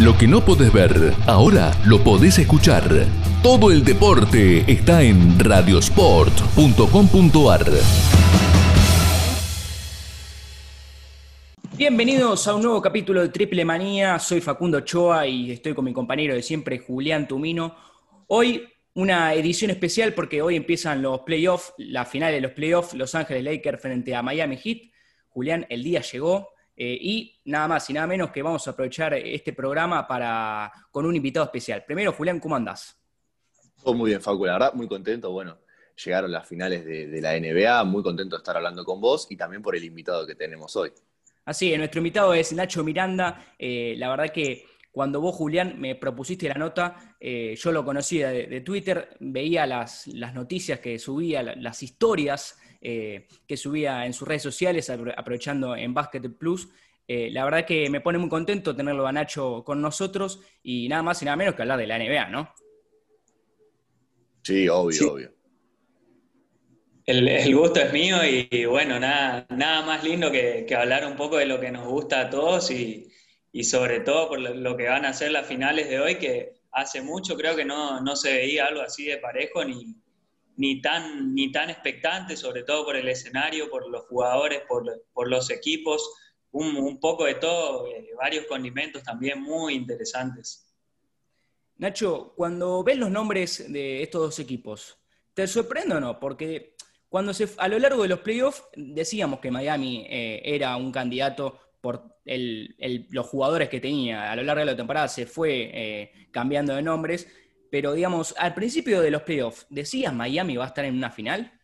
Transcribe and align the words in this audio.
Lo 0.00 0.16
que 0.16 0.26
no 0.26 0.42
podés 0.44 0.72
ver, 0.72 1.12
ahora 1.26 1.70
lo 1.84 2.02
podés 2.02 2.38
escuchar. 2.38 2.88
Todo 3.42 3.70
el 3.70 3.84
deporte 3.84 4.64
está 4.66 5.02
en 5.02 5.38
radiosport.com.ar. 5.38 7.66
Bienvenidos 11.76 12.48
a 12.48 12.54
un 12.54 12.62
nuevo 12.62 12.80
capítulo 12.80 13.20
de 13.20 13.28
Triple 13.28 13.64
Manía. 13.64 14.18
Soy 14.18 14.40
Facundo 14.40 14.80
Choa 14.80 15.26
y 15.26 15.52
estoy 15.52 15.74
con 15.74 15.84
mi 15.84 15.92
compañero 15.92 16.34
de 16.34 16.42
siempre, 16.42 16.78
Julián 16.78 17.28
Tumino. 17.28 17.76
Hoy 18.28 18.66
una 18.94 19.34
edición 19.34 19.70
especial 19.70 20.14
porque 20.14 20.42
hoy 20.42 20.56
empiezan 20.56 21.02
los 21.02 21.20
playoffs, 21.20 21.74
la 21.76 22.06
final 22.06 22.32
de 22.32 22.40
los 22.40 22.52
playoffs, 22.52 22.94
Los 22.94 23.14
Ángeles 23.14 23.44
Lakers 23.44 23.80
frente 23.80 24.14
a 24.14 24.22
Miami 24.22 24.56
Heat. 24.56 24.90
Julián, 25.28 25.66
el 25.68 25.82
día 25.82 26.00
llegó, 26.00 26.51
eh, 26.76 26.98
y 27.00 27.40
nada 27.44 27.68
más 27.68 27.88
y 27.90 27.92
nada 27.92 28.06
menos 28.06 28.30
que 28.30 28.42
vamos 28.42 28.66
a 28.66 28.70
aprovechar 28.70 29.14
este 29.14 29.52
programa 29.52 30.06
para, 30.06 30.72
con 30.90 31.04
un 31.04 31.14
invitado 31.14 31.44
especial. 31.44 31.84
Primero, 31.84 32.12
Julián, 32.12 32.40
¿cómo 32.40 32.56
andás? 32.56 32.96
Todo 33.82 33.94
muy 33.94 34.10
bien, 34.10 34.22
Facu, 34.22 34.46
la 34.46 34.54
verdad, 34.54 34.74
muy 34.74 34.88
contento. 34.88 35.30
Bueno, 35.30 35.58
llegaron 36.02 36.32
las 36.32 36.46
finales 36.46 36.84
de, 36.84 37.20
la 37.20 37.38
NBA, 37.38 37.84
muy 37.84 38.02
contento 38.02 38.36
de 38.36 38.40
estar 38.40 38.56
hablando 38.56 38.84
con 38.84 39.00
vos 39.00 39.26
y 39.30 39.36
también 39.36 39.62
por 39.62 39.76
el 39.76 39.84
invitado 39.84 40.26
que 40.26 40.34
tenemos 40.34 40.74
hoy. 40.76 40.92
Así, 41.44 41.76
nuestro 41.76 41.98
invitado 41.98 42.32
es 42.34 42.52
Nacho 42.52 42.84
Miranda. 42.84 43.54
Eh, 43.58 43.94
la 43.98 44.08
verdad 44.08 44.32
que 44.32 44.64
cuando 44.92 45.20
vos, 45.20 45.34
Julián, 45.34 45.80
me 45.80 45.94
propusiste 45.96 46.48
la 46.48 46.54
nota, 46.54 47.16
eh, 47.18 47.54
yo 47.56 47.72
lo 47.72 47.84
conocía 47.84 48.30
de, 48.30 48.60
Twitter, 48.60 49.16
veía 49.20 49.66
las, 49.66 50.06
las, 50.06 50.34
noticias 50.34 50.80
que 50.80 50.98
subía, 50.98 51.42
las 51.42 51.82
historias 51.82 52.58
eh, 52.84 53.28
que 53.46 53.56
subía 53.56 54.04
en 54.06 54.12
sus 54.12 54.26
redes 54.26 54.42
sociales, 54.42 54.90
aprovechando 54.90 55.76
en 55.76 55.94
Basket 55.94 56.22
Plus. 56.36 56.68
Eh, 57.06 57.30
la 57.30 57.44
verdad 57.44 57.64
que 57.64 57.88
me 57.88 58.00
pone 58.00 58.18
muy 58.18 58.28
contento 58.28 58.74
tenerlo 58.74 59.06
a 59.06 59.12
Nacho 59.12 59.62
con 59.64 59.80
nosotros 59.80 60.40
y 60.64 60.88
nada 60.88 61.04
más 61.04 61.22
y 61.22 61.24
nada 61.24 61.36
menos 61.36 61.54
que 61.54 61.62
hablar 61.62 61.78
de 61.78 61.86
la 61.86 61.98
NBA, 61.98 62.28
¿no? 62.30 62.52
Sí, 64.42 64.68
obvio, 64.68 65.12
obvio. 65.12 65.32
El, 67.06 67.54
gusto 67.54 67.80
es 67.80 67.92
mío 67.92 68.16
y, 68.24 68.64
bueno, 68.64 68.98
nada, 68.98 69.46
nada 69.50 69.86
más 69.86 70.02
lindo 70.02 70.32
que, 70.32 70.66
hablar 70.76 71.06
un 71.06 71.14
poco 71.14 71.36
de 71.36 71.46
lo 71.46 71.60
que 71.60 71.70
nos 71.70 71.86
gusta 71.86 72.22
a 72.22 72.30
todos 72.30 72.70
y, 72.72 73.12
sobre 73.62 74.00
todo 74.00 74.28
por 74.28 74.40
lo, 74.40 74.76
que 74.76 74.88
van 74.88 75.04
a 75.04 75.12
ser 75.12 75.30
las 75.30 75.46
finales 75.46 75.88
de 75.88 76.00
hoy, 76.00 76.16
que 76.16 76.54
hace 76.72 77.00
mucho 77.00 77.36
creo 77.36 77.54
que 77.54 77.64
no, 77.64 78.00
no 78.00 78.16
se 78.16 78.32
veía 78.32 78.66
algo 78.66 78.82
así 78.82 79.04
de 79.04 79.18
parejo 79.18 79.64
ni, 79.64 80.01
ni 80.62 80.80
tan, 80.80 81.34
ni 81.34 81.50
tan 81.50 81.70
expectante, 81.70 82.36
sobre 82.36 82.62
todo 82.62 82.84
por 82.84 82.94
el 82.94 83.08
escenario, 83.08 83.68
por 83.68 83.90
los 83.90 84.04
jugadores, 84.06 84.62
por, 84.68 85.28
los 85.28 85.50
equipos, 85.50 86.08
un, 86.52 87.00
poco 87.00 87.24
de 87.24 87.34
todo, 87.34 87.88
eh, 87.88 88.10
varios 88.16 88.46
condimentos 88.46 89.02
también 89.02 89.42
muy 89.42 89.74
interesantes. 89.74 90.72
Nacho, 91.78 92.32
cuando 92.36 92.84
ves 92.84 92.96
los 92.96 93.10
nombres 93.10 93.72
de 93.72 94.04
estos 94.04 94.20
dos 94.20 94.38
equipos, 94.38 94.96
¿te 95.34 95.48
sorprende 95.48 95.96
o 95.96 96.00
no? 96.00 96.20
Porque 96.20 96.76
cuando 97.08 97.34
se, 97.34 97.48
a 97.56 97.66
lo 97.66 97.80
largo 97.80 98.04
de 98.04 98.10
los 98.10 98.20
playoffs 98.20 98.62
decíamos 98.76 99.40
que 99.40 99.50
Miami 99.50 100.06
eh, 100.08 100.42
era 100.44 100.76
un 100.76 100.92
candidato 100.92 101.58
por 101.80 102.20
los 102.24 103.26
jugadores 103.26 103.68
que 103.68 103.80
tenía. 103.80 104.30
A 104.30 104.36
lo 104.36 104.44
largo 104.44 104.60
de 104.60 104.66
la 104.66 104.76
temporada 104.76 105.08
se 105.08 105.26
fue 105.26 105.70
eh, 105.74 106.12
cambiando 106.30 106.76
de 106.76 106.82
nombres, 106.82 107.26
pero 107.72 107.94
digamos, 107.94 108.34
al 108.36 108.52
principio 108.52 109.00
de 109.00 109.10
los 109.10 109.22
playoffs, 109.22 109.64
¿decías 109.70 110.12
Miami 110.12 110.58
va 110.58 110.64
a 110.64 110.66
estar 110.66 110.84
en 110.84 110.94
una 110.94 111.10
final? 111.10 111.58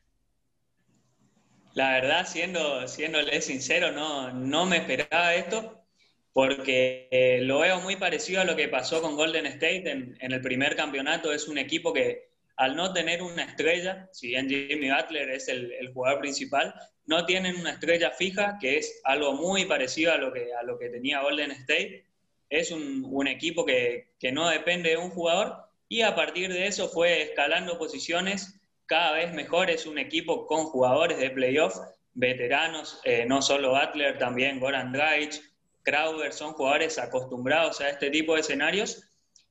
La 1.75 1.91
verdad, 1.91 2.27
siendo, 2.27 2.89
siéndole 2.89 3.43
sincero, 3.43 3.93
no, 3.93 4.33
no 4.33 4.65
me 4.65 4.79
esperaba 4.79 5.35
esto, 5.35 5.85
porque 6.33 7.09
eh, 7.11 7.41
lo 7.43 7.59
veo 7.59 7.83
muy 7.83 7.97
parecido 7.97 8.41
a 8.41 8.47
lo 8.47 8.57
que 8.57 8.69
pasó 8.69 9.03
con 9.03 9.17
Golden 9.17 9.45
State 9.45 9.91
en, 9.91 10.17
el 10.19 10.41
primer 10.41 10.77
campeonato. 10.77 11.31
Es 11.31 11.47
un 11.47 11.59
equipo 11.59 11.93
que 11.93 12.31
al 12.57 12.75
no 12.75 12.95
tener 12.95 13.23
una 13.23 13.45
estrella, 13.45 14.09
si 14.11 14.29
bien 14.29 14.49
Jimmy 14.49 14.91
Butler 14.91 15.29
es 15.29 15.49
el, 15.49 15.93
jugador 15.93 16.21
principal, 16.21 16.73
no 17.05 17.27
tienen 17.27 17.57
una 17.57 17.73
estrella 17.73 18.13
fija, 18.13 18.57
que 18.59 18.79
es 18.79 19.03
algo 19.05 19.35
muy 19.35 19.67
parecido 19.67 20.15
a 20.15 20.17
lo 20.17 20.33
que, 20.33 20.55
a 20.55 20.63
lo 20.63 20.79
que 20.79 20.89
tenía 20.89 21.21
Golden 21.21 21.51
State. 21.51 22.07
Es 22.49 22.71
un, 22.71 23.07
un 23.11 23.29
equipo 23.29 23.67
que, 23.67 24.15
que 24.19 24.33
no 24.33 24.49
depende 24.49 24.89
de 24.89 24.97
un 24.97 25.11
jugador 25.11 25.68
y 25.89 26.03
a 26.03 26.15
partir 26.15 26.53
de 26.53 26.67
eso 26.67 26.89
fue 26.89 27.23
escalando 27.23 27.79
posiciones 27.79 28.61
cada 28.87 29.13
vez 29.13 29.33
mejor. 29.33 29.71
Es 29.71 29.87
un 29.87 29.99
equipo 29.99 30.47
con 30.47 30.65
jugadores 30.67 31.19
de 31.19 31.31
playoff, 31.31 31.77
veteranos, 32.15 33.01
eh, 33.05 33.25
no 33.27 33.41
solo 33.41 33.71
Butler, 33.71 34.19
también 34.19 34.61
Goran 34.61 34.93
Dragic, 34.93 35.41
Crowder, 35.83 36.33
son 36.33 36.53
jugadores 36.53 36.99
acostumbrados 36.99 37.81
a 37.81 37.89
este 37.89 38.11
tipo 38.11 38.35
de 38.35 38.41
escenarios. 38.41 39.09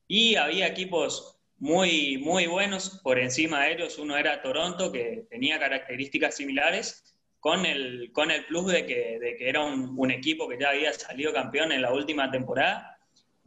Y 0.08 0.36
había 0.36 0.68
equipos 0.68 1.40
muy, 1.58 2.18
muy 2.20 2.46
buenos 2.46 3.02
por 3.04 3.18
encima 3.18 3.64
de 3.64 3.74
ellos. 3.74 3.98
Uno 3.98 4.16
era 4.16 4.42
Toronto, 4.42 4.92
que 4.92 5.26
tenía 5.30 5.60
características 5.60 6.36
similares, 6.36 7.16
con 7.40 7.66
el, 7.66 8.12
con 8.14 8.30
el 8.30 8.46
plus 8.46 8.68
de 8.68 8.86
que, 8.86 9.20
de 9.20 9.36
que 9.38 9.50
era 9.50 9.64
un, 9.64 9.96
un 9.98 10.12
equipo 10.12 10.48
que 10.48 10.60
ya 10.60 10.70
había 10.70 10.94
salido 10.94 11.34
campeón 11.34 11.72
en 11.72 11.82
la 11.82 11.94
última 11.94 12.30
temporada 12.30 12.97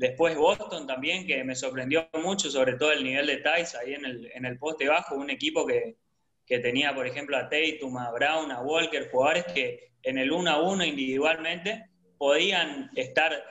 Después 0.01 0.35
Boston 0.35 0.87
también, 0.87 1.27
que 1.27 1.45
me 1.45 1.55
sorprendió 1.55 2.09
mucho, 2.23 2.51
sobre 2.51 2.73
todo 2.79 2.91
el 2.91 3.05
nivel 3.05 3.27
de 3.27 3.37
Tice 3.37 3.77
ahí 3.77 3.93
en 3.93 4.07
el, 4.07 4.31
en 4.33 4.47
el 4.47 4.59
poste 4.59 4.89
bajo, 4.89 5.15
un 5.15 5.29
equipo 5.29 5.67
que, 5.67 5.99
tenía, 6.47 6.95
por 6.95 7.07
ejemplo, 7.07 7.37
a 7.37 7.51
Tatum, 7.51 7.99
a 7.99 8.11
Brown, 8.11 8.51
a 8.51 8.63
Walker, 8.63 9.11
jugadores 9.11 9.45
que 9.53 9.93
en 10.03 10.17
el 10.17 10.33
1 10.33 10.51
a 10.51 10.63
1 10.63 10.85
individualmente 10.87 11.85
podían 12.17 12.91
estar 12.97 13.45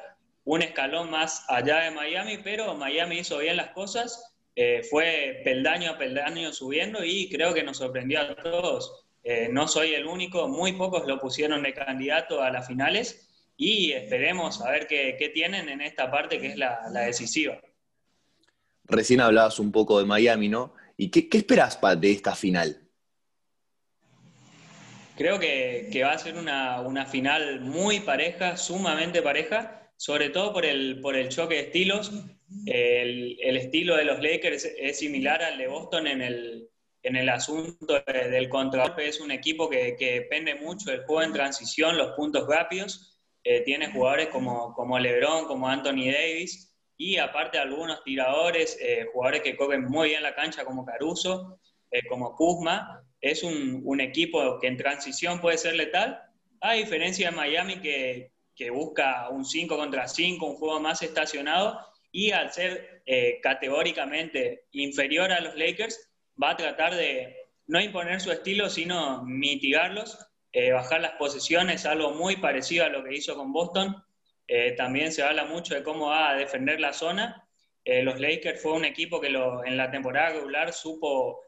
un 0.43 0.63
escalón 0.63 1.11
más 1.11 1.45
allá 1.49 1.81
de 1.81 1.91
Miami, 1.91 2.39
pero 2.43 2.73
Miami 2.73 3.19
hizo 3.19 3.37
bien 3.37 3.55
las 3.55 3.69
cosas, 3.69 4.35
eh, 4.55 4.81
fue 4.89 5.41
peldaño 5.43 5.91
a 5.91 5.97
peldaño 5.99 6.51
subiendo 6.51 7.03
y 7.05 7.29
creo 7.29 7.53
que 7.53 7.61
nos 7.61 7.77
sorprendió 7.77 8.21
a 8.21 8.35
todos. 8.35 9.05
Eh, 9.23 9.49
no 9.51 9.67
soy 9.67 9.93
el 9.93 10.07
único, 10.07 10.47
muy 10.47 10.73
pocos 10.73 11.05
lo 11.05 11.19
pusieron 11.19 11.61
de 11.61 11.75
candidato 11.75 12.41
a 12.41 12.49
las 12.49 12.65
finales 12.65 13.28
y 13.61 13.91
esperemos 13.91 14.61
a 14.61 14.71
ver 14.71 14.87
qué, 14.87 15.31
tienen 15.33 15.67
en 15.67 15.81
esta 15.81 16.09
parte 16.09 16.39
que 16.39 16.47
es 16.47 16.57
la, 16.57 16.79
decisiva. 17.05 17.59
Recién 18.85 19.19
hablabas 19.19 19.59
un 19.59 19.73
poco 19.73 19.99
de 19.99 20.05
Miami, 20.05 20.47
¿no? 20.47 20.73
¿Y 20.95 21.09
qué, 21.09 21.27
esperas 21.37 21.77
de 21.99 22.09
esta 22.09 22.35
final? 22.35 22.81
Creo 25.17 25.37
que, 25.39 25.91
va 26.01 26.13
a 26.13 26.17
ser 26.17 26.37
una, 26.37 27.05
final 27.05 27.59
muy 27.59 27.99
pareja, 27.99 28.55
sumamente 28.55 29.21
pareja, 29.21 29.91
sobre 29.97 30.29
todo 30.29 30.53
por 30.53 30.65
el, 30.65 31.01
por 31.01 31.17
el 31.17 31.27
choque 31.27 31.55
de 31.55 31.61
estilos. 31.63 32.13
El, 32.65 33.57
estilo 33.57 33.97
de 33.97 34.05
los 34.05 34.21
Lakers 34.21 34.63
es 34.63 34.99
similar 34.99 35.43
al 35.43 35.57
de 35.57 35.67
Boston 35.67 36.07
en 36.07 36.21
el, 36.21 36.69
en 37.03 37.17
el 37.17 37.27
asunto 37.27 38.01
del 38.05 38.47
contragolpe. 38.47 39.09
Es 39.09 39.19
un 39.19 39.31
equipo 39.31 39.69
que, 39.69 39.97
que, 39.99 40.21
depende 40.21 40.55
mucho 40.55 40.91
del 40.91 41.03
juego 41.03 41.23
en 41.23 41.33
transición, 41.33 41.97
los 41.97 42.11
puntos 42.11 42.47
rápidos. 42.47 43.17
Eh, 43.43 43.61
tiene 43.61 43.91
jugadores 43.91 44.27
como, 44.27 44.73
como 44.73 44.99
LeBron, 44.99 45.45
como 45.45 45.67
Anthony 45.67 46.11
Davis, 46.11 46.75
y 46.97 47.17
aparte 47.17 47.57
algunos 47.57 48.03
tiradores, 48.03 48.77
eh, 48.81 49.07
jugadores 49.13 49.41
que 49.41 49.55
cogen 49.55 49.85
muy 49.85 50.09
bien 50.09 50.23
la 50.23 50.35
cancha 50.35 50.65
como 50.65 50.85
Caruso, 50.85 51.59
eh, 51.91 52.05
como 52.07 52.35
Kuzma. 52.35 53.03
Es 53.21 53.43
un, 53.43 53.99
equipo 54.01 54.59
que 54.59 54.67
en 54.67 54.77
transición 54.77 55.39
puede 55.41 55.57
ser 55.57 55.75
letal, 55.75 56.21
a 56.61 56.73
diferencia 56.73 57.29
de 57.29 57.35
Miami 57.35 57.81
que, 57.81 58.31
que 58.55 58.69
busca 58.69 59.29
un 59.29 59.45
5 59.45 59.77
contra 59.77 60.07
5, 60.07 60.45
un 60.45 60.55
juego 60.55 60.79
más 60.79 61.01
estacionado, 61.01 61.79
y 62.11 62.31
al 62.31 62.51
ser 62.51 63.03
categóricamente 63.41 64.65
inferior 64.71 65.31
a 65.31 65.41
los 65.41 65.55
Lakers, 65.55 66.11
va 66.41 66.51
a 66.51 66.57
tratar 66.57 66.95
de 66.95 67.35
no 67.65 67.79
imponer 67.81 68.21
su 68.21 68.31
estilo, 68.31 68.69
sino 68.69 69.23
mitigarlos 69.25 70.28
eh, 70.51 70.71
bajar 70.71 71.01
las 71.01 71.11
posiciones, 71.11 71.85
algo 71.85 72.11
muy 72.11 72.37
parecido 72.37 72.85
a 72.85 72.89
lo 72.89 73.03
que 73.03 73.13
hizo 73.13 73.35
con 73.35 73.53
Boston. 73.53 74.03
Eh, 74.47 74.71
también 74.71 75.11
se 75.11 75.21
habla 75.21 75.45
mucho 75.45 75.75
de 75.75 75.83
cómo 75.83 76.07
va 76.07 76.31
a 76.31 76.35
defender 76.35 76.79
la 76.79 76.91
zona. 76.91 77.47
Eh, 77.85 78.01
los 78.01 78.19
Lakers 78.19 78.61
fue 78.61 78.73
un 78.73 78.85
equipo 78.85 79.21
que 79.21 79.27
en 79.27 79.77
la 79.77 79.91
temporada 79.91 80.31
regular 80.31 80.73
supo 80.73 81.41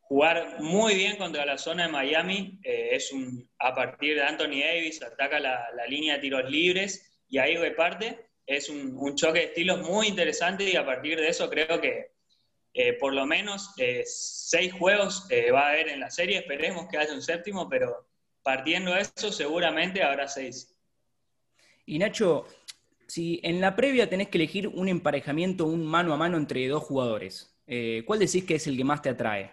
jugar 0.00 0.60
muy 0.60 0.94
bien 0.94 1.16
contra 1.16 1.46
la 1.46 1.56
zona 1.56 1.86
de 1.86 1.92
Miami. 1.92 2.60
es 2.62 3.12
un, 3.12 3.48
a 3.58 3.74
partir 3.74 4.16
de 4.16 4.22
Anthony 4.22 4.60
Davis, 4.60 5.02
ataca 5.02 5.40
la, 5.40 5.66
línea 5.88 6.14
de 6.14 6.20
tiros 6.20 6.50
libres 6.50 7.18
y 7.28 7.38
ahí 7.38 7.56
reparte. 7.56 8.26
Es 8.46 8.68
un, 8.68 9.14
choque 9.16 9.38
de 9.38 9.44
estilos 9.46 9.80
muy 9.80 10.08
interesante 10.08 10.64
y 10.64 10.76
a 10.76 10.84
partir 10.84 11.18
de 11.18 11.28
eso 11.28 11.48
creo 11.48 11.80
que 11.80 12.12
por 13.00 13.14
lo 13.14 13.24
menos 13.24 13.74
seis 14.04 14.72
juegos 14.74 15.26
va 15.52 15.68
a 15.68 15.70
haber 15.70 15.88
en 15.88 16.00
la 16.00 16.10
serie. 16.10 16.38
Esperemos 16.38 16.88
que 16.90 16.98
haya 16.98 17.14
un 17.14 17.22
séptimo, 17.22 17.68
pero 17.68 18.06
partiendo 18.44 18.94
de 18.94 19.00
eso, 19.00 19.32
seguramente 19.32 20.04
habrá 20.04 20.28
seis. 20.28 20.76
Y 21.86 21.98
Nacho, 21.98 22.46
si 23.08 23.40
en 23.42 23.60
la 23.60 23.74
previa 23.74 24.08
tenés 24.08 24.28
que 24.28 24.38
elegir 24.38 24.68
un 24.68 24.88
emparejamiento, 24.88 25.66
un 25.66 25.84
mano 25.84 26.12
a 26.12 26.16
mano 26.16 26.36
entre 26.36 26.68
dos 26.68 26.84
jugadores, 26.84 27.56
eh, 27.66 28.02
¿cuál 28.06 28.20
decís 28.20 28.44
que 28.44 28.56
es 28.56 28.66
el 28.66 28.76
que 28.76 28.84
más 28.84 29.02
te 29.02 29.08
atrae? 29.08 29.50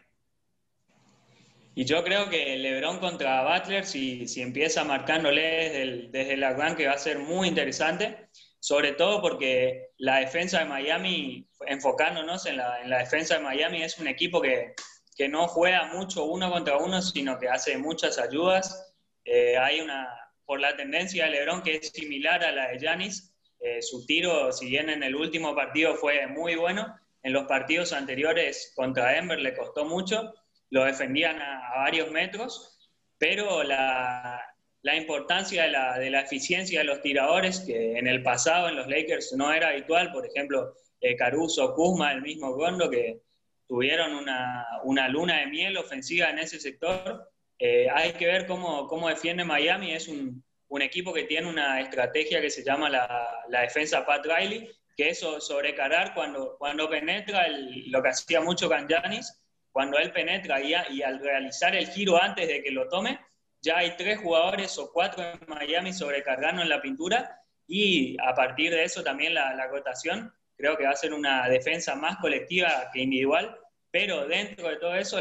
Y 1.73 1.85
yo 1.85 2.03
creo 2.03 2.29
que 2.29 2.57
LeBron 2.57 2.99
contra 2.99 3.43
Butler, 3.43 3.85
si, 3.85 4.27
si 4.27 4.41
empieza 4.41 4.83
marcándole 4.83 5.41
desde 5.41 5.81
el, 5.81 6.11
desde 6.11 6.33
el 6.33 6.43
arranque, 6.43 6.85
va 6.85 6.93
a 6.93 6.97
ser 6.97 7.19
muy 7.19 7.47
interesante. 7.47 8.27
sobre 8.61 8.91
todo 8.91 9.21
porque 9.21 9.88
la 9.97 10.19
defensa 10.19 10.59
de 10.59 10.65
Miami, 10.65 11.47
enfocándonos 11.65 12.45
en 12.45 12.57
la, 12.57 12.81
en 12.81 12.89
la 12.91 12.99
defensa 12.99 13.35
de 13.35 13.43
Miami, 13.43 13.81
es 13.81 13.97
un 13.97 14.07
equipo 14.07 14.39
que, 14.39 14.75
que, 15.16 15.30
no 15.30 15.48
juega 15.48 15.86
mucho 15.94 16.25
uno 16.25 16.52
contra 16.52 16.78
uno, 16.78 17.02
sino 17.02 17.40
que 17.40 17.50
hace 17.50 17.78
muchas 17.78 18.18
ayudas. 18.18 18.94
Eh, 19.25 19.58
hay 19.58 19.81
una, 19.81 20.08
por 20.46 20.60
la 20.60 20.75
tendencia 20.75 21.25
de 21.25 21.31
Lebron 21.31 21.62
que 21.62 21.75
es 21.75 21.90
similar 21.90 22.44
a 22.44 22.52
la 22.52 22.69
de 22.69 22.80
Yanis, 22.80 23.34
eh, 23.60 23.81
su 23.81 24.06
tiro, 24.08 24.52
si 24.52 24.68
bien 24.68 24.90
en 24.90 25.04
el 25.04 25.16
último 25.16 25.54
partido 25.54 25.96
fue 25.96 26.25
muy 26.25 26.56
bueno, 26.56 26.96
en 27.24 27.34
los 27.34 27.46
partidos 27.46 27.94
anteriores 27.94 28.74
contra 28.75 29.12
Denver 29.12 29.40
le 29.40 29.56
costó 29.56 29.86
mucho, 29.86 30.34
lo 30.72 30.86
defendían 30.86 31.40
a, 31.40 31.75
varios 31.75 32.10
metros, 32.10 32.90
pero 33.19 33.62
la, 33.63 34.42
la 34.81 34.96
importancia 34.96 35.63
de 35.63 35.69
la, 35.69 36.00
de 36.00 36.10
la, 36.10 36.22
eficiencia 36.22 36.80
de 36.80 36.86
los 36.86 37.02
tiradores, 37.02 37.60
que 37.60 37.98
en 37.98 38.08
el 38.08 38.24
pasado 38.24 38.69
en 38.69 38.78
los 38.78 38.88
Lakers 38.88 39.34
no 39.34 39.54
era 39.54 39.69
habitual, 39.69 40.12
por 40.12 40.25
ejemplo, 40.25 40.74
eh, 41.02 41.16
Caruso, 41.16 41.74
Kuzma, 41.75 42.12
el 42.12 42.22
mismo 42.22 42.54
Gondo, 42.54 42.90
que 42.90 43.22
tuvieron 43.71 44.13
una, 44.15 44.68
una, 44.83 45.07
luna 45.07 45.39
de 45.39 45.45
miel 45.45 45.77
ofensiva 45.77 46.29
en 46.29 46.39
ese 46.39 46.59
sector. 46.59 47.31
Eh, 47.57 47.88
hay 47.89 48.12
que 48.12 48.25
ver 48.25 48.45
cómo, 48.45 48.85
cómo, 48.85 49.07
defiende 49.07 49.45
Miami, 49.45 49.94
es 49.94 50.09
un, 50.09 50.44
un, 50.68 50.81
equipo 50.81 51.13
que 51.13 51.23
tiene 51.23 51.47
una 51.47 51.79
estrategia 51.79 52.41
que 52.41 52.50
se 52.50 52.65
llama 52.65 52.89
la, 52.89 53.29
la 53.47 53.62
defensa 53.62 54.06
Pat 54.06 54.25
Riley, 54.25 54.69
que 54.97 55.12
es 55.12 55.19
sobrecargar 55.19 56.13
cuando, 56.13 56.57
cuando 56.57 56.89
penetra, 56.89 57.45
el, 57.45 57.89
lo 57.89 58.03
que 58.03 58.09
hacía 58.09 58.41
mucho 58.41 58.69
Yanis, 58.69 59.41
cuando 59.71 59.97
él 60.00 60.12
penetra 60.12 60.59
y, 60.59 60.74
y 60.89 61.01
al 61.01 61.21
realizar 61.21 61.74
el 61.74 61.88
giro 61.88 62.21
antes 62.21 62.50
de 62.50 62.62
que 62.62 62.71
lo 62.71 62.89
tome, 62.89 63.21
ya 63.62 63.77
hay 63.77 63.95
tres 63.95 64.19
jugadores 64.19 64.77
o 64.79 64.91
cuatro 64.91 65.24
en 65.24 65.39
Miami 65.47 65.94
sobrecargando 65.94 66.62
en 66.62 66.67
la 66.67 66.81
pintura. 66.81 67.39
Y 67.67 68.17
a 68.21 68.35
partir 68.35 68.71
de 68.71 68.83
eso 68.83 69.01
también 69.01 69.33
la, 69.33 69.56
la 69.56 69.67
rotación 69.67 70.33
creo 70.57 70.77
que 70.77 70.83
va 70.83 70.91
a 70.91 70.95
ser 70.95 71.13
una 71.13 71.47
defensa 71.47 71.95
más 71.95 72.17
colectiva 72.17 72.89
que 72.94 73.00
individual, 73.00 73.57
pero 73.91 74.27
dentro 74.27 74.69
de 74.69 74.77
todo 74.77 74.95
eso 74.95 75.19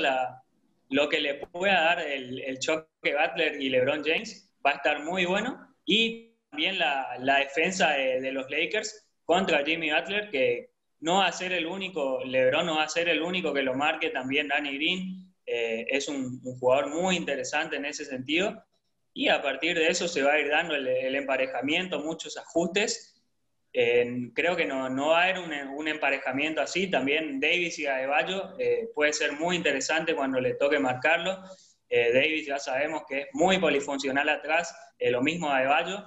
lo 0.88 1.08
que 1.08 1.20
le 1.20 1.34
pueda 1.34 1.80
dar 1.82 2.00
el, 2.00 2.40
el, 2.40 2.58
choque 2.58 2.86
Butler 3.02 3.60
y 3.60 3.68
LeBron 3.68 4.02
James 4.04 4.50
va 4.64 4.72
a 4.72 4.74
estar 4.74 5.02
muy 5.02 5.24
bueno 5.24 5.74
y 5.84 6.30
también 6.50 6.78
la, 6.78 7.38
defensa 7.38 7.90
de, 7.90 8.32
los 8.32 8.50
Lakers 8.50 9.06
contra 9.24 9.64
Jimmy 9.64 9.90
Butler 9.92 10.30
que 10.30 10.70
no 11.00 11.18
va 11.18 11.26
a 11.26 11.32
ser 11.32 11.52
el 11.52 11.66
único, 11.66 12.22
LeBron 12.24 12.66
no 12.66 12.76
va 12.76 12.84
a 12.84 12.88
ser 12.88 13.08
el 13.08 13.22
único 13.22 13.54
que 13.54 13.62
lo 13.62 13.74
marque, 13.74 14.10
también 14.10 14.48
Danny 14.48 14.74
Green, 14.76 15.32
eh, 15.46 15.86
es 15.88 16.08
un, 16.08 16.40
jugador 16.58 16.90
muy 16.90 17.16
interesante 17.16 17.76
en 17.76 17.86
ese 17.86 18.04
sentido. 18.04 18.62
Y 19.14 19.28
a 19.28 19.40
partir 19.42 19.76
de 19.76 19.88
eso 19.88 20.06
se 20.06 20.22
va 20.22 20.34
a 20.34 20.38
ir 20.38 20.48
dando 20.50 20.74
el 20.74 21.14
emparejamiento, 21.14 22.00
muchos 22.00 22.36
ajustes. 22.36 23.09
Creo 23.72 24.56
que 24.56 24.66
no, 24.66 24.88
no, 24.88 25.08
va 25.08 25.20
a 25.20 25.24
haber 25.24 25.38
un, 25.38 25.88
emparejamiento 25.88 26.60
así. 26.60 26.90
También 26.90 27.38
Davis 27.38 27.78
y 27.78 27.86
Adebayo 27.86 28.58
eh, 28.58 28.88
puede 28.94 29.12
ser 29.12 29.32
muy 29.32 29.56
interesante 29.56 30.14
cuando 30.14 30.40
le 30.40 30.54
toque 30.54 30.78
marcarlo. 30.78 31.38
Eh, 31.88 32.12
Davis 32.12 32.46
ya 32.46 32.58
sabemos 32.58 33.02
que 33.08 33.22
es 33.22 33.26
muy 33.32 33.58
polifuncional 33.58 34.28
atrás, 34.28 34.74
eh, 34.98 35.10
lo 35.10 35.22
mismo 35.22 35.50
Adebayo. 35.50 36.04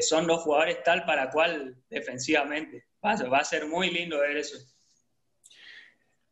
son 0.00 0.26
dos 0.26 0.42
jugadores 0.42 0.82
tal 0.82 1.04
para 1.04 1.30
cual 1.30 1.76
defensivamente. 1.88 2.86
Va, 3.04 3.14
va 3.28 3.38
a 3.38 3.44
ser 3.44 3.66
muy 3.66 3.90
lindo 3.90 4.18
ver 4.18 4.38
eso. 4.38 4.56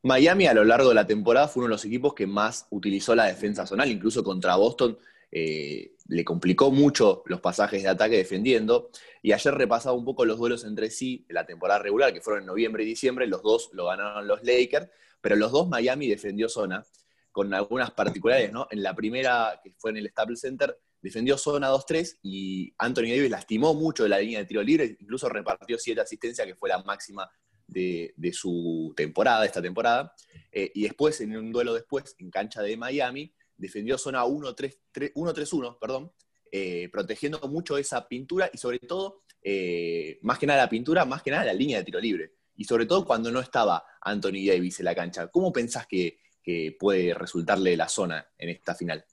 Miami 0.05 0.49
a 0.49 0.55
lo 0.55 0.65
largo 0.65 0.89
de 0.89 0.97
la 0.97 1.07
temporada 1.07 1.47
fue 1.47 1.61
uno 1.61 1.69
de 1.69 1.75
los 1.75 1.85
equipos 1.85 2.13
que 2.13 2.27
más 2.27 2.67
utilizó 2.71 3.15
la 3.15 3.27
defensa 3.27 3.67
zonal, 3.67 3.89
incluso 3.89 4.25
contra 4.25 4.57
Boston 4.57 4.99
eh, 5.35 5.95
le 6.09 6.25
complicó 6.27 6.71
mucho 6.71 7.23
los 7.25 7.41
pasajes 7.41 7.83
de 7.83 7.89
ataque 7.89 8.19
defendiendo. 8.19 8.91
Y 9.23 9.33
ayer 9.33 9.55
repasaba 9.55 9.97
un 9.97 10.05
poco 10.05 10.27
los 10.27 10.39
duelos 10.39 10.65
entre 10.65 10.91
sí 10.91 11.25
de 11.27 11.35
la 11.35 11.47
temporada 11.47 11.81
regular, 11.81 12.13
que 12.13 12.21
fueron 12.21 12.43
en 12.43 12.47
noviembre 12.47 12.83
y 12.85 12.87
diciembre, 12.87 13.27
los 13.27 13.43
dos 13.43 13.71
lo 13.73 13.87
ganaron 13.87 14.29
los 14.29 14.45
Lakers, 14.45 14.89
pero 15.23 15.37
los 15.37 15.51
dos 15.51 15.69
Miami 15.69 16.07
defendió 16.07 16.49
zona, 16.49 16.85
con 17.31 17.55
algunas 17.55 17.91
particularidades, 17.93 18.53
¿no? 18.53 18.67
En 18.71 18.83
la 18.83 18.95
primera, 18.95 19.59
que 19.65 19.73
fue 19.79 19.91
en 19.91 19.97
el 19.97 20.11
Staples 20.11 20.41
Center, 20.41 20.79
defendió 21.01 21.39
zona 21.39 21.71
2-3 21.71 22.19
y 22.23 22.75
Anthony 22.77 23.09
Davis 23.09 23.31
lastimó 23.31 23.73
mucho 23.73 24.03
de 24.03 24.11
la 24.11 24.19
línea 24.19 24.41
de 24.41 24.45
tiro 24.45 24.63
libre, 24.63 24.97
incluso 25.01 25.31
repartió 25.31 25.79
siete 25.79 26.03
asistencias, 26.03 26.47
que 26.47 26.55
fue 26.55 26.69
la 26.69 26.83
máxima 26.83 27.31
de, 27.67 28.13
de 28.17 28.33
su 28.35 28.93
temporada, 28.95 29.47
esta 29.47 29.63
temporada. 29.63 30.15
Eh, 30.53 30.71
y 30.75 30.83
después, 30.83 31.19
en 31.23 31.35
un 31.35 31.51
duelo 31.51 31.73
después, 31.73 32.15
en 32.19 32.31
cancha 32.31 32.61
de 32.61 32.77
Miami, 32.77 33.33
defendió 33.63 33.97
zona 33.97 34.25
1-3-1, 34.25 35.79
perdón, 35.79 36.13
eh, 36.51 36.89
protegiendo 36.91 37.39
mucho 37.49 37.79
esa 37.79 38.07
pintura 38.09 38.51
y 38.53 38.59
sobre 38.59 38.81
todo, 38.81 39.23
eh, 39.43 40.19
más 40.23 40.39
que 40.39 40.47
nada 40.47 40.65
la 40.65 40.69
pintura, 40.69 41.05
más 41.05 41.23
que 41.23 41.31
nada 41.31 41.45
la 41.45 41.55
línea 41.55 41.79
de 41.79 41.85
tiro 41.85 42.01
libre. 42.01 42.33
Y 42.57 42.65
sobre 42.65 42.87
todo 42.87 43.07
cuando 43.07 43.31
no 43.31 43.41
estaba 43.41 43.85
Anthony 44.01 44.45
Davis 44.47 44.81
en 44.81 44.85
la 44.85 44.95
cancha. 44.95 45.29
¿Cómo 45.29 45.53
pensás 45.53 45.87
que, 45.87 46.19
que 46.43 46.77
puede 46.79 47.15
resultarle 47.15 47.77
la 47.77 47.89
zona 47.89 48.29
en 48.37 48.51
esta 48.51 48.75
final? 48.75 49.05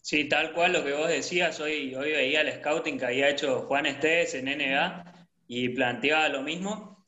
Sí, 0.00 0.28
tal 0.28 0.54
cual 0.54 0.72
lo 0.72 0.84
que 0.84 0.94
vos 0.94 1.08
decías, 1.08 1.60
hoy, 1.60 1.94
hoy 1.94 2.12
veía 2.12 2.40
el 2.40 2.52
scouting 2.54 2.98
que 2.98 3.04
había 3.04 3.28
hecho 3.28 3.62
Juan 3.62 3.84
Estés 3.84 4.34
en 4.34 4.46
NBA 4.46 5.28
y 5.48 5.68
planteaba 5.70 6.28
lo 6.28 6.42
mismo. 6.42 7.04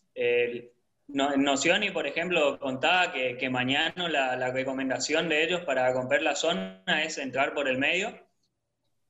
Nocioni, 1.12 1.90
por 1.90 2.06
ejemplo, 2.06 2.58
contaba 2.58 3.12
que, 3.12 3.36
que 3.36 3.50
mañana 3.50 4.08
la, 4.08 4.36
la, 4.36 4.50
recomendación 4.50 5.28
de 5.28 5.44
ellos 5.44 5.60
para 5.62 5.92
romper 5.92 6.22
la 6.22 6.34
zona 6.34 6.82
es 7.04 7.18
entrar 7.18 7.54
por 7.54 7.68
el 7.68 7.78
medio, 7.78 8.18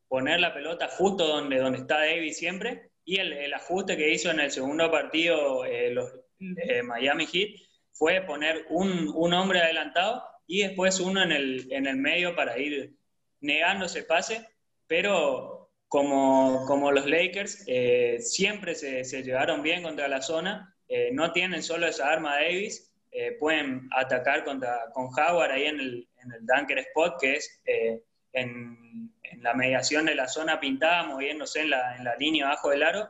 poner 0.08 0.40
la 0.40 0.52
pelota 0.52 0.88
justo 0.88 1.26
donde, 1.26 1.58
donde 1.58 1.78
está 1.78 1.98
Davis 1.98 2.36
siempre, 2.36 2.90
y 3.04 3.18
el, 3.18 3.32
el 3.32 3.54
ajuste 3.54 3.96
que 3.96 4.10
hizo 4.10 4.30
en 4.30 4.40
el 4.40 4.50
segundo 4.50 4.90
partido 4.90 5.64
eh, 5.64 5.90
los 5.90 6.12
eh, 6.40 6.82
Miami 6.82 7.26
Heat 7.26 7.60
fue 7.92 8.22
poner 8.22 8.66
un, 8.70 9.12
un, 9.14 9.32
hombre 9.32 9.60
adelantado 9.60 10.22
y 10.46 10.62
después 10.62 10.98
uno 11.00 11.22
en 11.22 11.32
el, 11.32 11.72
en 11.72 11.86
el 11.86 11.96
medio 11.96 12.34
para 12.34 12.58
ir 12.58 12.96
negando 13.40 13.86
ese 13.86 14.02
pase, 14.02 14.48
pero 14.86 15.70
como, 15.88 16.64
como 16.66 16.90
los 16.90 17.06
Lakers 17.06 17.64
eh, 17.66 18.18
siempre 18.20 18.74
se, 18.74 19.04
se 19.04 19.22
llevaron 19.22 19.62
bien 19.62 19.82
contra 19.82 20.08
la 20.08 20.22
zona, 20.22 20.74
eh, 20.94 21.08
no 21.10 21.32
tienen 21.32 21.62
solo 21.62 21.86
esa 21.86 22.12
arma 22.12 22.34
Davis, 22.34 22.92
eh, 23.12 23.32
pueden 23.40 23.88
atacar 23.92 24.44
contra, 24.44 24.90
con 24.92 25.06
Howard 25.06 25.50
ahí 25.50 25.64
en 25.64 25.80
el, 25.80 26.08
en 26.22 26.32
el 26.32 26.44
dunker 26.44 26.80
spot, 26.80 27.18
que 27.18 27.32
es 27.36 27.62
eh, 27.64 28.02
en, 28.34 29.10
la 29.38 29.54
mediación 29.54 30.04
de 30.04 30.14
la 30.14 30.28
zona 30.28 30.60
pintada, 30.60 31.04
moviéndose 31.04 31.62
en 31.62 31.70
la, 31.70 31.96
en 31.96 32.04
la, 32.04 32.14
línea 32.16 32.46
abajo 32.46 32.68
del 32.68 32.82
aro. 32.82 33.08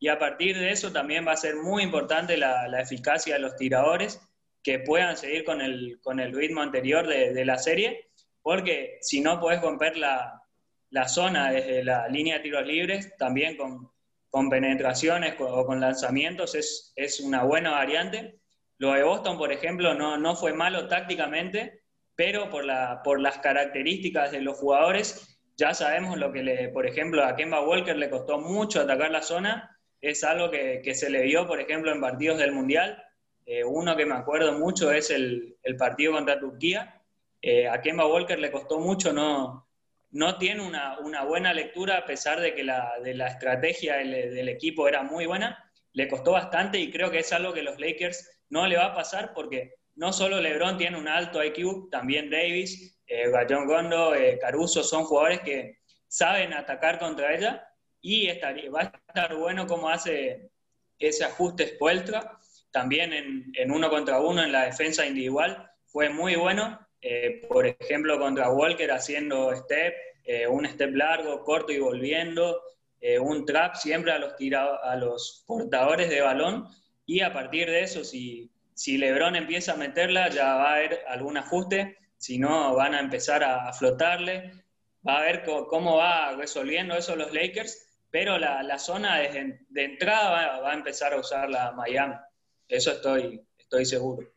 Y 0.00 0.08
a 0.08 0.18
partir 0.18 0.58
de 0.58 0.72
eso 0.72 0.92
también 0.92 1.24
va 1.24 1.32
a 1.32 1.36
ser 1.36 1.54
muy 1.54 1.84
importante 1.84 2.36
la, 2.36 2.66
la 2.66 2.80
eficacia 2.80 3.34
de 3.34 3.40
los 3.40 3.54
tiradores, 3.54 4.20
que 4.64 4.80
puedan 4.80 5.16
seguir 5.16 5.44
con 5.44 5.60
el, 5.60 6.00
con 6.02 6.18
el 6.18 6.34
ritmo 6.34 6.62
anterior 6.62 7.06
de, 7.06 7.44
la 7.44 7.58
serie, 7.58 8.08
porque 8.42 8.98
si 9.02 9.20
no 9.20 9.38
puedes 9.38 9.62
romper 9.62 9.96
la, 9.96 10.42
la 10.90 11.06
zona 11.06 11.52
desde 11.52 11.84
la 11.84 12.08
línea 12.08 12.38
de 12.38 12.42
tiros 12.42 12.66
libres, 12.66 13.16
también 13.16 13.56
con, 13.56 13.93
con 14.34 14.50
penetraciones 14.50 15.36
o 15.38 15.64
con 15.64 15.80
lanzamientos 15.80 16.56
es, 16.56 16.92
es 16.96 17.20
una 17.20 17.44
buena 17.44 17.70
variante. 17.70 18.40
Lo 18.78 18.90
de 18.90 19.04
Boston, 19.04 19.38
por 19.38 19.52
ejemplo, 19.52 19.94
no, 19.94 20.18
no 20.18 20.34
fue 20.34 20.52
malo 20.52 20.88
tácticamente, 20.88 21.84
pero 22.16 22.50
por, 22.50 22.64
la, 22.64 23.00
por 23.04 23.20
las 23.20 23.38
características 23.38 24.32
de 24.32 24.40
los 24.40 24.58
jugadores, 24.58 25.38
ya 25.56 25.72
sabemos 25.72 26.18
lo 26.18 26.32
que, 26.32 26.42
le, 26.42 26.68
por 26.70 26.84
ejemplo, 26.84 27.24
a 27.24 27.36
Kemba 27.36 27.60
Walker 27.64 27.96
le 27.96 28.10
costó 28.10 28.40
mucho 28.40 28.80
atacar 28.80 29.12
la 29.12 29.22
zona. 29.22 29.78
Es 30.00 30.24
algo 30.24 30.50
que, 30.50 30.80
que 30.82 30.96
se 30.96 31.10
le 31.10 31.22
vio, 31.22 31.46
por 31.46 31.60
ejemplo, 31.60 31.92
en 31.92 32.00
partidos 32.00 32.38
del 32.38 32.50
Mundial. 32.50 33.00
Eh, 33.46 33.62
uno 33.62 33.94
que 33.94 34.04
me 34.04 34.16
acuerdo 34.16 34.58
mucho 34.58 34.90
es 34.90 35.12
el, 35.12 35.58
el 35.62 35.76
partido 35.76 36.10
contra 36.10 36.40
Turquía. 36.40 37.00
Eh, 37.40 37.68
a 37.68 37.80
Kemba 37.80 38.08
Walker 38.08 38.40
le 38.40 38.50
costó 38.50 38.80
mucho 38.80 39.12
no, 39.12 39.68
no 40.14 40.38
tiene 40.38 40.62
una, 40.62 41.24
buena 41.24 41.52
lectura 41.52 41.98
a 41.98 42.06
pesar 42.06 42.40
de 42.40 42.54
que 42.54 42.62
la, 42.62 42.94
estrategia 43.26 43.96
del, 43.96 44.48
equipo 44.48 44.86
era 44.86 45.02
muy 45.02 45.26
buena. 45.26 45.58
Le 45.92 46.06
costó 46.06 46.32
bastante 46.32 46.78
y 46.78 46.90
creo 46.90 47.10
que 47.10 47.18
es 47.18 47.32
algo 47.32 47.52
que 47.52 47.62
los 47.62 47.80
Lakers 47.80 48.42
no 48.48 48.66
le 48.68 48.76
va 48.76 48.86
a 48.86 48.94
pasar 48.94 49.32
porque 49.34 49.74
no 49.96 50.12
solo 50.12 50.40
LeBron 50.40 50.78
tiene 50.78 50.98
un 50.98 51.08
alto 51.08 51.42
IQ, 51.42 51.90
también 51.90 52.30
Davis, 52.30 53.00
eh, 53.08 53.24
John 53.48 53.66
Gondo, 53.66 54.14
eh, 54.14 54.38
Caruso 54.40 54.84
son 54.84 55.04
jugadores 55.04 55.40
que 55.40 55.78
saben 56.06 56.52
atacar 56.52 57.00
contra 57.00 57.34
ella 57.34 57.66
y 58.00 58.28
estaría, 58.28 58.70
va 58.70 58.82
a 58.82 58.92
estar 59.08 59.34
bueno 59.36 59.66
cómo 59.66 59.88
hace 59.88 60.48
ese 60.96 61.24
ajuste 61.24 61.74
Spoelstra. 61.74 62.38
También 62.70 63.12
en, 63.12 63.70
uno 63.70 63.90
contra 63.90 64.20
uno 64.20 64.44
en 64.44 64.52
la 64.52 64.66
defensa 64.66 65.04
individual 65.04 65.68
fue 65.86 66.08
muy 66.08 66.36
bueno 66.36 66.83
eh, 67.06 67.42
por 67.46 67.66
ejemplo, 67.66 68.18
contra 68.18 68.50
Walker 68.50 68.90
haciendo 68.90 69.54
step, 69.54 69.94
eh, 70.24 70.48
un 70.48 70.66
step 70.66 70.94
largo, 70.94 71.44
corto 71.44 71.70
y 71.70 71.78
volviendo, 71.78 72.62
eh, 72.98 73.18
un 73.18 73.44
trap 73.44 73.74
siempre 73.74 74.10
a 74.10 74.18
los, 74.18 74.32
a 74.82 74.96
los 74.96 75.44
portadores 75.46 76.08
de 76.08 76.22
balón, 76.22 76.66
y 77.04 77.20
a 77.20 77.34
partir 77.34 77.68
de 77.68 77.82
eso, 77.82 78.04
si, 78.04 78.50
si 78.72 78.96
Lebron 78.96 79.36
empieza 79.36 79.74
a 79.74 79.76
meterla, 79.76 80.30
ya 80.30 80.54
va 80.54 80.70
a 80.70 80.76
haber 80.76 81.00
algún 81.06 81.36
ajuste, 81.36 81.98
si 82.16 82.38
no, 82.38 82.74
van 82.74 82.94
a 82.94 83.00
empezar 83.00 83.44
a, 83.44 83.68
a 83.68 83.74
flotarle, 83.74 84.64
va 85.06 85.18
a 85.18 85.24
ver 85.24 85.44
cómo, 85.44 85.66
cómo 85.66 85.96
va 85.98 86.34
resolviendo 86.36 86.96
eso 86.96 87.16
los 87.16 87.34
Lakers, 87.34 87.84
pero 88.10 88.38
la, 88.38 88.78
zona 88.78 89.18
de, 89.18 89.58
entrada 89.74 90.60
va, 90.60 90.70
a 90.70 90.74
empezar 90.74 91.12
a 91.12 91.18
usar 91.18 91.50
la 91.50 91.72
Miami. 91.72 92.14
Eso 92.66 92.92
estoy, 92.92 93.44
estoy 93.58 93.84
seguro. 93.84 94.33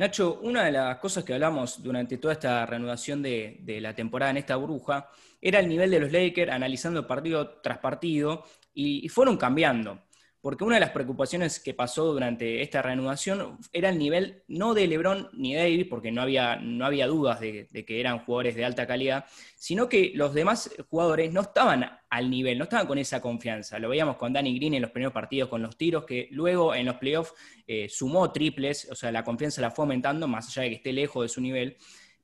Nacho, 0.00 0.40
una 0.40 0.64
de 0.64 0.72
las 0.72 0.96
cosas 0.96 1.24
que 1.24 1.34
hablamos 1.34 1.82
durante 1.82 2.16
toda 2.16 2.32
esta 2.32 2.64
reanudación 2.64 3.20
de, 3.20 3.60
la 3.82 3.94
temporada 3.94 4.30
en 4.30 4.38
esta 4.38 4.56
bruja 4.56 5.10
era 5.42 5.60
el 5.60 5.68
nivel 5.68 5.90
de 5.90 6.00
los 6.00 6.10
Lakers 6.10 6.50
analizando 6.50 7.06
partido 7.06 7.60
tras 7.62 7.76
partido 7.80 8.44
y 8.72 9.06
fueron 9.10 9.36
cambiando 9.36 9.98
porque 10.40 10.64
una 10.64 10.76
de 10.76 10.80
las 10.80 10.90
preocupaciones 10.90 11.60
que 11.60 11.74
pasó 11.74 12.12
durante 12.12 12.62
esta 12.62 12.80
reanudación 12.80 13.58
era 13.72 13.90
el 13.90 13.98
nivel 13.98 14.42
no 14.48 14.72
de 14.72 14.86
LeBron 14.86 15.28
ni 15.34 15.54
Davis, 15.54 15.86
porque 15.86 16.10
no 16.10 16.22
había, 16.22 16.56
no 16.56 16.86
había 16.86 17.06
dudas 17.06 17.40
de, 17.40 17.68
que 17.86 18.00
eran 18.00 18.24
jugadores 18.24 18.54
de 18.54 18.64
alta 18.64 18.86
calidad, 18.86 19.26
sino 19.56 19.88
que 19.88 20.12
los 20.14 20.32
demás 20.32 20.70
jugadores 20.88 21.30
no 21.32 21.42
estaban 21.42 21.90
al 22.08 22.30
nivel, 22.30 22.56
no 22.56 22.64
estaban 22.64 22.86
con 22.86 22.96
esa 22.98 23.20
confianza. 23.20 23.78
Lo 23.78 23.90
veíamos 23.90 24.16
con 24.16 24.32
Danny 24.32 24.56
Green 24.56 24.74
en 24.74 24.82
los 24.82 24.90
primeros 24.90 25.12
partidos 25.12 25.50
con 25.50 25.60
los 25.60 25.76
tiros, 25.76 26.04
que 26.04 26.28
luego 26.30 26.74
en 26.74 26.86
los 26.86 26.96
playoffs 26.96 27.34
eh, 27.66 27.88
sumó 27.90 28.32
triples, 28.32 28.88
o 28.90 28.94
sea, 28.94 29.12
la 29.12 29.22
confianza 29.22 29.60
la 29.60 29.70
fue 29.70 29.82
aumentando, 29.82 30.26
más 30.26 30.48
allá 30.48 30.62
de 30.62 30.70
que 30.70 30.76
esté 30.76 30.92
lejos 30.92 31.22
de 31.22 31.28
su 31.28 31.42
nivel. 31.42 31.76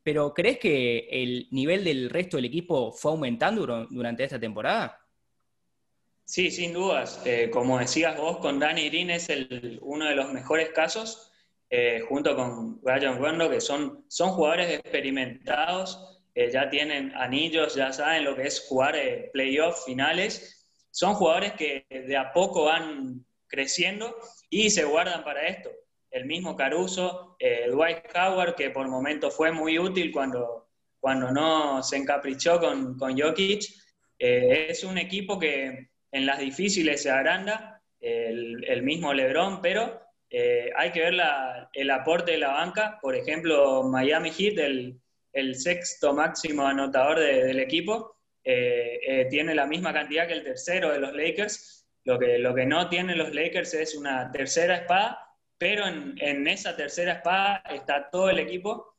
Pero 0.03 0.33
¿crees 0.33 0.59
que 0.59 1.09
el 1.11 1.49
nivel 1.51 1.85
del 1.85 2.09
resto 2.09 2.39
del 2.39 2.47
equipo 2.47 2.93
fue 2.93 3.11
aumentando 3.11 3.87
durante 3.91 4.25
esta 4.25 4.39
temporada? 4.39 5.06
Sí, 6.27 6.51
sin 6.51 6.73
dudas. 6.73 7.23
Eh, 7.25 7.51
como 7.53 7.79
decías 7.79 8.17
vos, 8.19 8.39
con 8.39 8.59
Danny 8.59 8.89
Green 8.89 9.11
es 9.11 9.29
el, 9.29 9.79
uno 9.81 10.07
de 10.07 10.17
los 10.17 10.33
mejores 10.33 10.71
casos, 10.71 11.31
eh, 11.71 12.01
junto 12.09 12.35
con 12.35 12.81
Ryan 12.83 13.19
Rondo, 13.21 13.49
que 13.49 13.61
son, 13.61 14.05
son 14.09 14.31
jugadores 14.31 14.73
experimentados, 14.73 16.21
eh, 16.35 16.51
ya 16.51 16.69
tienen 16.69 17.15
anillos, 17.15 17.77
ya 17.77 17.93
saben 17.93 18.25
lo 18.25 18.35
que 18.35 18.43
es 18.43 18.67
jugar 18.69 18.97
playoffs 19.33 19.85
finales. 19.85 20.67
Son 20.91 21.15
jugadores 21.15 21.53
que 21.53 21.87
de 21.89 22.17
a 22.17 22.33
poco 22.33 22.65
van 22.65 23.25
creciendo 23.47 24.17
y 24.51 24.71
se 24.71 24.83
guardan 24.83 25.23
para 25.23 25.47
esto. 25.47 25.71
El 26.11 26.27
mismo 26.27 26.57
Caruso, 26.57 27.37
Dwight 27.71 27.99
Howard, 28.17 28.57
que 28.57 28.71
por 28.71 28.89
momentos 28.89 29.35
fue 29.37 29.53
muy 29.53 29.79
útil 29.79 30.11
cuando, 30.13 30.71
cuando 30.99 31.31
no 31.31 31.85
se 31.85 31.99
encaprichó 31.99 32.59
con, 32.59 32.97
con 32.99 33.17
Jokic. 33.17 33.63
es 34.19 34.83
un 34.83 34.99
equipo 34.99 35.39
que 35.39 35.91
en 36.17 36.25
las 36.25 36.39
difíciles 36.39 37.03
se 37.03 37.11
agranda, 37.11 37.83
el, 38.01 38.83
mismo 38.83 39.13
Lebron, 39.13 39.61
pero 39.61 40.01
eh, 40.31 40.71
hay 40.77 40.93
que 40.93 41.01
ver 41.01 41.15
el 41.73 41.91
aporte 41.91 42.33
de 42.33 42.39
la 42.39 42.53
banca. 42.53 42.99
Por 43.03 43.15
ejemplo, 43.15 43.83
Miami 43.85 44.31
Heat, 44.31 44.59
el, 45.33 45.55
sexto 45.55 46.15
máximo 46.15 46.67
anotador 46.67 47.21
del 47.21 47.61
equipo, 47.61 48.17
eh, 48.43 48.99
eh, 49.07 49.27
tiene 49.29 49.55
la 49.55 49.67
misma 49.67 49.93
cantidad 49.93 50.27
que 50.27 50.33
el 50.33 50.45
tercero 50.45 50.91
de 50.91 51.01
los 51.01 51.13
Lakers. 51.13 51.87
Lo 52.05 52.19
que, 52.19 52.39
lo 52.39 52.55
que 52.55 52.65
no 52.65 52.89
tienen 52.89 53.19
los 53.19 53.35
Lakers 53.35 53.75
es 53.75 53.95
una 53.95 54.31
tercera 54.33 54.77
espada, 54.77 55.19
pero 55.59 55.87
en, 55.87 56.15
en 56.19 56.47
esa 56.47 56.75
tercera 56.77 57.15
espada 57.15 57.63
está 57.69 58.09
todo 58.11 58.31
el 58.31 58.39
equipo. 58.39 58.95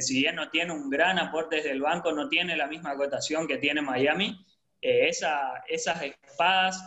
si 0.00 0.22
bien 0.22 0.34
no 0.34 0.50
tiene 0.50 0.72
un 0.72 0.90
gran 0.90 1.18
aporte 1.20 1.56
desde 1.56 1.70
el 1.70 1.82
banco, 1.82 2.10
no 2.10 2.28
tiene 2.28 2.56
la 2.56 2.66
misma 2.66 2.92
acotación 2.92 3.46
que 3.46 3.58
tiene 3.58 3.80
Miami, 3.82 4.44
eh, 4.80 5.08
esas 5.08 6.02
espadas 6.02 6.82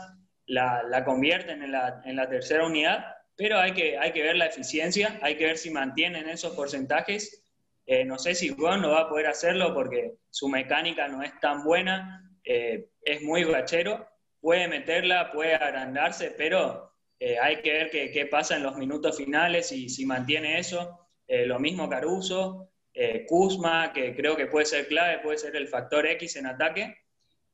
la, 0.45 1.03
convierten 1.05 1.61
en 1.61 1.71
la, 1.71 2.29
tercera 2.29 2.65
unidad, 2.65 3.05
pero 3.35 3.59
hay 3.59 3.73
que, 3.73 3.97
hay 3.97 4.11
que 4.11 4.23
ver 4.23 4.35
la 4.37 4.45
eficiencia, 4.45 5.19
hay 5.21 5.35
que 5.35 5.45
ver 5.45 5.57
si 5.57 5.69
mantienen 5.69 6.29
esos 6.29 6.55
porcentajes. 6.55 7.43
Eh, 7.85 8.05
no 8.05 8.17
sé 8.17 8.35
si 8.35 8.49
Juan 8.49 8.81
no 8.81 8.91
va 8.91 9.01
a 9.01 9.09
poder 9.09 9.27
hacerlo 9.27 9.73
porque 9.73 10.13
su 10.29 10.47
mecánica 10.47 11.07
no 11.07 11.23
es 11.23 11.37
tan 11.39 11.63
buena, 11.63 12.23
eh, 12.43 12.89
es 13.01 13.21
muy 13.23 13.43
bachero, 13.43 14.07
puede 14.39 14.67
meterla, 14.67 15.31
puede 15.31 15.55
agrandarse, 15.55 16.33
pero 16.37 16.89
hay 17.39 17.61
que 17.61 17.71
ver 17.71 17.91
qué, 17.91 18.25
pasa 18.25 18.55
en 18.55 18.63
los 18.63 18.77
minutos 18.77 19.15
finales 19.15 19.71
y 19.71 19.89
si 19.89 20.07
mantiene 20.07 20.57
eso. 20.57 21.07
lo 21.27 21.59
mismo 21.59 21.87
Caruso, 21.87 22.71
Kuzma, 23.27 23.93
que 23.93 24.15
creo 24.15 24.35
que 24.35 24.47
puede 24.47 24.65
ser 24.65 24.87
clave, 24.87 25.19
puede 25.19 25.37
ser 25.37 25.55
el 25.55 25.67
factor 25.67 26.07
X 26.07 26.35
en 26.37 26.47
ataque 26.47 27.00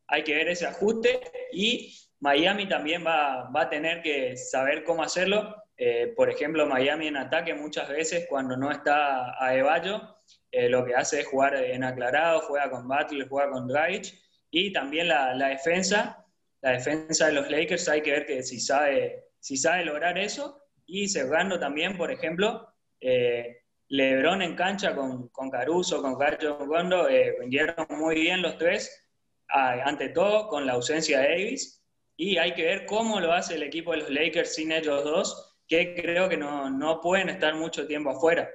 hay 0.07 0.23
que 0.23 0.35
ver 0.35 0.47
ese 0.47 0.65
ajuste 0.65 1.19
y 1.51 1.93
Miami 2.19 2.67
también 2.67 3.05
va, 3.05 3.49
a 3.53 3.69
tener 3.69 4.01
que 4.01 4.35
saber 4.37 4.83
cómo 4.83 5.03
hacerlo. 5.03 5.55
Eh, 5.77 6.13
por 6.15 6.29
ejemplo, 6.29 6.65
Miami 6.65 7.07
en 7.07 7.17
ataque 7.17 7.53
muchas 7.53 7.89
veces 7.89 8.25
cuando 8.27 8.57
no 8.57 8.71
está 8.71 9.35
a 9.43 9.55
Evallo, 9.55 10.17
eh, 10.51 10.69
lo 10.69 10.83
que 10.85 10.95
hace 10.95 11.19
es 11.19 11.27
jugar 11.27 11.55
en 11.55 11.83
aclarado, 11.83 12.39
juega 12.41 12.71
con 12.71 12.87
Butler, 12.87 13.27
juega 13.27 13.51
con 13.51 13.67
Dragic 13.67 14.15
y 14.49 14.73
también 14.73 15.09
la, 15.09 15.35
defensa, 15.35 16.25
la 16.61 16.71
defensa 16.71 17.27
de 17.27 17.33
los 17.33 17.51
Lakers 17.51 17.87
hay 17.89 18.01
que 18.01 18.11
ver 18.11 18.25
que 18.25 18.41
si 18.41 18.59
sabe, 18.59 19.25
si 19.39 19.57
sabe 19.57 19.85
lograr 19.85 20.17
eso 20.17 20.63
y 20.85 21.07
cerrando 21.07 21.59
también, 21.59 21.97
por 21.97 22.11
ejemplo, 22.11 22.73
eh, 23.01 23.59
LeBron 23.89 24.41
en 24.41 24.55
cancha 24.55 24.95
con, 24.95 25.27
con 25.29 25.51
Caruso, 25.51 26.01
con 26.01 26.17
Gacho 26.17 26.57
Gondo, 26.65 27.07
vinieron 27.39 27.85
muy 27.89 28.15
bien 28.15 28.41
los 28.41 28.57
tres 28.57 29.06
ante 29.49 30.09
todo 30.09 30.47
con 30.47 30.65
la 30.65 30.73
ausencia 30.73 31.19
de 31.19 31.29
Davis, 31.29 31.83
y 32.15 32.37
hay 32.37 32.53
que 32.53 32.63
ver 32.63 32.85
cómo 32.85 33.19
lo 33.19 33.31
hace 33.31 33.55
el 33.55 33.63
equipo 33.63 33.91
de 33.91 33.97
los 33.97 34.09
Lakers 34.09 34.55
sin 34.55 34.71
ellos 34.71 35.03
dos, 35.03 35.55
que 35.67 35.93
creo 35.95 36.27
que 36.29 36.37
no, 36.37 36.99
pueden 37.01 37.29
estar 37.29 37.55
mucho 37.55 37.85
tiempo 37.85 38.09
afuera, 38.09 38.49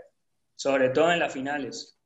sobre 0.56 0.90
todo 0.90 1.12
en 1.12 1.20
las 1.20 1.32
finales. 1.32 1.98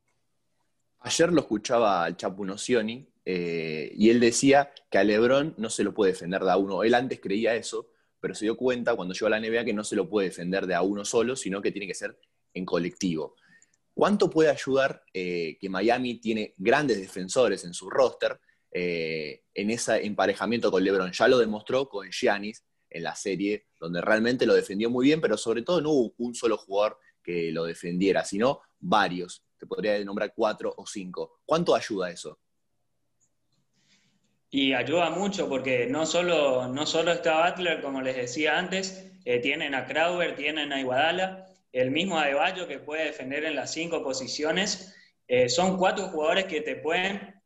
Ayer 0.99 1.31
lo 1.31 1.41
escuchaba 1.41 2.03
al 2.03 2.17
Chapu 2.17 2.45
Nocioni, 2.45 3.07
eh, 3.25 3.91
y 3.95 4.09
él 4.09 4.19
decía 4.19 4.71
que 4.89 4.97
a 4.97 5.03
Lebron 5.03 5.53
no 5.57 5.69
se 5.69 5.83
lo 5.83 5.93
puede 5.93 6.13
defender 6.13 6.43
de 6.43 6.51
a 6.51 6.57
uno. 6.57 6.83
Él 6.83 6.93
antes 6.93 7.19
creía 7.19 7.55
eso, 7.55 7.89
pero 8.19 8.33
se 8.33 8.45
dio 8.45 8.55
cuenta 8.55 8.95
cuando 8.95 9.13
llegó 9.13 9.27
a 9.27 9.31
la 9.31 9.39
NBA 9.39 9.65
que 9.65 9.73
no 9.73 9.83
se 9.83 9.95
lo 9.95 10.09
puede 10.09 10.29
defender 10.29 10.65
de 10.65 10.75
a 10.75 10.81
uno 10.81 11.03
solo, 11.03 11.35
sino 11.35 11.61
que 11.61 11.71
tiene 11.71 11.87
que 11.87 11.93
ser 11.93 12.17
en 12.53 12.65
colectivo. 12.65 13.35
¿Cuánto 13.93 14.29
puede 14.29 14.49
ayudar 14.49 15.03
eh, 15.13 15.57
que 15.59 15.69
Miami 15.69 16.19
tiene 16.19 16.53
grandes 16.57 16.99
defensores 16.99 17.65
en 17.65 17.73
su 17.73 17.89
roster, 17.89 18.39
eh, 18.71 19.43
en 19.53 19.69
ese 19.71 20.05
emparejamiento 20.05 20.71
con 20.71 20.83
LeBron. 20.83 21.11
Ya 21.11 21.27
lo 21.27 21.37
demostró 21.37 21.87
con 21.87 22.09
Giannis 22.09 22.63
en 22.89 23.03
la 23.03 23.15
serie, 23.15 23.67
donde 23.79 24.01
realmente 24.01 24.45
lo 24.45 24.53
defendió 24.53 24.89
muy 24.89 25.05
bien, 25.05 25.21
pero 25.21 25.37
sobre 25.37 25.61
todo 25.61 25.81
no 25.81 25.91
hubo 25.91 26.13
un 26.17 26.35
solo 26.35 26.57
jugador 26.57 26.99
que 27.23 27.51
lo 27.51 27.65
defendiera, 27.65 28.23
sino 28.23 28.61
varios. 28.79 29.43
Te 29.57 29.65
podría 29.65 30.03
nombrar 30.05 30.33
cuatro 30.35 30.73
o 30.77 30.85
cinco. 30.85 31.39
¿Cuánto 31.45 31.75
ayuda 31.75 32.09
eso? 32.09 32.39
Y 34.49 34.73
ayuda 34.73 35.09
mucho 35.09 35.49
porque 35.49 35.87
no 35.87 36.05
solo, 36.05 36.67
no 36.69 36.85
solo 36.85 37.11
está 37.11 37.49
Butler, 37.49 37.81
como 37.81 38.01
les 38.01 38.15
decía 38.15 38.57
antes, 38.57 39.11
eh, 39.25 39.39
tienen 39.39 39.75
a 39.75 39.85
Crowder, 39.85 40.35
tienen 40.35 40.71
a 40.71 40.79
Iguadala, 40.79 41.45
el 41.73 41.91
mismo 41.91 42.17
Adebayo 42.17 42.65
que 42.65 42.79
puede 42.79 43.05
defender 43.05 43.43
en 43.43 43.55
las 43.55 43.73
cinco 43.73 44.01
posiciones. 44.01 44.95
Eh, 45.27 45.49
son 45.49 45.77
cuatro 45.77 46.07
jugadores 46.07 46.45
que 46.45 46.61
te 46.61 46.77
pueden 46.77 47.36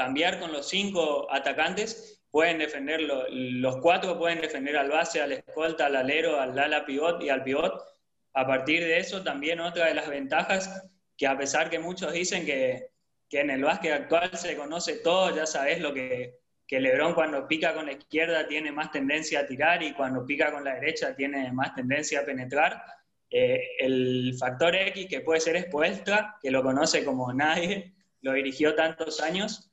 cambiar 0.00 0.40
con 0.40 0.50
los 0.50 0.66
cinco 0.66 1.30
atacantes, 1.30 2.22
pueden 2.30 2.56
defender, 2.56 3.02
los 3.02 3.76
cuatro 3.82 4.18
pueden 4.18 4.40
defender 4.40 4.78
al 4.78 4.88
base, 4.88 5.20
al 5.20 5.32
escolta, 5.32 5.86
al 5.86 5.96
alero, 5.96 6.40
al 6.40 6.58
ala 6.58 6.86
pivot 6.86 7.22
y 7.22 7.28
al 7.28 7.44
pivot. 7.44 7.84
A 8.32 8.46
partir 8.46 8.82
de 8.82 8.96
eso, 8.96 9.22
también 9.22 9.60
otra 9.60 9.88
de 9.88 9.94
las 9.94 10.08
ventajas, 10.08 10.88
que 11.18 11.26
a 11.26 11.36
pesar 11.36 11.68
que 11.68 11.78
muchos 11.78 12.14
dicen 12.14 12.46
que, 12.46 12.88
en 13.30 13.50
el 13.50 13.62
básquet 13.62 13.92
actual 13.92 14.30
se 14.38 14.56
conoce 14.56 14.96
todo, 15.00 15.36
ya 15.36 15.44
sabes 15.44 15.80
lo 15.80 15.92
que, 15.92 16.38
que 16.66 16.80
Lebron 16.80 17.12
cuando 17.12 17.46
pica 17.46 17.74
con 17.74 17.84
la 17.84 17.92
izquierda 17.92 18.48
tiene 18.48 18.72
más 18.72 18.90
tendencia 18.90 19.40
a 19.40 19.46
tirar 19.46 19.82
y 19.82 19.92
cuando 19.92 20.24
pica 20.24 20.50
con 20.50 20.64
la 20.64 20.76
derecha 20.76 21.14
tiene 21.14 21.52
más 21.52 21.74
tendencia 21.74 22.20
a 22.20 22.24
penetrar. 22.24 22.82
Eh, 23.30 23.60
el 23.80 24.34
factor 24.38 24.74
X, 24.74 25.08
que 25.08 25.20
puede 25.20 25.40
ser 25.40 25.56
expuesta, 25.56 26.38
que 26.40 26.50
lo 26.50 26.62
conoce 26.62 27.04
como 27.04 27.32
nadie, 27.34 27.92
lo 28.22 28.32
dirigió 28.32 28.74
tantos 28.74 29.20
años, 29.20 29.69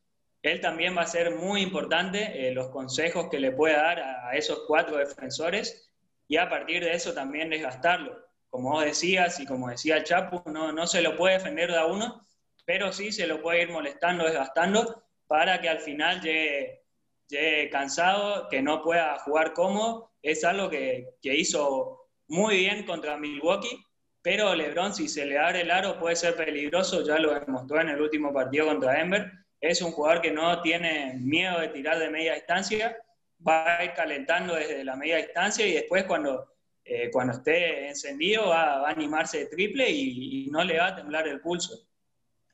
él 0.47 0.61
también 0.61 0.95
va 0.95 1.01
a 1.01 1.07
ser 1.07 1.35
muy 1.35 1.61
importante 1.61 2.47
eh, 2.47 2.51
los 2.51 2.69
consejos 2.69 3.27
que 3.29 3.39
le 3.39 3.51
pueda 3.51 3.81
dar 3.81 3.99
a, 3.99 4.35
esos 4.35 4.63
cuatro 4.67 4.97
defensores 4.97 5.91
y 6.27 6.37
a 6.37 6.49
partir 6.49 6.83
de 6.83 6.93
eso 6.93 7.13
también 7.13 7.49
desgastarlo. 7.49 8.17
Como 8.49 8.71
vos 8.71 8.85
decías 8.85 9.39
y 9.39 9.45
como 9.45 9.69
decía 9.69 9.97
el 9.97 10.03
Chapu, 10.03 10.41
no, 10.49 10.71
no 10.71 10.87
se 10.87 11.01
lo 11.01 11.15
puede 11.15 11.35
defender 11.35 11.71
de 11.71 11.77
a 11.77 11.85
uno, 11.85 12.25
pero 12.65 12.91
sí 12.91 13.11
se 13.11 13.27
lo 13.27 13.41
puede 13.41 13.63
ir 13.63 13.69
molestando, 13.69 14.25
desgastando, 14.25 15.03
para 15.27 15.61
que 15.61 15.69
al 15.69 15.79
final 15.79 16.21
llegue, 16.21 17.69
cansado, 17.69 18.47
que 18.49 18.61
no 18.61 18.81
pueda 18.81 19.19
jugar 19.19 19.53
cómodo. 19.53 20.11
Es 20.21 20.43
algo 20.43 20.69
que, 20.69 21.15
que 21.21 21.35
hizo 21.35 22.09
muy 22.27 22.57
bien 22.57 22.85
contra 22.85 23.17
Milwaukee, 23.17 23.83
pero 24.21 24.53
LeBron 24.55 24.93
si 24.93 25.07
se 25.07 25.25
le 25.25 25.37
abre 25.37 25.61
el 25.61 25.71
aro 25.71 25.99
puede 25.99 26.15
ser 26.15 26.35
peligroso, 26.35 27.05
ya 27.05 27.19
lo 27.19 27.33
demostró 27.33 27.81
en 27.81 27.89
el 27.89 28.01
último 28.01 28.33
partido 28.33 28.67
contra 28.67 28.93
Denver 28.93 29.31
es 29.59 29.81
un 29.81 29.91
jugador 29.91 30.21
que 30.21 30.31
no 30.31 30.61
tiene 30.61 31.15
miedo 31.19 31.59
de 31.59 31.69
tirar 31.69 31.99
de 31.99 32.09
media 32.09 32.35
distancia, 32.35 32.97
va 33.45 33.77
a 33.77 33.85
ir 33.85 33.93
calentando 33.93 34.55
desde 34.55 34.83
la 34.83 34.95
media 34.95 35.17
distancia 35.17 35.65
y 35.65 35.73
después 35.73 36.05
cuando, 36.05 36.53
eh, 36.83 37.09
cuando 37.11 37.33
esté 37.33 37.87
encendido 37.87 38.49
va, 38.49 38.87
a 38.87 38.89
animarse 38.89 39.39
de 39.39 39.45
triple 39.47 39.89
y, 39.89 40.47
no 40.51 40.63
le 40.63 40.79
va 40.79 40.87
a 40.87 40.95
temblar 40.95 41.27
el 41.27 41.41
pulso. 41.41 41.87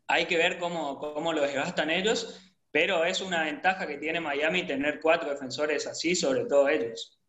Hay 0.07 0.25
que 0.25 0.37
ver 0.37 0.57
cómo, 0.57 0.97
cómo 0.97 1.31
lo 1.31 1.41
desgastan 1.41 1.89
ellos, 1.89 2.53
pero 2.71 3.05
es 3.05 3.21
una 3.21 3.43
ventaja 3.43 3.87
que 3.87 3.97
tiene 3.97 4.19
Miami 4.19 4.65
tener 4.65 4.99
cuatro 4.99 5.29
defensores 5.29 5.87
así, 5.87 6.15
sobre 6.15 6.45
todo 6.45 6.67
ellos. 6.67 7.19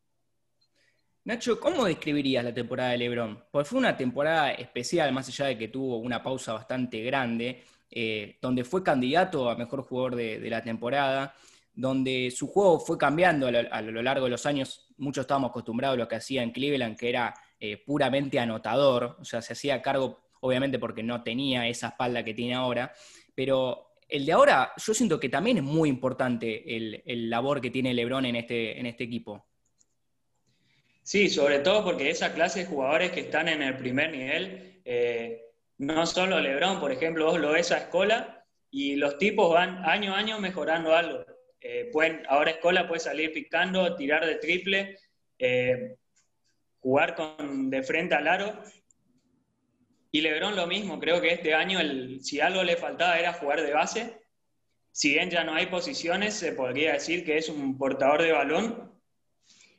Nacho, 1.26 1.58
¿cómo 1.58 1.86
describirías 1.86 2.44
la 2.44 2.52
temporada 2.52 2.90
de 2.90 2.98
Lebron? 2.98 3.44
Porque 3.50 3.68
fue 3.68 3.78
una 3.78 3.96
temporada 3.96 4.52
especial, 4.52 5.10
más 5.12 5.26
allá 5.28 5.46
de 5.46 5.56
que 5.56 5.68
tuvo 5.68 5.96
una 5.96 6.22
pausa 6.22 6.52
bastante 6.52 7.02
grande, 7.02 7.62
eh, 7.90 8.38
donde 8.40 8.64
fue 8.64 8.82
candidato 8.82 9.48
a 9.48 9.56
mejor 9.56 9.82
jugador 9.82 10.16
de, 10.16 10.50
la 10.50 10.62
temporada, 10.62 11.34
donde 11.74 12.30
su 12.30 12.48
juego 12.48 12.80
fue 12.80 12.98
cambiando 12.98 13.46
a 13.46 13.82
lo, 13.82 14.02
largo 14.02 14.24
de 14.24 14.30
los 14.30 14.46
años. 14.46 14.88
Muchos 14.96 15.22
estábamos 15.22 15.50
acostumbrados 15.50 15.96
a 15.96 15.98
lo 15.98 16.08
que 16.08 16.16
hacía 16.16 16.42
en 16.42 16.50
Cleveland, 16.50 16.96
que 16.96 17.08
era 17.08 17.34
eh, 17.58 17.76
puramente 17.76 18.38
anotador, 18.38 19.16
o 19.20 19.24
sea, 19.24 19.42
se 19.42 19.52
hacía 19.52 19.82
cargo, 19.82 20.20
obviamente 20.40 20.78
porque 20.78 21.02
no 21.02 21.22
tenía 21.22 21.66
esa 21.68 21.88
espalda 21.88 22.24
que 22.24 22.34
tiene 22.34 22.54
ahora, 22.54 22.92
pero 23.34 23.94
el 24.08 24.26
de 24.26 24.32
ahora 24.32 24.72
yo 24.76 24.94
siento 24.94 25.18
que 25.18 25.28
también 25.28 25.58
es 25.58 25.62
muy 25.62 25.88
importante 25.88 26.76
el, 26.76 27.30
labor 27.30 27.60
que 27.60 27.70
tiene 27.70 27.94
Lebron 27.94 28.26
en 28.26 28.36
este, 28.36 28.78
en 28.78 28.86
este 28.86 29.04
equipo. 29.04 29.44
Sí, 31.02 31.28
sobre 31.28 31.58
todo 31.58 31.84
porque 31.84 32.10
esa 32.10 32.32
clase 32.32 32.60
de 32.60 32.66
jugadores 32.66 33.10
que 33.10 33.20
están 33.20 33.48
en 33.48 33.62
el 33.62 33.76
primer 33.76 34.10
nivel, 34.10 34.80
eh, 34.84 35.53
no 35.86 36.06
solo 36.06 36.40
Lebron, 36.40 36.80
por 36.80 36.92
ejemplo, 36.92 37.26
vos 37.26 37.40
lo 37.40 37.52
ves 37.52 37.72
a 37.72 37.78
Escola 37.78 38.44
y 38.70 38.96
los 38.96 39.18
tipos 39.18 39.52
van 39.52 39.84
año 39.84 40.14
a 40.14 40.18
año 40.18 40.38
mejorando 40.40 40.94
algo. 40.94 41.24
Eh, 41.60 41.90
ahora 42.28 42.50
Escola 42.50 42.86
puede 42.86 43.00
salir 43.00 43.32
picando, 43.32 43.94
tirar 43.96 44.26
de 44.26 44.36
triple, 44.36 44.98
eh, 45.38 45.96
jugar 46.80 47.14
con, 47.14 47.70
de 47.70 47.82
frente 47.82 48.14
al 48.14 48.28
aro. 48.28 48.62
Y 50.10 50.20
Lebron 50.20 50.56
lo 50.56 50.66
mismo, 50.66 51.00
creo 51.00 51.20
que 51.20 51.32
este 51.32 51.54
año 51.54 51.80
el, 51.80 52.22
si 52.22 52.40
algo 52.40 52.62
le 52.62 52.76
faltaba 52.76 53.18
era 53.18 53.32
jugar 53.32 53.62
de 53.62 53.72
base. 53.72 54.20
Si 54.92 55.10
bien 55.10 55.30
ya 55.30 55.42
no 55.42 55.54
hay 55.54 55.66
posiciones, 55.66 56.34
se 56.34 56.52
podría 56.52 56.92
decir 56.92 57.24
que 57.24 57.36
es 57.36 57.48
un 57.48 57.76
portador 57.76 58.22
de 58.22 58.32
balón 58.32 58.94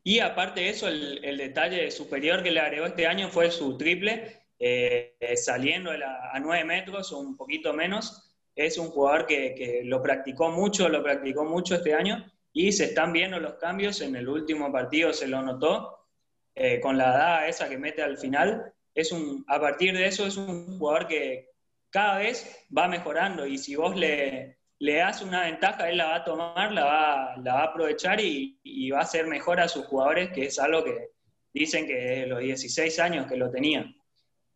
y 0.08 0.20
aparte 0.20 0.62
de 0.62 0.70
eso, 0.70 0.88
el, 0.88 1.38
detalle 1.38 1.90
superior 1.90 2.44
que 2.44 2.52
le 2.52 2.60
agregó 2.60 2.86
este 2.86 3.08
año 3.08 3.28
fue 3.30 3.50
su 3.50 3.76
triple, 3.76 4.45
eh, 4.60 5.16
saliendo 5.36 5.92
a 5.92 6.40
9 6.40 6.64
metros 6.64 7.12
o 7.12 7.20
un 7.20 7.36
poquito 7.36 7.74
menos. 7.74 8.34
Es 8.56 8.78
un 8.78 8.88
jugador 8.88 9.26
que, 9.26 9.82
lo 9.84 10.02
practicó 10.02 10.50
mucho, 10.50 10.88
lo 10.90 11.04
practicó 11.04 11.44
mucho 11.44 11.76
este 11.76 11.94
año 11.94 12.26
y 12.54 12.72
se 12.72 12.86
están 12.86 13.12
viendo 13.12 13.40
los 13.40 13.56
cambios. 13.56 14.02
En 14.02 14.16
el 14.16 14.30
último 14.30 14.72
partido 14.72 15.12
se 15.14 15.28
lo 15.28 15.42
notó 15.42 16.08
eh, 16.56 16.80
con 16.80 16.98
la 16.98 17.10
daga 17.12 17.48
esa 17.48 17.68
que 17.68 17.78
mete 17.78 18.02
al 18.02 18.18
final. 18.18 18.74
Es 18.94 19.12
un, 19.12 19.44
a 19.48 19.60
partir 19.60 19.94
de 19.94 20.08
eso 20.08 20.26
es 20.26 20.38
un 20.38 20.78
jugador 20.78 21.08
que 21.08 21.50
cada 21.90 22.20
vez 22.20 22.66
va 22.76 22.88
mejorando 22.88 23.46
y 23.46 23.58
si 23.58 23.76
vos 23.76 23.96
le, 23.96 24.58
le 24.80 24.96
das 24.96 25.22
una 25.22 25.46
ventaja, 25.46 25.90
él 25.90 25.98
la 25.98 26.06
va 26.06 26.16
a 26.16 26.24
tomar, 26.24 26.72
la 26.72 26.86
va, 26.86 27.34
a 27.34 27.64
aprovechar 27.64 28.20
y, 28.20 28.90
va 28.90 29.00
a 29.00 29.04
hacer 29.04 29.28
mejor 29.28 29.60
a 29.60 29.68
sus 29.68 29.86
jugadores, 29.86 30.32
que 30.32 30.46
es 30.46 30.60
algo 30.60 30.84
que 30.84 31.12
dicen 31.54 31.88
que 31.88 32.26
los 32.28 32.40
16 32.40 33.00
años 33.00 33.28
que 33.28 33.38
lo 33.38 33.50
tenían. 33.50 33.96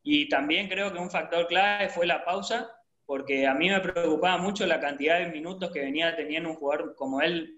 Y 0.03 0.29
también 0.29 0.67
creo 0.69 0.91
que 0.91 0.99
un 0.99 1.11
factor 1.11 1.47
clave 1.47 1.89
fue 1.89 2.07
la 2.07 2.23
pausa, 2.23 2.71
porque 3.05 3.47
a 3.47 3.53
mí 3.53 3.69
me 3.69 3.79
preocupaba 3.79 4.37
mucho 4.37 4.65
la 4.65 4.79
cantidad 4.79 5.19
de 5.19 5.31
minutos 5.31 5.71
que 5.71 5.81
venía 5.81 6.15
teniendo 6.15 6.49
un 6.49 6.55
jugador 6.55 6.95
como 6.95 7.21
él, 7.21 7.55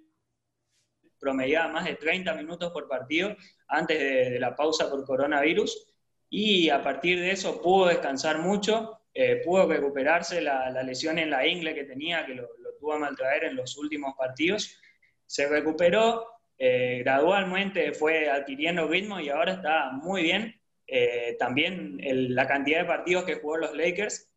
promediaba 1.19 1.71
más 1.71 1.85
de 1.85 1.95
30 1.95 2.33
minutos 2.33 2.71
por 2.71 2.87
partido 2.87 3.35
antes 3.67 3.99
de, 3.99 4.39
la 4.39 4.55
pausa 4.55 4.89
por 4.89 5.05
coronavirus, 5.05 5.93
y 6.29 6.69
a 6.69 6.81
partir 6.81 7.19
de 7.19 7.31
eso 7.31 7.61
pudo 7.61 7.87
descansar 7.87 8.39
mucho, 8.39 9.01
eh, 9.13 9.41
pudo 9.43 9.67
recuperarse 9.67 10.41
la, 10.41 10.71
lesión 10.83 11.19
en 11.19 11.29
la 11.29 11.45
ingle 11.45 11.75
que 11.75 11.83
tenía, 11.83 12.25
que 12.25 12.35
lo, 12.35 12.47
tuvo 12.79 12.93
a 12.93 12.99
maltraer 12.99 13.43
en 13.43 13.55
los 13.57 13.77
últimos 13.77 14.15
partidos. 14.17 14.79
Se 15.25 15.47
recuperó, 15.47 16.25
eh, 16.57 17.01
gradualmente 17.03 17.93
fue 17.93 18.29
adquiriendo 18.29 18.87
ritmo 18.87 19.19
y 19.19 19.29
ahora 19.29 19.53
está 19.53 19.91
muy 19.91 20.23
bien. 20.23 20.60
Eh, 20.93 21.37
también 21.39 21.97
la 22.35 22.45
cantidad 22.45 22.79
de 22.79 22.85
partidos 22.85 23.23
que 23.23 23.35
jugó 23.35 23.57
los 23.57 23.73
Lakers 23.75 24.27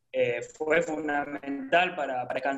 fue 0.57 0.81
fundamental 0.81 1.97
para, 1.97 2.29
para 2.29 2.57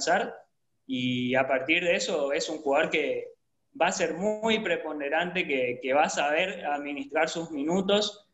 y 0.87 1.35
a 1.35 1.49
partir 1.49 1.83
de 1.83 1.94
eso 1.94 2.31
es 2.33 2.51
un 2.51 2.59
jugador 2.59 2.90
que 2.90 3.33
va 3.81 3.87
a 3.87 3.92
ser 3.92 4.12
muy 4.12 4.59
preponderante, 4.59 5.47
que, 5.47 5.79
que 5.81 5.94
va 5.94 6.03
a 6.03 6.11
saber 6.11 6.66
administrar 6.66 7.31
sus 7.31 7.51
minutos, 7.51 8.29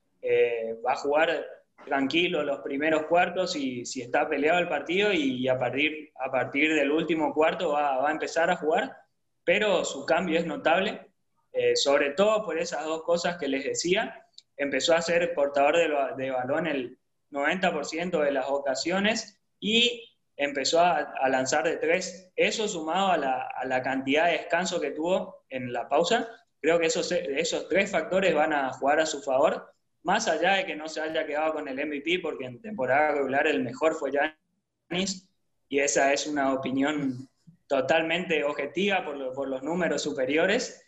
va 0.85 0.95
a 0.95 0.97
jugar 0.97 1.47
tranquilo 1.85 2.43
los 2.43 2.61
primeros 2.61 3.07
cuartos 3.07 3.57
y 3.57 3.85
si 3.85 4.03
está 4.03 4.29
peleado 4.29 4.59
el 4.61 4.69
partido 4.69 5.13
y 5.13 5.47
a 5.49 5.59
partir, 5.59 6.13
a 6.17 6.31
partir 6.31 6.75
del 6.75 6.91
último 6.91 7.33
cuarto 7.35 7.73
va, 7.73 8.09
a 8.09 8.11
empezar 8.11 8.51
a 8.51 8.57
jugar, 8.57 8.97
pero 9.45 9.85
su 9.85 10.07
cambio 10.07 10.39
es 10.39 10.47
notable, 10.47 11.09
eh, 11.53 11.77
sobre 11.77 12.11
todo 12.11 12.45
por 12.45 12.59
esas 12.59 12.85
dos 12.85 13.03
cosas 13.03 13.37
que 13.37 13.49
les 13.49 13.65
decía. 13.65 14.22
Empezó 14.57 14.95
a 14.95 15.03
ser 15.03 15.35
portador 15.35 15.77
de, 16.17 16.31
balón 16.31 16.67
el 16.67 16.99
90% 17.31 18.23
de 18.23 18.33
las 18.33 18.49
ocasiones 18.49 19.41
y 19.59 20.09
empezó 20.37 20.81
a, 20.81 21.15
lanzar 21.29 21.65
de 21.65 21.77
tres. 21.77 22.31
Eso 22.37 22.69
sumado 22.69 23.13
a 23.13 23.17
la, 23.17 23.43
a 23.55 23.65
la, 23.65 23.83
cantidad 23.83 24.27
de 24.27 24.33
descanso 24.33 24.81
que 24.81 24.91
tuvo 24.91 25.45
en 25.49 25.73
la 25.73 25.89
pausa, 25.89 26.29
creo 26.61 26.79
que 26.79 26.87
esos, 26.87 27.11
esos 27.13 27.69
tres 27.69 27.91
factores 27.91 28.35
van 28.35 28.53
a 28.53 28.73
jugar 28.73 29.01
a 29.01 29.07
su 29.07 29.23
favor 29.23 29.73
más 30.03 30.29
allá 30.29 30.55
de 30.55 30.67
que 30.67 30.77
no 30.77 30.89
se 30.89 31.01
haya 31.01 31.27
quedado 31.27 31.55
con 31.55 31.69
el 31.69 31.77
MVP, 31.87 32.21
porque 32.21 32.47
en 32.47 32.61
temporada 32.61 33.13
regular 33.13 33.47
el 33.47 33.63
mejor 33.63 33.95
fue 33.95 34.11
Giannis, 34.11 35.29
y 35.69 35.79
esa 35.79 36.13
es 36.13 36.27
una 36.27 36.53
opinión 36.53 37.29
totalmente 37.67 38.45
objetiva 38.45 39.05
por, 39.05 39.49
los 39.49 39.63
números 39.63 40.03
superiores. 40.03 40.85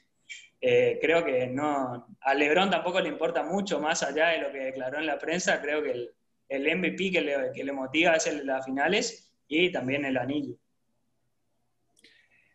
Eh, 0.66 0.98
creo 0.98 1.22
que 1.22 1.46
no, 1.46 2.06
a 2.22 2.34
Lebron 2.34 2.70
tampoco 2.70 2.98
le 2.98 3.10
importa 3.10 3.42
mucho 3.42 3.80
más 3.80 4.02
allá 4.02 4.28
de 4.28 4.38
lo 4.38 4.50
que 4.50 4.60
declaró 4.60 4.98
en 4.98 5.04
la 5.04 5.18
prensa. 5.18 5.60
Creo 5.60 5.82
que 5.82 5.90
el, 5.90 6.14
el 6.48 6.78
MVP 6.78 7.12
que 7.12 7.20
le, 7.20 7.52
que 7.54 7.64
le, 7.64 7.72
motiva 7.72 8.14
es 8.14 8.26
el 8.26 8.46
las 8.46 8.64
finales 8.64 9.30
y 9.46 9.70
también 9.70 10.06
el 10.06 10.16
anillo. 10.16 10.56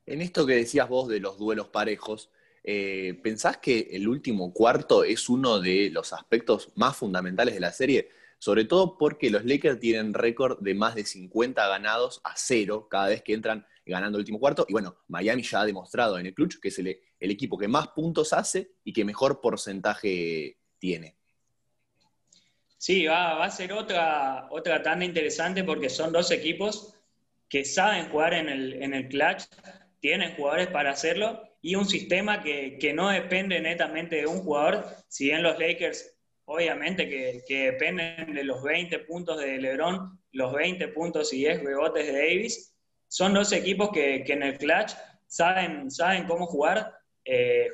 En 0.07 0.21
esto 0.21 0.47
que 0.47 0.55
decías 0.55 0.89
vos 0.89 1.07
de 1.07 1.19
los 1.19 1.37
duelos 1.37 1.67
parejos, 1.67 2.31
eh, 2.63 3.19
¿Pensás 3.23 3.57
que 3.57 3.89
el 3.91 4.07
último 4.07 4.53
cuarto 4.53 5.03
es 5.03 5.29
uno 5.29 5.59
de 5.59 5.89
los 5.91 6.11
aspectos 6.11 6.71
más 6.75 6.97
fundamentales 6.97 7.53
de 7.53 7.59
la 7.59 7.71
serie? 7.71 8.09
Sobre 8.39 8.65
todo 8.65 8.97
porque 8.97 9.29
los 9.29 9.45
Lakers 9.45 9.79
tienen 9.79 10.13
récord 10.13 10.59
de 10.61 10.73
más 10.73 10.95
de 10.95 11.05
50 11.05 11.67
ganados 11.67 12.21
a 12.23 12.33
cero 12.35 12.87
cada 12.89 13.09
vez 13.09 13.21
que 13.21 13.33
entran 13.33 13.65
ganando 13.85 14.17
el 14.17 14.21
último 14.21 14.39
cuarto. 14.39 14.65
Y 14.67 14.73
bueno, 14.73 14.97
Miami 15.07 15.43
ya 15.43 15.61
ha 15.61 15.65
demostrado 15.65 16.17
en 16.17 16.25
el 16.25 16.33
clutch 16.33 16.59
que 16.59 16.69
es 16.69 16.79
el, 17.19 17.31
equipo 17.31 17.57
que 17.57 17.67
más 17.67 17.89
puntos 17.89 18.33
hace 18.33 18.71
y 18.83 18.93
que 18.93 19.05
mejor 19.05 19.41
porcentaje 19.41 20.57
tiene. 20.77 21.17
Sí, 22.77 23.05
va, 23.05 23.43
a 23.43 23.51
ser 23.51 23.73
otra, 23.73 24.47
otra 24.51 24.81
tanda 24.81 25.05
interesante 25.05 25.63
porque 25.63 25.89
son 25.89 26.13
dos 26.13 26.31
equipos 26.31 26.95
que 27.49 27.65
saben 27.65 28.09
jugar 28.09 28.33
en 28.33 28.47
el, 28.47 28.81
en 28.81 28.93
el 28.93 29.07
clutch, 29.09 29.43
tienen 29.99 30.35
jugadores 30.35 30.67
para 30.67 30.91
hacerlo 30.91 31.41
y 31.61 31.75
un 31.75 31.85
sistema 31.85 32.41
que, 32.41 32.77
que, 32.79 32.93
no 32.93 33.09
depende 33.09 33.59
netamente 33.59 34.17
de 34.17 34.27
un 34.27 34.39
jugador, 34.39 34.85
si 35.09 35.25
bien 35.25 35.43
los 35.43 35.59
Lakers 35.59 36.15
obviamente 36.45 37.07
que, 37.07 37.43
que, 37.47 37.71
dependen 37.71 38.33
de 38.33 38.43
los 38.43 38.63
20 38.63 38.99
puntos 38.99 39.39
de 39.39 39.57
LeBron, 39.59 40.19
los 40.31 40.53
20 40.53 40.87
puntos 40.89 41.31
y 41.33 41.39
10 41.39 41.63
rebotes 41.63 42.07
de 42.07 42.13
Davis, 42.13 42.73
son 43.07 43.33
dos 43.33 43.51
equipos 43.51 43.89
que, 43.91 44.23
que 44.23 44.33
en 44.33 44.43
el 44.43 44.57
clutch 44.57 44.93
saben, 45.27 45.91
saben 45.91 46.25
cómo 46.25 46.47
jugar. 46.47 46.98
Eh, 47.31 47.69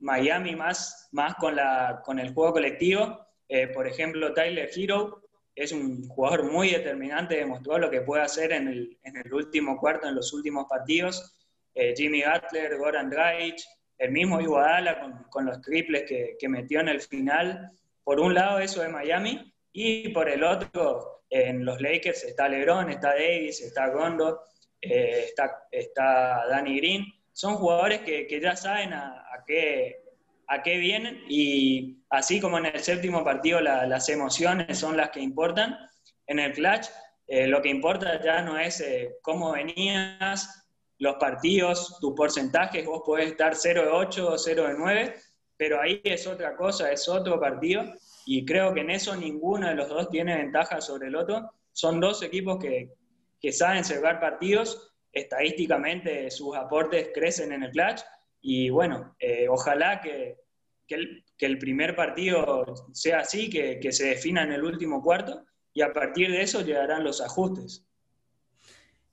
Miami 0.00 0.56
más, 0.56 1.10
más 1.12 1.34
con, 1.34 1.54
la, 1.56 2.00
con 2.02 2.18
el 2.18 2.32
juego 2.32 2.54
colectivo. 2.54 3.20
Eh, 3.48 3.68
por 3.68 3.86
ejemplo, 3.86 4.32
Tyler 4.32 4.70
Hero 4.74 5.20
es 5.54 5.72
un 5.72 6.08
jugador 6.08 6.50
muy 6.50 6.70
determinante, 6.70 7.36
demostró 7.36 7.78
lo 7.78 7.90
que 7.90 8.00
puede 8.00 8.22
hacer 8.22 8.52
en 8.52 8.68
el, 8.68 8.98
en 9.02 9.18
el 9.18 9.32
último 9.32 9.76
cuarto, 9.78 10.08
en 10.08 10.14
los 10.14 10.32
últimos 10.32 10.66
partidos. 10.70 11.36
Eh, 11.74 11.92
Jimmy 11.94 12.22
Butler, 12.22 12.78
Goran 12.78 13.10
Dragic, 13.10 13.56
el 13.98 14.10
mismo 14.10 14.40
Iguadala 14.40 14.98
con, 14.98 15.24
con 15.24 15.44
los 15.44 15.60
triples 15.60 16.04
que, 16.08 16.48
metió 16.48 16.80
en 16.80 16.88
el 16.88 17.02
final. 17.02 17.72
Por 18.04 18.20
un 18.20 18.32
lado 18.32 18.58
eso 18.58 18.80
de 18.80 18.88
Miami 18.88 19.52
y 19.70 20.08
por 20.08 20.30
el 20.30 20.42
otro 20.44 21.24
en 21.28 21.64
los 21.64 21.78
Lakers 21.80 22.24
está 22.24 22.48
LeBron, 22.48 22.88
está 22.88 23.10
Davis, 23.10 23.60
está 23.60 23.88
Gondo, 23.88 24.40
está, 24.80 25.66
está 25.70 26.46
Danny 26.48 26.78
Green. 26.78 27.23
Son 27.34 27.56
jugadores 27.56 28.00
que, 28.00 28.26
que 28.26 28.40
ya 28.40 28.56
saben 28.56 28.94
a, 28.94 29.22
qué, 29.46 30.02
a 30.48 30.62
qué 30.62 30.78
vienen 30.78 31.22
y 31.28 31.98
así 32.08 32.40
como 32.40 32.56
en 32.56 32.66
el 32.66 32.80
séptimo 32.80 33.22
partido 33.22 33.60
las 33.60 34.08
emociones 34.08 34.78
son 34.78 34.96
las 34.96 35.10
que 35.10 35.20
importan, 35.20 35.76
en 36.26 36.38
el 36.38 36.52
clutch 36.52 36.86
eh, 37.26 37.46
lo 37.46 37.60
que 37.60 37.68
importa 37.68 38.22
ya 38.22 38.40
no 38.40 38.58
es 38.58 38.82
cómo 39.20 39.52
venías, 39.52 40.64
los 40.98 41.16
partidos, 41.16 41.98
tus 42.00 42.14
porcentajes, 42.14 42.86
vos 42.86 43.02
podés 43.04 43.32
estar 43.32 43.54
0 43.54 43.82
de 43.82 43.88
8 43.88 44.28
o 44.32 44.38
0 44.38 44.68
de 44.68 44.74
9, 44.74 45.14
pero 45.56 45.80
ahí 45.80 46.00
es 46.04 46.26
otra 46.26 46.56
cosa, 46.56 46.90
es 46.90 47.08
otro 47.08 47.38
partido, 47.40 47.84
y 48.26 48.44
creo 48.44 48.72
que 48.72 48.80
en 48.80 48.90
eso 48.90 49.14
ninguno 49.16 49.68
de 49.68 49.74
los 49.74 49.88
dos 49.88 50.08
tiene 50.08 50.36
ventaja 50.36 50.80
sobre 50.80 51.08
el 51.08 51.16
otro. 51.16 51.50
Son 51.72 52.00
dos 52.00 52.22
equipos 52.22 52.58
que, 52.58 52.90
que 53.40 53.52
saben 53.52 53.84
cerrar 53.84 54.20
partidos. 54.20 54.93
Estadísticamente 55.14 56.30
sus 56.30 56.56
aportes 56.56 57.10
crecen 57.14 57.52
en 57.52 57.62
el 57.62 57.70
clutch 57.70 58.02
y 58.40 58.68
bueno, 58.68 59.14
eh, 59.18 59.46
ojalá 59.48 60.00
que, 60.00 60.36
el, 60.88 61.58
primer 61.58 61.96
partido 61.96 62.64
sea 62.92 63.20
así, 63.20 63.48
que, 63.48 63.80
que 63.80 63.92
se 63.92 64.08
defina 64.08 64.42
en 64.42 64.52
el 64.52 64.64
último 64.64 65.02
cuarto 65.02 65.44
y 65.72 65.82
a 65.82 65.92
partir 65.92 66.30
de 66.30 66.42
eso 66.42 66.60
llegarán 66.60 67.04
los 67.04 67.20
ajustes. 67.20 67.86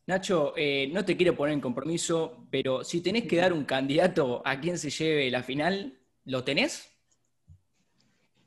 Nacho, 0.07 0.53
eh, 0.57 0.89
no 0.91 1.05
te 1.05 1.15
quiero 1.15 1.35
poner 1.35 1.53
en 1.53 1.61
compromiso, 1.61 2.47
pero 2.51 2.83
si 2.83 3.01
tenés 3.01 3.27
que 3.27 3.37
dar 3.37 3.53
un 3.53 3.65
candidato 3.65 4.41
a 4.45 4.59
quien 4.59 4.77
se 4.77 4.89
lleve 4.89 5.29
la 5.29 5.43
final, 5.43 5.99
¿lo 6.25 6.43
tenés? 6.43 6.91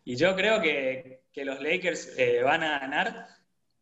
Y 0.05 0.17
yo 0.17 0.35
creo 0.37 0.61
que, 0.61 1.23
los 1.37 1.61
Lakers 1.61 2.19
eh, 2.19 2.43
van 2.43 2.63
a 2.63 2.79
ganar, 2.81 3.27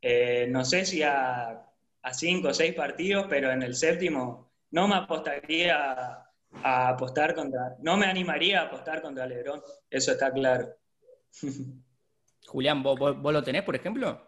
eh, 0.01 0.47
no 0.49 0.65
sé 0.65 0.85
si 0.85 1.03
a, 1.03 1.67
cinco 2.13 2.49
o 2.49 2.55
seis 2.55 2.75
partidos, 2.75 3.27
pero 3.29 3.51
en 3.51 3.63
el 3.63 3.75
séptimo 3.75 4.51
no 4.71 4.89
me 4.89 4.97
apostaría 4.97 6.27
a, 6.63 6.89
apostar 6.89 7.35
contra, 7.35 7.77
no 7.81 7.97
me 7.97 8.07
animaría 8.07 8.61
a 8.61 8.65
apostar 8.67 9.01
contra 9.01 9.27
LeBron, 9.27 9.63
eso 9.89 10.13
está 10.13 10.33
claro. 10.33 10.75
Julián, 12.47 12.83
vos 12.83 13.33
lo 13.33 13.43
tenés, 13.43 13.63
por 13.63 13.77
ejemplo? 13.77 14.21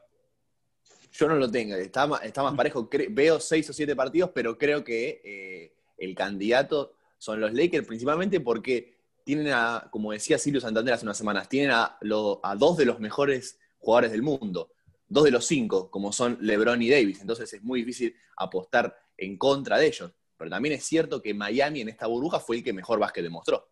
Yo 1.12 1.28
no 1.28 1.36
lo 1.36 1.50
tengo, 1.50 1.74
está 1.76 2.06
más, 2.06 2.22
está 2.24 2.42
más 2.42 2.54
parejo. 2.54 2.88
veo 3.10 3.38
seis 3.38 3.68
o 3.70 3.72
siete 3.72 3.94
partidos, 3.94 4.30
pero 4.34 4.56
creo 4.58 4.82
que 4.82 5.20
eh, 5.24 5.74
el 5.98 6.14
candidato 6.14 6.96
son 7.18 7.40
los 7.40 7.52
Lakers, 7.52 7.86
principalmente 7.86 8.40
porque 8.40 8.94
tienen 9.24 9.52
a, 9.52 9.88
como 9.90 10.12
decía 10.12 10.38
Silvio 10.38 10.60
Santander 10.60 10.94
hace 10.94 11.04
unas 11.04 11.16
semanas, 11.16 11.48
tienen 11.48 11.70
a, 11.70 11.98
a 12.42 12.56
dos 12.56 12.76
de 12.76 12.84
los 12.84 13.00
mejores 13.00 13.58
jugadores 13.78 14.12
del 14.12 14.22
mundo, 14.22 14.70
dos 15.08 15.24
de 15.24 15.30
los 15.30 15.46
cinco, 15.46 15.90
como 15.90 16.12
son 16.12 16.38
LeBron 16.40 16.80
y 16.82 16.90
Davis. 16.90 17.20
Entonces 17.20 17.52
es 17.52 17.62
muy 17.62 17.80
difícil 17.80 18.14
apostar 18.36 18.96
en 19.16 19.36
contra 19.38 19.78
de 19.78 19.86
ellos. 19.86 20.12
Pero 20.36 20.50
también 20.50 20.74
es 20.74 20.84
cierto 20.84 21.22
que 21.22 21.34
Miami 21.34 21.80
en 21.80 21.88
esta 21.88 22.06
burbuja 22.06 22.40
fue 22.40 22.56
el 22.56 22.64
que 22.64 22.72
mejor 22.72 22.98
básquet 22.98 23.22
demostró. 23.22 23.70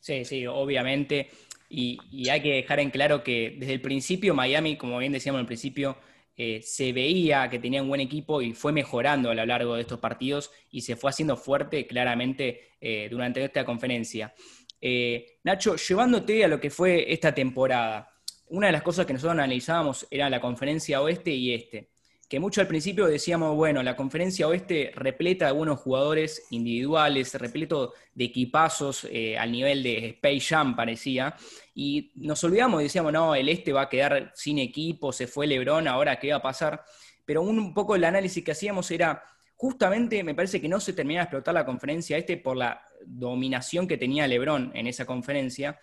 Sí, 0.00 0.24
sí, 0.24 0.46
obviamente. 0.46 1.28
Y, 1.68 2.28
hay 2.28 2.40
que 2.40 2.54
dejar 2.54 2.78
en 2.78 2.90
claro 2.90 3.24
que 3.24 3.56
desde 3.58 3.72
el 3.72 3.80
principio 3.80 4.34
Miami, 4.34 4.76
como 4.76 4.98
bien 4.98 5.12
decíamos 5.12 5.40
al 5.40 5.46
principio, 5.46 5.96
eh, 6.36 6.60
se 6.62 6.92
veía 6.92 7.48
que 7.50 7.58
tenía 7.58 7.82
un 7.82 7.88
buen 7.88 8.00
equipo 8.00 8.40
y 8.40 8.52
fue 8.52 8.72
mejorando 8.72 9.30
a 9.30 9.34
lo 9.34 9.44
largo 9.44 9.74
de 9.74 9.80
estos 9.80 9.98
partidos 9.98 10.52
y 10.70 10.82
se 10.82 10.94
fue 10.94 11.10
haciendo 11.10 11.36
fuerte 11.36 11.86
claramente 11.86 12.68
eh, 12.80 13.08
durante 13.10 13.42
esta 13.42 13.64
conferencia. 13.64 14.32
Eh, 14.80 15.38
Nacho, 15.42 15.76
llevándote 15.76 16.44
a 16.44 16.48
lo 16.48 16.60
que 16.60 16.70
fue 16.70 17.12
esta 17.12 17.34
temporada, 17.34 18.15
una 18.48 18.68
de 18.68 18.72
las 18.72 18.82
cosas 18.82 19.06
que 19.06 19.12
nosotros 19.12 19.32
analizábamos 19.32 20.06
era 20.10 20.30
la 20.30 20.40
conferencia 20.40 21.02
oeste 21.02 21.30
y 21.30 21.54
este 21.54 21.90
que 22.28 22.40
mucho 22.40 22.60
al 22.60 22.66
principio 22.66 23.06
decíamos, 23.06 23.54
bueno, 23.54 23.82
la 23.82 23.94
conferencia 23.94 24.48
oeste 24.48 24.92
repleta 24.96 25.46
de 25.46 25.52
buenos 25.52 25.78
jugadores 25.78 26.46
individuales, 26.50 27.34
repleto 27.34 27.92
de 28.14 28.24
equipazos 28.24 29.06
eh, 29.10 29.38
al 29.38 29.52
nivel 29.52 29.82
de 29.82 30.08
Space 30.08 30.40
Jam 30.40 30.74
parecía, 30.74 31.36
y 31.74 32.10
nos 32.16 32.42
olvidamos 32.42 32.80
y 32.80 32.84
decíamos, 32.84 33.12
no, 33.12 33.34
el 33.34 33.48
este 33.48 33.72
va 33.72 33.82
a 33.82 33.88
quedar 33.88 34.32
sin 34.34 34.58
equipo, 34.58 35.12
se 35.12 35.28
fue 35.28 35.46
Lebron, 35.46 35.86
ahora 35.86 36.18
qué 36.18 36.30
va 36.30 36.38
a 36.38 36.42
pasar, 36.42 36.84
pero 37.24 37.42
un, 37.42 37.72
poco 37.72 37.94
el 37.94 38.02
análisis 38.02 38.42
que 38.42 38.52
hacíamos 38.52 38.90
era, 38.90 39.22
justamente 39.54 40.24
me 40.24 40.34
parece 40.34 40.60
que 40.60 40.68
no 40.68 40.80
se 40.80 40.92
terminaba 40.92 41.22
de 41.22 41.24
explotar 41.26 41.54
la 41.54 41.64
conferencia 41.64 42.18
este 42.18 42.36
por 42.36 42.56
la 42.56 42.82
dominación 43.06 43.86
que 43.86 43.98
tenía 43.98 44.26
Lebron 44.26 44.72
en 44.74 44.88
esa 44.88 45.06
conferencia, 45.06 45.78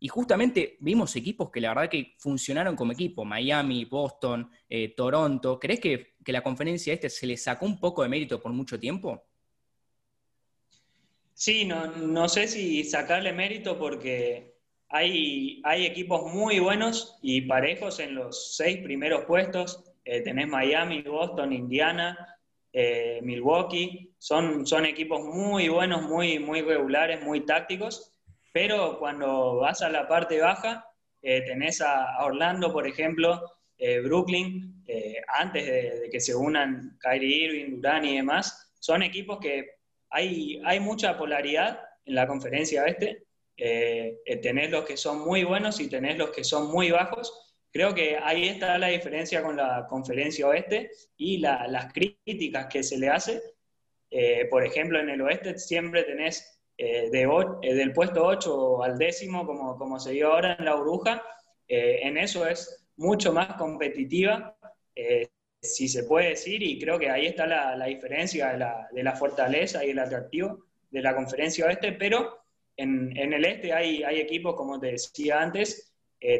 y 0.00 0.08
justamente 0.08 0.76
vimos 0.80 1.16
equipos 1.16 1.50
que 1.50 1.60
la 1.60 1.70
verdad 1.70 1.90
que 1.90 2.14
funcionaron 2.18 2.76
como 2.76 2.92
equipo, 2.92 3.24
Miami, 3.24 3.84
Boston, 3.84 4.48
eh, 4.68 4.94
Toronto. 4.94 5.58
¿Crees 5.58 5.80
que, 5.80 6.14
la 6.26 6.42
conferencia 6.42 6.92
este 6.92 7.08
se 7.08 7.26
le 7.26 7.38
sacó 7.38 7.64
un 7.64 7.80
poco 7.80 8.02
de 8.02 8.10
mérito 8.10 8.40
por 8.40 8.52
mucho 8.52 8.78
tiempo? 8.78 9.24
Sí, 11.32 11.64
no, 11.64 12.28
sé 12.28 12.46
si 12.48 12.84
sacarle 12.84 13.32
mérito 13.32 13.78
porque 13.78 14.54
hay, 14.88 15.62
hay, 15.64 15.86
equipos 15.86 16.32
muy 16.32 16.58
buenos 16.58 17.18
y 17.22 17.40
parejos 17.42 17.98
en 17.98 18.14
los 18.14 18.56
seis 18.56 18.78
primeros 18.78 19.24
puestos. 19.24 19.84
Eh, 20.04 20.20
tenés 20.20 20.48
Miami, 20.48 21.00
Boston, 21.02 21.52
Indiana, 21.52 22.38
eh, 22.72 23.20
Milwaukee. 23.22 24.12
Son, 24.18 24.66
son 24.66 24.84
equipos 24.84 25.24
muy 25.24 25.68
buenos, 25.68 26.02
muy, 26.02 26.38
muy 26.38 26.60
regulares, 26.60 27.22
muy 27.22 27.46
tácticos 27.46 28.17
pero 28.52 28.98
cuando 28.98 29.56
vas 29.56 29.82
a 29.82 29.90
la 29.90 30.08
parte 30.08 30.40
baja, 30.40 30.84
eh, 31.22 31.42
tenés 31.42 31.80
a, 31.80 32.24
Orlando, 32.24 32.72
por 32.72 32.86
ejemplo, 32.86 33.42
eh, 33.76 34.00
Brooklyn, 34.00 34.82
eh, 34.86 35.16
antes 35.36 35.66
de, 35.66 36.08
que 36.10 36.20
se 36.20 36.34
unan 36.34 36.96
Kyrie 37.00 37.46
Irving, 37.46 37.76
Durán 37.76 38.04
y 38.04 38.16
demás, 38.16 38.72
son 38.78 39.02
equipos 39.02 39.38
que 39.40 39.70
hay, 40.10 40.60
hay 40.64 40.80
mucha 40.80 41.18
polaridad 41.18 41.80
en 42.04 42.14
la 42.14 42.26
conferencia 42.26 42.86
este. 42.86 43.24
tenés 44.42 44.70
los 44.70 44.84
que 44.84 44.96
son 44.96 45.18
muy 45.20 45.44
buenos 45.44 45.80
y 45.80 45.88
tenés 45.88 46.16
los 46.16 46.30
que 46.30 46.44
son 46.44 46.70
muy 46.70 46.90
bajos. 46.90 47.56
Creo 47.70 47.94
que 47.94 48.16
ahí 48.16 48.48
está 48.48 48.78
la 48.78 48.88
diferencia 48.88 49.42
con 49.42 49.56
la 49.56 49.86
conferencia 49.88 50.46
oeste 50.46 50.90
y 51.16 51.38
las 51.38 51.92
críticas 51.92 52.66
que 52.66 52.82
se 52.82 52.98
le 52.98 53.08
hace. 53.08 53.42
por 54.50 54.64
ejemplo, 54.64 54.98
en 55.00 55.10
el 55.10 55.20
oeste 55.20 55.58
siempre 55.58 56.04
tenés 56.04 56.57
eh, 56.80 57.10
de, 57.10 57.28
eh, 57.62 57.74
del 57.74 57.92
puesto 57.92 58.24
8 58.24 58.84
al 58.84 58.96
décimo, 58.96 59.44
como, 59.44 59.76
como 59.76 59.98
se 59.98 60.12
dio 60.12 60.32
ahora 60.32 60.54
en 60.56 60.64
la 60.64 60.76
burbuja, 60.76 61.20
eh, 61.66 61.98
en 62.02 62.16
eso 62.16 62.46
es 62.46 62.86
mucho 62.96 63.32
más 63.32 63.54
competitiva, 63.54 64.56
si 65.60 65.88
se 65.88 66.04
puede 66.04 66.30
decir, 66.30 66.62
y 66.62 66.78
creo 66.78 66.98
que 66.98 67.10
ahí 67.10 67.26
está 67.26 67.46
la, 67.46 67.76
la 67.76 67.86
diferencia 67.86 68.52
de 68.52 68.58
la, 68.58 68.88
de 68.92 69.02
la, 69.02 69.14
fortaleza 69.14 69.84
y 69.84 69.90
el 69.90 69.98
atractivo 69.98 70.66
de 70.90 71.02
la 71.02 71.14
conferencia 71.14 71.66
oeste, 71.66 71.92
pero 71.92 72.44
en, 72.76 73.16
en 73.16 73.32
el 73.32 73.44
este 73.44 73.72
hay, 73.72 74.02
hay, 74.04 74.20
equipos, 74.20 74.54
como 74.54 74.80
te 74.80 74.92
decía 74.92 75.40
antes, 75.40 75.92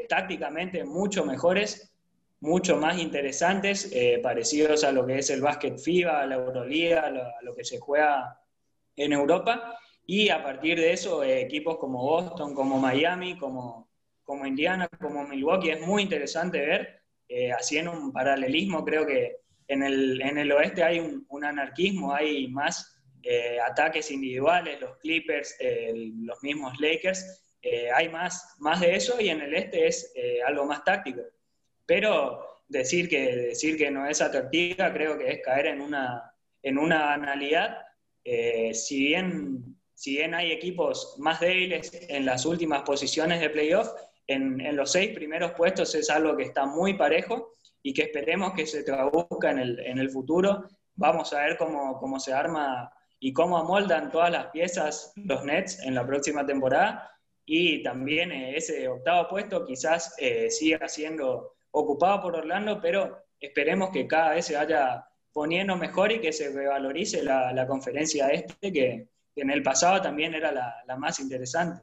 tácticamente 0.08 0.84
mucho 0.84 1.24
mejores, 1.24 1.92
mucho 2.40 2.76
más 2.76 2.98
interesantes, 2.98 3.92
parecidos 4.22 4.82
a 4.82 4.90
lo 4.90 5.06
que 5.06 5.18
es 5.18 5.30
el 5.30 5.42
básquet 5.42 5.78
FIBA, 5.78 6.26
la 6.26 6.34
Euroliga, 6.36 7.06
a 7.06 7.42
lo 7.42 7.54
que 7.54 7.64
se 7.64 7.78
juega 7.78 8.40
en 8.96 9.12
Europa, 9.12 9.78
y 10.10 10.30
a 10.30 10.42
partir 10.42 10.80
de 10.80 10.94
eso, 10.94 11.22
eh, 11.22 11.42
equipos 11.42 11.76
como 11.76 12.02
Boston, 12.02 12.54
como 12.54 12.78
Miami, 12.78 13.36
como, 13.36 13.90
como 14.24 14.46
Indiana, 14.46 14.88
como 14.98 15.22
Milwaukee, 15.28 15.68
es 15.68 15.86
muy 15.86 16.02
interesante 16.02 16.60
ver, 16.60 17.02
eh, 17.28 17.52
en 17.72 17.88
un 17.88 18.10
paralelismo, 18.10 18.82
creo 18.86 19.06
que 19.06 19.36
en 19.66 19.82
el, 19.82 20.22
en 20.22 20.38
el 20.38 20.50
oeste 20.50 20.82
hay 20.82 20.98
un, 20.98 21.44
anarquismo, 21.44 22.14
hay 22.14 22.48
más 22.48 22.98
eh, 23.22 23.58
ataques 23.60 24.10
individuales, 24.10 24.80
los 24.80 24.96
Clippers, 24.96 25.58
los 25.92 26.42
mismos 26.42 26.80
Lakers, 26.80 27.44
hay 27.94 28.08
más, 28.08 28.56
más 28.60 28.80
de 28.80 28.96
eso 28.96 29.20
y 29.20 29.28
en 29.28 29.42
el 29.42 29.52
este 29.52 29.88
es 29.88 30.14
algo 30.46 30.64
más 30.64 30.84
táctico. 30.84 31.20
Pero 31.84 32.62
decir 32.66 33.10
que, 33.10 33.36
decir 33.36 33.76
que 33.76 33.90
no 33.90 34.06
es 34.06 34.22
atractiva 34.22 34.90
creo 34.90 35.18
que 35.18 35.32
es 35.32 35.42
caer 35.42 35.66
en 35.66 35.82
una, 35.82 36.32
en 36.62 36.78
una 36.78 37.04
banalidad. 37.04 37.76
si 38.72 39.08
bien 39.08 39.77
si 39.98 40.12
bien 40.12 40.32
hay 40.32 40.52
equipos 40.52 41.16
más 41.18 41.40
débiles 41.40 41.90
en 42.08 42.24
las 42.24 42.46
últimas 42.46 42.82
posiciones 42.82 43.40
de 43.40 43.50
playoff, 43.50 43.88
en, 44.28 44.60
en, 44.60 44.76
los 44.76 44.92
seis 44.92 45.12
primeros 45.12 45.54
puestos 45.54 45.92
es 45.96 46.08
algo 46.08 46.36
que 46.36 46.44
está 46.44 46.66
muy 46.66 46.94
parejo 46.94 47.56
y 47.82 47.92
que 47.92 48.02
esperemos 48.02 48.52
que 48.52 48.64
se 48.64 48.84
traduzca 48.84 49.50
en 49.50 49.58
el, 49.58 49.80
en 49.80 49.98
el 49.98 50.08
futuro. 50.08 50.62
Vamos 50.94 51.32
a 51.32 51.40
ver 51.40 51.56
cómo, 51.56 51.98
cómo 51.98 52.20
se 52.20 52.32
arma 52.32 52.92
y 53.18 53.32
cómo 53.32 53.58
amoldan 53.58 54.12
todas 54.12 54.30
las 54.30 54.46
piezas 54.50 55.12
los 55.16 55.42
Nets 55.42 55.80
en 55.80 55.96
la 55.96 56.06
próxima 56.06 56.46
temporada. 56.46 57.10
Y 57.44 57.82
también 57.82 58.30
eh, 58.30 58.56
ese 58.56 58.86
octavo 58.86 59.28
puesto 59.28 59.66
quizás 59.66 60.14
eh, 60.18 60.48
siga 60.48 60.86
siendo 60.86 61.56
ocupado 61.72 62.22
por 62.22 62.36
Orlando, 62.36 62.80
pero 62.80 63.24
esperemos 63.40 63.90
que 63.90 64.06
cada 64.06 64.34
vez 64.34 64.46
se 64.46 64.54
vaya 64.54 65.04
poniendo 65.32 65.74
mejor 65.74 66.12
y 66.12 66.20
que 66.20 66.32
se 66.32 66.52
revalorice 66.52 67.20
la, 67.24 67.52
la 67.52 67.66
conferencia 67.66 68.28
este, 68.28 68.72
que, 68.72 69.08
en 69.40 69.50
el 69.50 69.62
pasado 69.62 70.00
también 70.00 70.34
era 70.34 70.52
la, 70.52 70.96
más 70.96 71.20
interesante. 71.20 71.82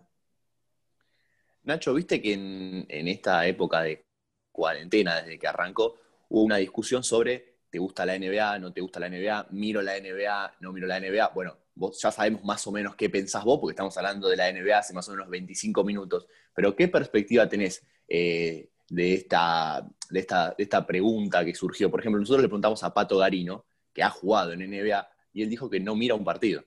Nacho, 1.64 1.94
viste 1.94 2.22
que 2.22 2.34
en, 2.34 3.08
esta 3.08 3.46
época 3.48 3.82
de 3.82 4.06
cuarentena, 4.52 5.22
desde 5.22 5.40
que 5.40 5.48
arrancó, 5.48 5.96
hubo 6.30 6.44
una 6.44 6.58
discusión 6.58 7.04
sobre 7.04 7.56
¿te 7.70 7.80
gusta 7.80 8.06
la 8.06 8.18
NBA? 8.18 8.60
¿No 8.60 8.72
te 8.72 8.82
gusta 8.82 9.00
la 9.00 9.10
NBA? 9.10 9.48
¿Miro 9.52 9.82
la 9.82 10.00
NBA? 10.00 10.56
¿No 10.62 10.72
miro 10.72 10.88
la 10.88 11.00
NBA? 11.00 11.30
Bueno, 11.34 11.58
vos 11.74 12.00
ya 12.02 12.12
sabemos 12.12 12.44
más 12.44 12.66
o 12.68 12.72
menos 12.72 12.96
qué 12.96 13.10
pensás 13.10 13.44
vos, 13.44 13.60
porque 13.60 13.74
estamos 13.74 13.98
hablando 13.98 14.30
de 14.30 14.38
la 14.38 14.52
NBA 14.52 14.78
hace 14.78 14.94
más 14.94 15.08
o 15.10 15.12
menos 15.12 15.30
25 15.30 15.84
minutos, 15.84 16.28
pero 16.54 16.76
¿qué 16.76 16.88
perspectiva 16.88 17.50
tenés 17.50 17.86
eh, 18.08 18.70
de, 18.88 19.14
esta, 19.14 19.86
de, 20.10 20.20
esta, 20.20 20.56
de 20.58 20.64
esta 20.64 20.88
pregunta 20.88 21.44
que 21.44 21.54
surgió? 21.54 21.92
Por 21.92 22.00
ejemplo, 22.00 22.20
nosotros 22.20 22.44
le 22.44 22.48
preguntamos 22.48 22.82
a 22.84 22.94
Pato 22.94 23.18
Garino, 23.18 23.66
que 23.94 24.04
ha 24.04 24.10
jugado 24.10 24.54
en 24.54 24.60
NBA, 24.60 25.10
y 25.34 25.44
él 25.44 25.50
dijo 25.50 25.70
que 25.70 25.82
no 25.82 25.96
mira 25.96 26.16
un 26.16 26.24
partido. 26.24 26.64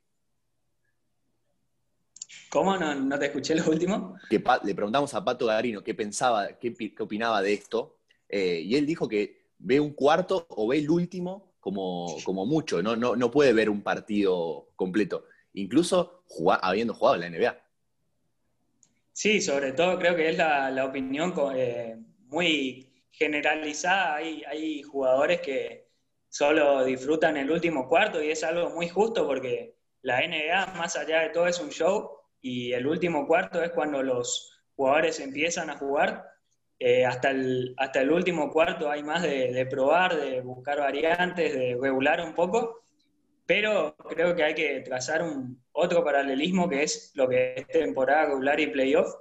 ¿Cómo? 2.50 2.76
No, 2.76 3.18
te 3.18 3.26
escuché 3.26 3.54
lo 3.54 3.68
último. 3.70 4.16
Que 4.28 4.42
le 4.64 4.74
preguntamos 4.74 5.14
a 5.14 5.24
Pato 5.24 5.46
Garino 5.46 5.82
qué 5.82 5.94
pensaba, 5.94 6.58
qué, 6.58 6.74
opinaba 6.98 7.42
de 7.42 7.52
esto, 7.54 7.98
eh, 8.28 8.60
y 8.64 8.76
él 8.76 8.86
dijo 8.86 9.08
que 9.08 9.48
ve 9.58 9.80
un 9.80 9.92
cuarto 9.92 10.46
o 10.50 10.68
ve 10.68 10.78
el 10.78 10.90
último 10.90 11.54
como, 11.60 12.16
como 12.24 12.46
mucho, 12.46 12.82
¿no? 12.82 12.96
No, 12.96 13.16
no 13.16 13.30
puede 13.30 13.52
ver 13.52 13.70
un 13.70 13.82
partido 13.82 14.70
completo, 14.76 15.24
incluso 15.54 16.24
habiendo 16.62 16.94
jugado 16.94 17.16
en 17.16 17.32
la 17.32 17.38
NBA. 17.38 17.68
Sí, 19.12 19.40
sobre 19.40 19.72
todo 19.72 19.98
creo 19.98 20.14
que 20.14 20.28
es 20.28 20.36
la, 20.36 20.84
opinión 20.84 21.34
eh, 21.54 21.98
muy 22.26 22.88
generalizada. 23.10 24.16
Hay, 24.16 24.44
hay 24.44 24.82
jugadores 24.82 25.40
que 25.40 25.88
solo 26.28 26.84
disfrutan 26.84 27.36
el 27.36 27.50
último 27.50 27.88
cuarto 27.88 28.22
y 28.22 28.30
es 28.30 28.44
algo 28.44 28.70
muy 28.70 28.88
justo 28.88 29.26
porque 29.26 29.74
la 30.02 30.20
NBA, 30.20 30.74
más 30.76 30.96
allá 30.96 31.22
de 31.22 31.30
todo, 31.30 31.48
es 31.48 31.58
un 31.58 31.70
show 31.70 32.17
y 32.40 32.72
el 32.72 32.86
último 32.86 33.26
cuarto 33.26 33.62
es 33.62 33.70
cuando 33.70 34.02
los 34.02 34.60
jugadores 34.76 35.20
empiezan 35.20 35.70
a 35.70 35.78
jugar. 35.78 36.24
Eh, 36.80 37.04
hasta, 37.04 37.30
el, 37.30 37.74
hasta 37.76 38.00
el 38.02 38.12
último 38.12 38.52
cuarto 38.52 38.88
hay 38.88 39.02
más 39.02 39.22
de, 39.22 39.52
de, 39.52 39.66
probar, 39.66 40.16
de 40.16 40.40
buscar 40.42 40.78
variantes, 40.78 41.52
de 41.52 41.76
regular 41.80 42.20
un 42.20 42.34
poco, 42.34 42.84
pero 43.46 43.96
creo 43.96 44.36
que 44.36 44.44
hay 44.44 44.54
que 44.54 44.80
trazar 44.82 45.22
un, 45.22 45.60
otro 45.72 46.04
paralelismo 46.04 46.68
que 46.68 46.82
es 46.82 47.12
lo 47.14 47.28
que 47.28 47.54
es 47.56 47.66
temporada 47.68 48.26
regular 48.26 48.58
y 48.60 48.66
playoff. 48.66 49.14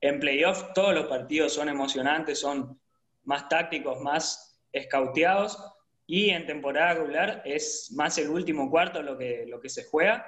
En 0.00 0.20
playoff 0.20 0.72
todos 0.74 0.94
los 0.94 1.06
partidos 1.06 1.52
son 1.52 1.68
emocionantes, 1.68 2.38
son 2.38 2.78
más 3.24 3.48
tácticos, 3.48 4.00
más 4.00 4.62
escauteados, 4.72 5.58
y 6.06 6.30
en 6.30 6.46
temporada 6.46 6.94
regular 6.94 7.42
es 7.46 7.90
más 7.92 8.18
el 8.18 8.28
último 8.28 8.70
cuarto 8.70 9.02
lo 9.02 9.16
que, 9.16 9.46
lo 9.48 9.58
que 9.58 9.70
se 9.70 9.84
juega. 9.84 10.26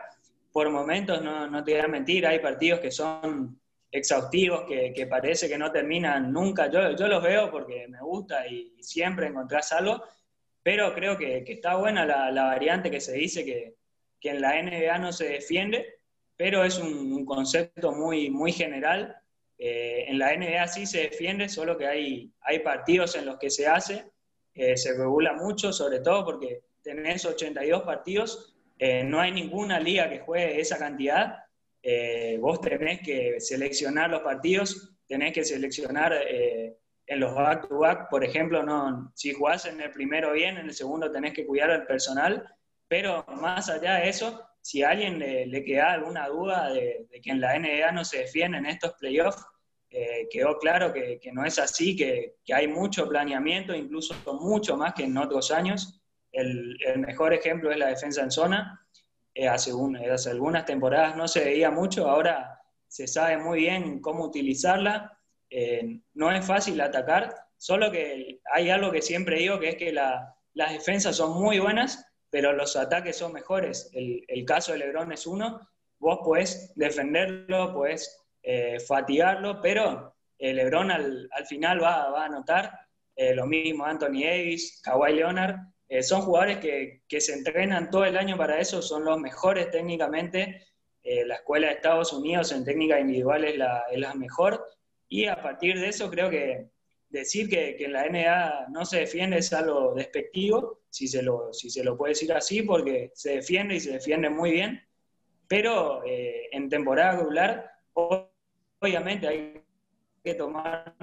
Por 0.56 0.70
momentos, 0.70 1.20
no, 1.20 1.50
no 1.50 1.62
te 1.62 1.72
voy 1.72 1.82
a 1.82 1.86
mentir, 1.86 2.26
hay 2.26 2.38
partidos 2.38 2.80
que 2.80 2.90
son 2.90 3.60
exhaustivos, 3.90 4.62
que, 4.66 4.90
que, 4.94 5.06
parece 5.06 5.50
que 5.50 5.58
no 5.58 5.70
terminan 5.70 6.32
nunca. 6.32 6.70
Yo, 6.70 6.96
yo 6.96 7.08
los 7.08 7.22
veo 7.22 7.50
porque 7.50 7.86
me 7.88 8.00
gusta 8.00 8.46
y 8.46 8.74
siempre 8.82 9.26
encontrás 9.26 9.70
algo, 9.72 10.02
pero 10.62 10.94
creo 10.94 11.18
que, 11.18 11.44
que 11.44 11.52
está 11.52 11.76
buena 11.76 12.06
la, 12.06 12.30
la, 12.30 12.44
variante 12.44 12.90
que 12.90 13.02
se 13.02 13.12
dice 13.12 13.44
que, 13.44 13.74
que 14.18 14.30
en 14.30 14.40
la 14.40 14.54
NBA 14.62 14.96
no 14.96 15.12
se 15.12 15.28
defiende, 15.28 15.98
pero 16.38 16.64
es 16.64 16.78
un, 16.78 17.26
concepto 17.26 17.92
muy, 17.92 18.30
muy 18.30 18.50
general. 18.50 19.14
Eh, 19.58 20.06
en 20.08 20.18
la 20.18 20.34
NBA 20.34 20.68
sí 20.68 20.86
se 20.86 21.00
defiende, 21.00 21.50
solo 21.50 21.76
que 21.76 21.86
hay, 21.86 22.32
hay 22.40 22.60
partidos 22.60 23.14
en 23.14 23.26
los 23.26 23.36
que 23.36 23.50
se 23.50 23.66
hace, 23.66 24.10
eh, 24.54 24.74
se 24.78 24.96
regula 24.96 25.34
mucho, 25.34 25.70
sobre 25.70 26.00
todo 26.00 26.24
porque 26.24 26.62
tenés 26.80 27.26
82 27.26 27.82
partidos, 27.82 28.55
eh, 28.78 29.04
no 29.04 29.20
hay 29.20 29.32
ninguna 29.32 29.80
liga 29.80 30.08
que 30.08 30.20
juegue 30.20 30.60
esa 30.60 30.78
cantidad, 30.78 31.38
vos 32.40 32.60
tenés 32.60 33.00
que 33.00 33.40
seleccionar 33.40 34.10
los 34.10 34.22
partidos, 34.22 34.98
tenés 35.06 35.32
que 35.32 35.44
seleccionar 35.44 36.12
en 37.06 37.20
los 37.20 37.34
back-to-back, 37.34 38.08
por 38.10 38.24
ejemplo, 38.24 38.64
no, 38.64 39.12
si 39.14 39.32
jugás 39.32 39.66
en 39.66 39.80
el 39.80 39.92
primero 39.92 40.32
bien, 40.32 40.56
en 40.56 40.66
el 40.66 40.74
segundo 40.74 41.12
tenés 41.12 41.32
que 41.32 41.46
cuidar 41.46 41.70
al 41.70 41.86
personal, 41.86 42.44
pero 42.88 43.24
más 43.40 43.68
allá 43.68 43.96
de 43.96 44.08
eso, 44.08 44.42
si 44.60 44.82
a 44.82 44.90
alguien 44.90 45.20
le, 45.20 45.64
queda 45.64 45.92
alguna 45.92 46.26
duda 46.28 46.72
de, 46.72 47.06
que 47.22 47.30
en 47.30 47.40
la 47.40 47.56
NBA 47.56 47.92
no 47.92 48.04
se 48.04 48.18
defienden 48.18 48.66
estos 48.66 48.94
playoffs, 48.94 49.44
eh, 49.90 50.26
quedó 50.28 50.58
claro 50.58 50.92
que, 50.92 51.20
no 51.32 51.44
es 51.44 51.60
así, 51.60 51.94
que, 51.94 52.34
hay 52.52 52.66
mucho 52.66 53.08
planeamiento, 53.08 53.74
incluso 53.74 54.14
mucho 54.40 54.76
más 54.76 54.94
que 54.94 55.04
en 55.04 55.16
otros 55.16 55.52
años. 55.52 56.02
El, 56.36 56.78
mejor 56.98 57.32
ejemplo 57.32 57.70
es 57.70 57.78
la 57.78 57.88
defensa 57.88 58.22
en 58.22 58.30
zona. 58.30 58.86
Eh, 59.34 59.48
hace, 59.48 59.72
hace, 60.12 60.30
algunas 60.30 60.64
temporadas 60.64 61.16
no 61.16 61.28
se 61.28 61.44
veía 61.44 61.70
mucho, 61.70 62.08
ahora 62.08 62.60
se 62.88 63.06
sabe 63.06 63.38
muy 63.38 63.60
bien 63.60 64.00
cómo 64.00 64.24
utilizarla. 64.24 65.18
Eh, 65.50 66.00
no 66.14 66.30
es 66.30 66.44
fácil 66.44 66.80
atacar, 66.80 67.34
solo 67.56 67.90
que 67.90 68.40
hay 68.52 68.70
algo 68.70 68.90
que 68.92 69.02
siempre 69.02 69.38
digo, 69.38 69.58
que 69.58 69.70
es 69.70 69.76
que 69.76 69.92
las 69.92 70.72
defensas 70.72 71.16
son 71.16 71.40
muy 71.40 71.58
buenas, 71.58 72.06
pero 72.30 72.52
los 72.52 72.76
ataques 72.76 73.16
son 73.16 73.32
mejores. 73.32 73.90
El, 73.94 74.44
caso 74.44 74.72
de 74.72 74.78
Lebron 74.78 75.12
es 75.12 75.26
uno, 75.26 75.60
vos 75.98 76.18
podés 76.24 76.72
defenderlo, 76.76 77.72
podés 77.72 78.24
eh, 78.42 78.78
fatigarlo, 78.80 79.60
pero 79.62 80.14
eh, 80.38 80.52
Lebron 80.52 80.90
al, 80.90 81.28
final 81.48 81.82
va, 81.82 82.02
a 82.02 82.24
anotar. 82.26 82.78
Eh, 83.14 83.34
lo 83.34 83.46
mismo 83.46 83.86
Anthony 83.86 84.24
Davis, 84.24 84.82
Kawhi 84.82 85.14
Leonard, 85.14 85.56
son 86.02 86.22
jugadores 86.22 86.58
que, 86.58 87.20
se 87.20 87.32
entrenan 87.32 87.90
todo 87.90 88.04
el 88.04 88.16
año 88.16 88.36
para 88.36 88.60
eso, 88.60 88.82
son 88.82 89.04
los 89.04 89.18
mejores 89.18 89.70
técnicamente. 89.70 90.66
la 91.02 91.36
escuela 91.36 91.68
de 91.68 91.74
Estados 91.74 92.12
Unidos 92.12 92.52
en 92.52 92.64
técnica 92.64 92.98
individual 92.98 93.44
es 93.44 93.56
la, 93.56 93.84
es 93.90 93.98
la 93.98 94.14
mejor. 94.14 94.64
Y 95.08 95.26
a 95.26 95.40
partir 95.40 95.78
de 95.78 95.88
eso 95.88 96.10
creo 96.10 96.28
que 96.28 96.70
decir 97.08 97.48
que, 97.48 97.76
en 97.78 97.92
la 97.92 98.08
NBA 98.08 98.68
no 98.70 98.84
se 98.84 99.00
defiende 99.00 99.38
es 99.38 99.52
algo 99.52 99.94
despectivo, 99.94 100.80
si 100.90 101.08
se, 101.08 101.22
lo, 101.22 101.52
si 101.52 101.70
se 101.70 101.84
lo 101.84 101.96
puede 101.96 102.12
decir 102.12 102.32
así, 102.32 102.62
porque 102.62 103.10
se 103.14 103.36
defiende 103.36 103.76
y 103.76 103.80
se 103.80 103.92
defiende 103.92 104.30
muy 104.30 104.52
bien, 104.52 104.82
pero 105.48 106.04
eh, 106.04 106.48
en 106.52 106.68
temporada 106.68 107.18
regular, 107.18 107.70
obviamente 107.94 109.28
hay 109.28 109.62
que 110.24 110.34
tomarlo 110.34 110.94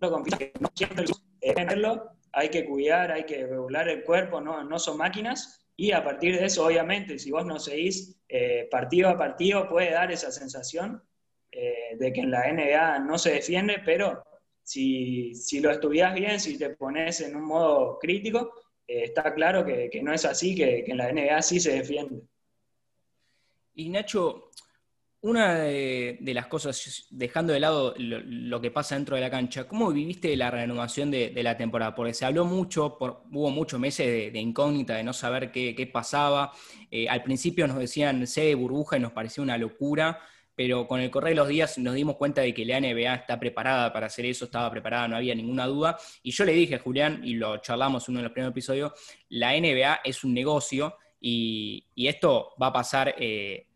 con 0.00 0.24
no 0.60 0.70
siempre 0.74 1.06
defenderlo, 1.40 2.10
hay 2.32 2.48
que 2.48 2.64
cuidar, 2.64 3.12
hay 3.12 3.24
que 3.24 3.46
regular 3.46 3.88
el 3.88 4.04
cuerpo, 4.04 4.40
no, 4.40 4.64
no 4.64 4.78
son 4.78 4.98
máquinas, 4.98 5.66
y 5.76 5.92
a 5.92 6.02
partir 6.02 6.36
de 6.36 6.46
eso, 6.46 6.66
obviamente, 6.66 7.18
si 7.18 7.30
vos 7.30 7.46
no 7.46 7.58
seguís 7.58 8.20
eh, 8.28 8.66
partido 8.70 9.08
a 9.08 9.16
partido, 9.16 9.68
puede 9.68 9.92
dar 9.92 10.10
esa 10.10 10.32
sensación 10.32 11.02
eh, 11.52 11.96
de 11.96 12.12
que 12.12 12.20
en 12.20 12.32
la 12.32 12.52
NBA 12.52 12.98
no 12.98 13.16
se 13.16 13.34
defiende, 13.34 13.80
pero 13.84 14.24
si, 14.62 15.34
si 15.34 15.60
lo 15.60 15.70
estudias 15.70 16.14
bien, 16.14 16.40
si 16.40 16.58
te 16.58 16.70
pones 16.70 17.20
en 17.20 17.36
un 17.36 17.44
modo 17.44 17.96
crítico, 17.98 18.52
eh, 18.88 19.04
está 19.04 19.32
claro 19.34 19.64
que, 19.64 19.88
que, 19.88 20.02
no 20.02 20.12
es 20.12 20.24
así, 20.24 20.56
que, 20.56 20.82
que, 20.84 20.90
en 20.90 20.98
la 20.98 21.12
NBA 21.12 21.42
sí 21.42 21.60
se 21.60 21.72
defiende. 21.72 22.22
Y 23.74 23.88
Nacho, 23.90 24.50
una 25.20 25.60
de, 25.60 26.18
las 26.20 26.46
cosas, 26.46 27.06
dejando 27.10 27.52
de 27.52 27.60
lado 27.60 27.94
lo, 27.98 28.60
que 28.60 28.70
pasa 28.70 28.94
dentro 28.94 29.16
de 29.16 29.22
la 29.22 29.30
cancha, 29.30 29.66
¿cómo 29.66 29.90
viviste 29.92 30.36
la 30.36 30.50
renovación 30.50 31.10
de, 31.10 31.32
la 31.42 31.56
temporada? 31.56 31.94
Porque 31.94 32.14
se 32.14 32.24
habló 32.24 32.44
mucho, 32.44 32.96
por, 32.98 33.24
hubo 33.32 33.50
muchos 33.50 33.80
meses 33.80 34.32
de, 34.32 34.38
incógnita, 34.38 34.94
de 34.94 35.04
no 35.04 35.12
saber 35.12 35.50
qué, 35.50 35.74
qué 35.74 35.86
pasaba. 35.86 36.52
Eh, 36.90 37.08
al 37.08 37.22
principio 37.22 37.66
nos 37.66 37.78
decían 37.78 38.26
sede 38.26 38.54
burbuja 38.54 38.96
y 38.96 39.00
nos 39.00 39.12
parecía 39.12 39.42
una 39.42 39.58
locura 39.58 40.18
pero 40.58 40.88
con 40.88 40.98
el 40.98 41.08
correr 41.08 41.30
de 41.30 41.36
los 41.36 41.46
días 41.46 41.78
nos 41.78 41.94
dimos 41.94 42.16
cuenta 42.16 42.40
de 42.40 42.52
que 42.52 42.64
la 42.64 42.80
NBA 42.80 43.14
está 43.14 43.38
preparada 43.38 43.92
para 43.92 44.06
hacer 44.06 44.26
eso, 44.26 44.46
estaba 44.46 44.68
preparada, 44.72 45.06
no 45.06 45.14
había 45.14 45.32
ninguna 45.32 45.66
duda. 45.66 45.96
Y 46.20 46.32
yo 46.32 46.44
le 46.44 46.50
dije 46.50 46.74
a 46.74 46.78
Julián, 46.80 47.20
y 47.22 47.34
lo 47.34 47.58
charlamos 47.58 48.08
en 48.08 48.14
uno 48.14 48.18
de 48.18 48.24
los 48.24 48.32
primeros 48.32 48.50
episodios, 48.50 48.90
la 49.28 49.52
NBA 49.52 50.00
es 50.02 50.24
un 50.24 50.34
negocio 50.34 50.96
y, 51.20 51.86
esto 51.94 52.54
va 52.60 52.66
a 52.66 52.72
pasar, 52.72 53.14
eh, 53.18 53.67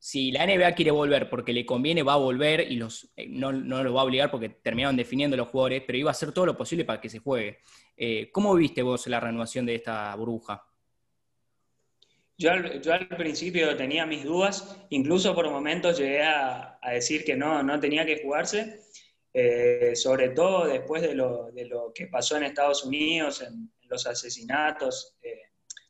si 0.00 0.30
la 0.30 0.46
NBA 0.46 0.74
quiere 0.74 0.90
volver 0.92 1.28
porque 1.28 1.52
le 1.52 1.66
conviene, 1.66 2.02
va 2.02 2.14
a 2.14 2.18
volver 2.18 2.70
y 2.70 2.76
los, 2.76 3.10
eh, 3.16 3.26
no, 3.28 3.52
no 3.52 3.82
lo 3.82 3.92
va 3.92 4.02
a 4.02 4.04
obligar 4.04 4.30
porque 4.30 4.48
terminaron 4.48 4.96
definiendo 4.96 5.36
los 5.36 5.48
jugadores, 5.48 5.82
pero 5.86 5.98
iba 5.98 6.10
a 6.10 6.12
hacer 6.12 6.32
todo 6.32 6.46
lo 6.46 6.56
posible 6.56 6.84
para 6.84 7.00
que 7.00 7.08
se 7.08 7.18
juegue. 7.18 7.58
Eh, 7.96 8.30
¿Cómo 8.30 8.54
viste 8.54 8.82
vos 8.82 9.06
la 9.08 9.18
renovación 9.18 9.66
de 9.66 9.74
esta 9.74 10.14
burbuja? 10.14 10.64
Yo 12.36 12.52
al, 12.52 13.08
principio 13.16 13.76
tenía 13.76 14.06
mis 14.06 14.22
dudas, 14.22 14.78
incluso 14.90 15.34
por 15.34 15.50
momentos 15.50 15.98
llegué 15.98 16.22
a, 16.22 16.78
decir 16.92 17.24
que 17.24 17.34
no, 17.34 17.64
no 17.64 17.80
tenía 17.80 18.06
que 18.06 18.22
jugarse, 18.22 18.80
eh, 19.34 19.96
sobre 19.96 20.28
todo 20.28 20.68
después 20.68 21.02
de 21.02 21.16
lo, 21.16 21.50
de 21.50 21.66
lo, 21.66 21.92
que 21.92 22.06
pasó 22.06 22.36
en 22.36 22.44
Estados 22.44 22.84
Unidos, 22.84 23.42
en, 23.42 23.72
los 23.88 24.06
asesinatos, 24.06 25.16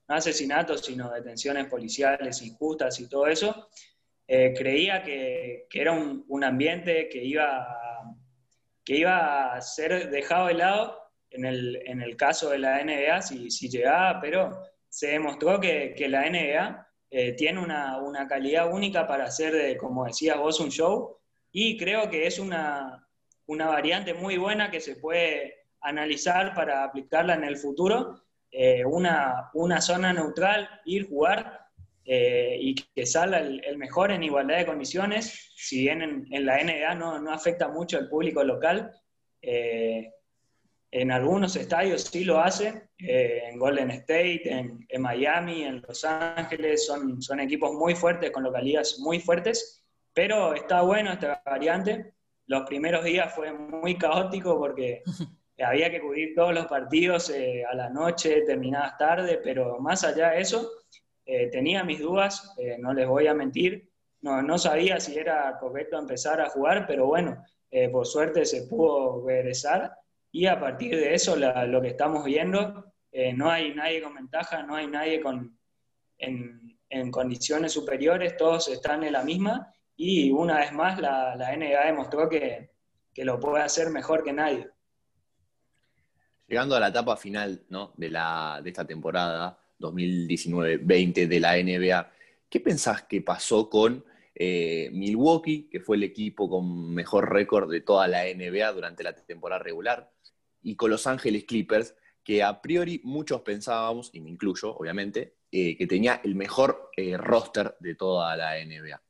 no 0.09 0.14
asesinatos, 0.14 0.83
sino 0.83 1.12
detenciones 1.12 1.66
policiales 1.66 2.40
injustas 2.42 3.01
y 3.01 3.09
todo 3.09 3.27
eso. 3.27 3.68
Eh, 4.29 4.53
creía 4.57 5.03
que, 5.03 5.67
que, 5.71 5.81
era 5.81 5.93
un, 5.93 6.25
un, 6.29 6.45
ambiente 6.45 7.09
que 7.09 7.25
iba, 7.25 7.67
que 8.85 8.99
iba 8.99 9.55
a 9.55 9.61
ser 9.61 10.11
dejado 10.11 10.49
de 10.49 10.55
lado 10.55 10.99
en 11.31 11.45
el, 11.45 11.83
en 11.87 12.03
el 12.03 12.17
caso 12.17 12.51
de 12.51 12.59
la 12.59 12.83
NBA 12.85 13.23
si, 13.23 13.51
si 13.51 13.69
llegaba, 13.69 14.21
pero 14.21 14.62
se 14.88 15.09
demostró 15.09 15.61
que, 15.61 15.95
la 16.09 16.29
NBA 16.29 16.88
eh, 17.11 17.33
tiene 17.33 17.61
una, 17.61 18.27
calidad 18.29 18.73
única 18.73 19.07
para 19.07 19.25
hacer, 19.25 19.55
de, 19.55 19.77
como 19.77 20.05
decías 20.05 20.38
vos, 20.38 20.61
un 20.61 20.71
show, 20.71 21.19
y 21.53 21.77
creo 21.79 22.11
que 22.11 22.27
es 22.27 22.38
una, 22.38 23.07
variante 23.47 24.14
muy 24.14 24.37
buena 24.37 24.71
que 24.71 24.81
se 24.81 24.97
puede 24.97 25.55
analizar 25.81 26.55
para 26.55 26.85
aplicarla 26.85 27.35
en 27.35 27.45
el 27.45 27.57
futuro, 27.57 28.23
eh, 28.51 28.85
una, 28.85 29.51
zona 29.81 30.12
neutral, 30.12 30.69
ir, 30.85 31.09
jugar 31.09 31.67
eh, 32.11 32.57
y 32.59 32.75
que 32.75 33.05
salga 33.05 33.38
el, 33.38 33.77
mejor 33.77 34.11
en 34.11 34.23
igualdad 34.23 34.57
de 34.57 34.64
condiciones, 34.64 35.53
si 35.57 35.81
bien 35.81 36.01
en, 36.31 36.47
la 36.47 36.57
NBA 36.57 36.94
no, 36.94 37.21
no, 37.21 37.31
afecta 37.31 37.68
mucho 37.68 37.99
al 37.99 38.09
público 38.09 38.42
local, 38.42 38.90
en 40.90 41.12
algunos 41.12 41.55
estadios 41.57 42.05
sí 42.05 42.25
lo 42.25 42.40
hace, 42.40 42.88
eh, 42.99 43.42
en 43.51 43.59
Golden 43.59 43.90
State, 43.90 44.42
en, 44.51 45.03
Miami, 45.03 45.64
en 45.64 45.83
Los 45.87 46.05
Ángeles, 46.05 46.87
son, 46.87 47.21
son 47.21 47.40
equipos 47.40 47.75
muy 47.75 47.94
fuertes, 47.94 48.31
con 48.31 48.42
localidades 48.42 48.99
muy 49.01 49.21
fuertes, 49.21 49.85
pero 50.14 50.55
está 50.55 50.81
bueno 50.81 51.12
esta 51.12 51.42
variante. 51.44 52.14
Los 52.47 52.62
primeros 52.66 53.05
días 53.05 53.35
fue 53.35 53.53
muy 53.53 53.99
caótico 53.99 54.59
porque 54.59 55.03
había 55.62 55.90
que 55.90 56.01
cubrir 56.01 56.35
todos 56.35 56.55
los 56.55 56.66
partidos 56.66 57.31
a 57.71 57.75
la 57.75 57.90
noche, 57.90 58.42
terminadas 58.47 58.97
tarde, 58.97 59.40
pero 59.44 59.79
más 59.81 60.05
allá 60.05 60.31
de 60.31 60.40
eso, 60.40 60.71
tenía 61.53 61.85
mis 61.85 62.01
dudas, 62.01 62.55
no 62.79 62.95
les 62.95 63.07
voy 63.07 63.27
a 63.27 63.35
mentir, 63.35 63.91
no, 64.23 64.43
no 64.43 64.57
sabía 64.59 64.99
si 64.99 65.19
era 65.19 65.59
correcto 65.59 65.99
empezar 65.99 66.41
a 66.41 66.49
jugar, 66.49 66.87
pero 66.87 67.07
bueno, 67.07 67.45
por 67.93 68.07
suerte 68.07 68.47
se 68.47 68.67
pudo 68.67 69.27
regresar 69.27 69.93
y 70.33 70.47
a 70.47 70.59
partir 70.59 70.97
de 70.97 71.14
eso 71.14 71.37
lo 71.37 71.83
que 71.83 71.88
estamos 71.88 72.25
viendo, 72.25 72.93
no 73.35 73.51
hay 73.51 73.75
nadie 73.75 74.03
con 74.03 74.14
ventaja, 74.14 74.62
no 74.62 74.75
hay 74.75 74.87
nadie 74.87 75.21
con, 75.21 75.59
en, 76.17 76.79
en 76.91 77.11
condiciones 77.11 77.73
superiores, 77.73 78.37
todos 78.37 78.69
están 78.69 79.05
en 79.05 79.12
la 79.12 79.23
misma 79.23 79.73
y 79.97 80.31
una 80.31 80.59
vez 80.59 80.73
más 80.73 80.99
la, 80.99 81.37
la 81.37 81.57
NBA 81.57 81.87
demostró 81.87 82.29
que, 82.29 82.71
que, 83.12 83.25
lo 83.25 83.41
puede 83.41 83.62
hacer 83.62 83.91
mejor 83.91 84.23
que 84.23 84.33
nadie. 84.33 84.71
Llegando 86.47 86.77
a 86.77 86.81
la 86.81 86.88
etapa 86.88 87.17
final 87.17 87.64
¿no? 87.69 87.93
de, 87.97 88.11
la, 88.11 88.61
de 88.62 88.71
esta 88.71 88.87
temporada 88.87 89.58
2019-20 89.79 91.27
de 91.27 91.41
la 91.41 91.57
NBA, 91.57 92.12
¿qué 92.49 92.61
pensás 92.61 93.03
que 93.03 93.23
pasó 93.23 93.69
con 93.69 94.05
eh, 94.35 94.91
Milwaukee, 94.93 95.69
que 95.69 95.81
fue 95.81 95.97
el 95.97 96.05
equipo 96.05 96.49
con 96.49 96.95
mejor 96.95 97.33
récord 97.33 97.71
de 97.71 97.81
toda 97.81 98.07
la 98.07 98.25
NBA 98.25 98.73
durante 98.73 99.03
la 99.03 99.14
temporada 99.14 99.62
regular, 99.62 100.12
y 100.62 100.77
con 100.77 100.91
Los 100.91 101.07
Ángeles 101.07 101.45
Clippers, 101.45 101.95
que 102.23 102.43
a 102.43 102.61
priori 102.61 103.01
muchos 103.05 103.41
pensábamos, 103.41 104.11
y 104.12 104.21
me 104.21 104.31
incluyo, 104.31 104.77
obviamente, 104.77 105.35
eh, 105.51 105.77
que 105.77 105.87
tenía 105.87 106.21
el 106.25 106.35
mejor 106.35 106.91
eh, 106.97 107.17
roster 107.17 107.75
de 107.81 107.95
toda 107.95 108.37
la 108.37 108.64
NBA. 108.64 109.03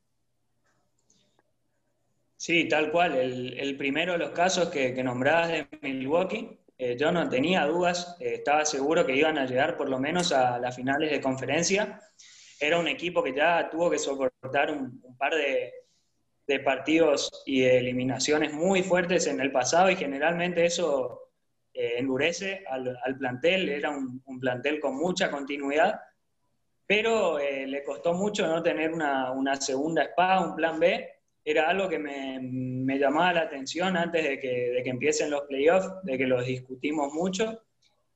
Sí, 2.37 2.69
tal 2.69 2.93
cual. 2.93 3.17
El, 3.17 3.77
primero 3.77 4.13
de 4.13 4.19
los 4.21 4.31
casos 4.31 4.69
que, 4.69 4.95
que 4.95 5.03
nombrabas 5.03 5.49
de 5.49 5.67
Milwaukee, 5.83 6.59
eh, 6.79 6.97
yo 6.97 7.13
no 7.13 7.29
tenía 7.29 7.67
dudas, 7.67 8.17
estaba 8.21 8.65
seguro 8.65 9.05
que 9.05 9.17
iban 9.17 9.37
a 9.37 9.47
llegar 9.47 9.77
por 9.77 9.89
lo 9.89 9.99
menos 9.99 10.33
a 10.33 10.59
las 10.59 10.77
finales 10.77 11.11
de 11.11 11.21
conferencia. 11.21 12.01
Era 12.61 12.79
un 12.79 12.89
equipo 12.89 13.23
que 13.23 13.35
ya 13.35 13.69
tuvo 13.71 13.91
que 13.91 13.99
soportar 13.99 14.71
un, 14.71 15.03
par 15.19 15.35
de, 15.35 15.73
partidos 16.65 17.43
y 17.45 17.65
eliminaciones 17.65 18.53
muy 18.53 18.83
fuertes 18.83 19.27
en 19.27 19.41
el 19.41 19.53
pasado 19.53 19.91
y 19.91 19.97
generalmente 19.97 20.65
eso 20.65 21.33
endurece 21.75 22.65
al, 22.69 23.19
plantel. 23.19 23.69
Era 23.69 23.91
un, 23.91 24.41
plantel 24.41 24.81
con 24.81 24.97
mucha 24.97 25.31
continuidad 25.31 26.01
pero 26.89 27.39
eh, 27.39 27.67
le 27.67 27.85
costó 27.85 28.15
mucho 28.15 28.47
no 28.47 28.63
tener 28.63 28.95
una, 28.95 29.57
segunda 29.61 30.05
espada, 30.05 30.41
un 30.41 30.57
plan 30.57 30.81
B. 30.81 31.18
Era 31.51 31.71
algo 31.71 31.89
que 31.89 31.99
me, 31.99 32.99
llamaba 32.99 33.33
la 33.33 33.41
atención 33.41 33.97
antes 33.97 34.23
de 34.23 34.39
que, 34.39 34.71
de 34.71 34.83
que, 34.83 34.91
empiecen 34.91 35.31
los 35.31 35.47
playoffs, 35.47 35.89
de 36.03 36.19
que 36.19 36.27
los 36.27 36.45
discutimos 36.45 37.15
mucho. 37.15 37.63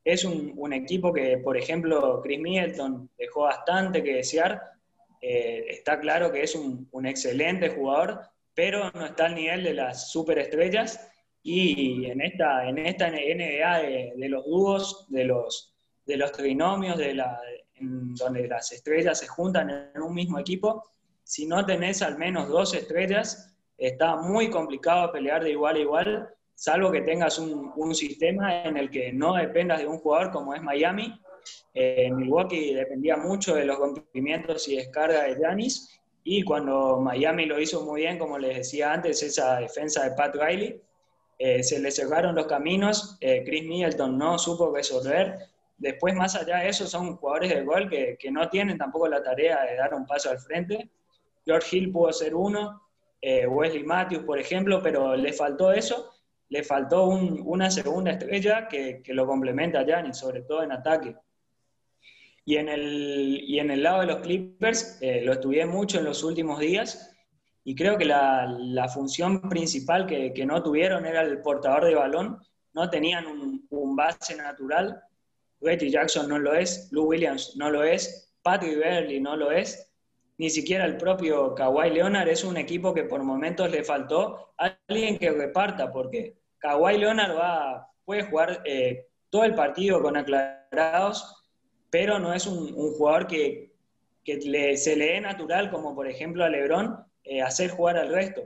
Es 0.05 0.27
un, 0.27 0.73
equipo 0.75 1.15
que, 1.15 1.39
por 1.39 1.57
ejemplo, 1.57 2.21
Chris 2.23 2.39
Middleton 2.39 3.09
dejó 3.17 3.45
bastante 3.45 4.03
que 4.03 4.17
desear. 4.17 4.61
Eh, 5.23 5.65
está 5.67 5.99
claro 5.99 6.31
que 6.31 6.43
es 6.43 6.55
un, 6.55 7.07
excelente 7.07 7.71
jugador, 7.71 8.21
pero 8.53 8.91
no 8.91 9.07
está 9.07 9.25
al 9.25 9.35
nivel 9.35 9.65
de 9.65 9.73
las 9.73 10.11
superestrellas. 10.11 11.01
Y 11.43 12.05
en 12.05 12.21
esta, 12.21 12.69
en 12.69 12.77
esta 12.77 13.09
NBA 13.11 13.79
de, 13.79 14.13
de 14.15 14.29
los 14.29 14.45
dúos, 14.45 15.07
de 15.09 15.25
los, 15.25 15.75
de 16.05 16.19
los 16.19 16.33
trinomios, 16.33 16.99
de 16.99 17.15
la, 17.15 17.41
donde 17.81 18.47
las 18.47 18.73
estrellas 18.73 19.21
se 19.21 19.27
juntan 19.27 19.71
en 19.95 20.03
un 20.03 20.13
mismo 20.13 20.39
equipo, 20.39 20.85
si 21.33 21.47
no 21.47 21.65
tenés 21.65 22.03
al 22.03 22.19
menos 22.19 22.51
dos 22.51 22.75
estrellas, 22.75 23.57
está 23.79 24.17
muy 24.17 24.51
complicado 24.51 25.11
pelear 25.11 25.43
de 25.43 25.53
igual 25.53 25.77
a 25.77 25.79
igual, 25.79 26.29
salvo 26.55 26.93
que 26.93 27.01
tengas 27.01 27.39
un, 27.39 27.95
sistema 27.95 28.65
en 28.65 28.77
el 28.77 28.91
que 28.91 29.15
no 29.15 29.37
dependas 29.37 29.79
de 29.79 29.87
un 29.87 29.97
jugador 29.97 30.31
como 30.31 30.55
es 30.55 30.61
Miami. 30.61 31.19
Eh, 31.73 32.11
Milwaukee 32.13 32.75
dependía 32.75 33.17
mucho 33.17 33.55
de 33.55 33.65
los 33.65 33.79
rompimientos 33.79 34.69
y 34.69 34.77
descarga 34.77 35.23
de 35.23 35.37
Giannis, 35.37 35.99
y 36.23 36.43
cuando 36.43 37.01
Miami 37.01 37.47
lo 37.47 37.59
hizo 37.59 37.83
muy 37.83 38.03
bien, 38.03 38.19
como 38.19 38.37
les 38.37 38.59
decía 38.59 38.93
antes, 38.93 39.23
esa 39.23 39.57
defensa 39.57 40.05
de 40.05 40.15
Pat 40.15 40.37
Riley, 40.37 40.83
eh, 41.39 41.63
se 41.63 41.81
le 41.81 41.91
cerraron 41.91 42.35
los 42.35 42.45
caminos, 42.45 43.17
eh, 43.23 43.43
Chris 43.43 43.65
Middleton 43.65 44.19
no 44.19 44.39
supo 44.39 44.71
resolver, 44.71 45.39
Después, 45.79 46.15
más 46.15 46.37
allá 46.37 46.59
de 46.59 46.69
eso, 46.69 46.87
son 46.87 47.17
jugadores 47.17 47.51
de 47.51 47.65
gol 47.65 47.91
que, 47.91 48.17
no 48.31 48.49
tienen 48.49 48.79
tampoco 48.79 49.09
la 49.09 49.21
tarea 49.21 49.65
de 49.65 49.75
dar 49.75 49.93
un 49.95 50.07
paso 50.07 50.31
al 50.31 50.39
frente. 50.39 50.89
George 51.45 51.77
Hill 51.77 51.93
pudo 51.93 52.13
ser 52.13 52.35
uno, 52.35 52.83
eh, 53.21 53.47
Wesley 53.47 53.85
Matthews, 53.85 54.25
por 54.25 54.39
ejemplo, 54.39 54.83
pero 54.83 55.17
le 55.17 55.33
faltó 55.33 55.73
eso, 55.73 56.13
le 56.49 56.63
faltó 56.63 57.07
una 57.07 57.71
segunda 57.71 58.11
estrella 58.11 58.69
que, 58.69 59.03
lo 59.09 59.27
complementa 59.27 59.81
a 59.81 59.85
Giannis, 59.85 60.19
sobre 60.19 60.43
todo 60.43 60.63
en 60.63 60.73
ataque. 60.73 61.17
Y 62.45 62.57
en 62.57 62.69
el, 62.69 63.83
lado 63.83 64.01
de 64.01 64.07
los 64.07 64.17
Clippers, 64.19 64.99
eh, 65.01 65.23
lo 65.23 65.33
estudié 65.33 65.65
mucho 65.65 65.99
en 65.99 66.05
los 66.05 66.25
últimos 66.25 66.59
días 66.59 67.15
y 67.65 67.77
creo 67.77 67.97
que 67.97 68.05
la, 68.05 68.89
función 68.93 69.49
principal 69.49 70.07
que, 70.07 70.45
no 70.45 70.63
tuvieron 70.63 71.07
era 71.07 71.23
el 71.23 71.41
portador 71.41 71.85
de 71.85 71.95
balón, 71.95 72.39
no 72.75 72.91
tenían 72.91 73.27
un, 73.27 73.67
un 73.71 73.95
base 73.95 74.35
natural. 74.35 75.01
Reggie 75.61 75.91
Jackson 75.91 76.29
no 76.29 76.41
lo 76.41 76.55
es, 76.55 76.89
Lou 76.91 77.07
Williams 77.07 77.55
no 77.57 77.71
lo 77.71 77.85
es, 77.85 78.35
Patrick 78.43 78.79
Beverly 78.79 79.21
no 79.21 79.37
lo 79.37 79.53
es, 79.53 79.92
ni 80.39 80.51
siquiera 80.51 80.85
el 80.85 80.97
propio 80.97 81.55
Kawhi 81.55 81.91
Leonard 81.91 82.29
es 82.29 82.45
un 82.45 82.57
equipo 82.57 82.95
que 82.95 83.05
por 83.05 83.23
momentos 83.23 83.71
le 83.71 83.85
faltó 83.85 84.55
alguien 84.57 85.19
que 85.19 85.31
reparta, 85.31 85.93
porque 85.93 86.37
Kawhi 86.59 86.99
Leonard 86.99 87.37
va, 87.37 87.89
puede 88.05 88.25
jugar 88.25 88.63
eh, 88.65 89.07
todo 89.31 89.45
el 89.45 89.55
partido 89.55 90.03
con 90.03 90.17
aclarados, 90.17 91.45
pero 91.91 92.19
no 92.19 92.33
es 92.33 92.47
un, 92.47 92.73
jugador 92.73 93.27
que, 93.27 93.73
se 94.25 94.97
le 94.97 95.07
dé 95.07 95.21
natural, 95.21 95.71
como 95.71 95.95
por 95.95 96.09
ejemplo 96.09 96.45
a 96.45 96.49
Lebron, 96.49 97.05
eh, 97.25 97.43
hacer 97.43 97.71
jugar 97.71 97.97
al 97.97 98.13
resto. 98.13 98.43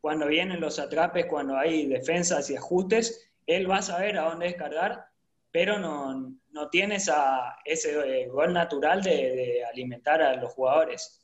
Cuando 0.00 0.26
vienen 0.26 0.60
los 0.60 0.78
atrapes, 0.78 1.26
cuando 1.26 1.56
hay 1.56 1.86
defensas 1.86 2.50
y 2.50 2.56
ajustes, 2.56 3.30
él 3.46 3.70
va 3.70 3.78
a 3.78 3.82
saber 3.82 4.18
a 4.18 4.30
dónde 4.30 4.46
descargar 4.46 5.10
pero 5.52 5.78
no, 5.78 6.36
no 6.50 6.68
tiene 6.68 6.96
ese 6.96 8.22
eh, 8.22 8.28
gol 8.28 8.52
natural 8.52 9.02
de, 9.02 9.64
alimentar 9.64 10.22
a 10.22 10.36
los 10.36 10.52
jugadores. 10.52 11.19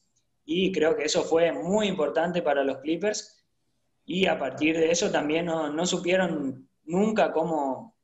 Y 0.47 0.73
creo 0.73 0.97
que 0.97 1.05
eso 1.05 1.25
fue 1.25 1.53
muy 1.53 1.89
importante 1.89 2.41
para 2.41 2.65
los 2.65 2.79
Clippers. 2.79 3.45
Y 4.07 4.27
a 4.27 4.39
partir 4.39 4.79
de 4.79 4.91
eso 4.91 5.11
también 5.11 5.45
no, 5.47 5.87
supieron 5.87 6.69
nunca 6.85 7.33
cómo, 7.33 7.97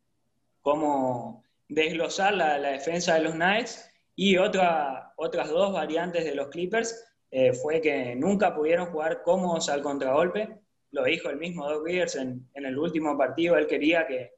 cómo 0.61 1.44
desglosar 1.68 2.35
la, 2.35 2.59
defensa 2.59 3.14
de 3.14 3.20
los 3.20 3.33
Knights. 3.33 3.88
Y 4.14 4.37
otra, 4.37 5.14
otras 5.16 5.48
dos 5.48 5.72
variantes 5.72 6.24
de 6.24 6.35
los 6.35 6.48
Clippers 6.48 7.02
eh, 7.31 7.55
fue 7.55 7.81
que 7.81 8.14
nunca 8.14 8.55
pudieron 8.55 8.90
jugar 8.90 9.22
cómodos 9.22 9.70
al 9.70 9.81
contragolpe. 9.81 10.61
Lo 10.90 11.05
dijo 11.05 11.31
el 11.31 11.38
mismo 11.38 11.66
Doug 11.66 11.87
Rivers 11.87 12.16
en, 12.16 12.46
en 12.52 12.66
el 12.66 12.76
último 12.76 13.16
partido. 13.16 13.57
Él 13.57 13.66
quería 13.66 14.07
que, 14.07 14.33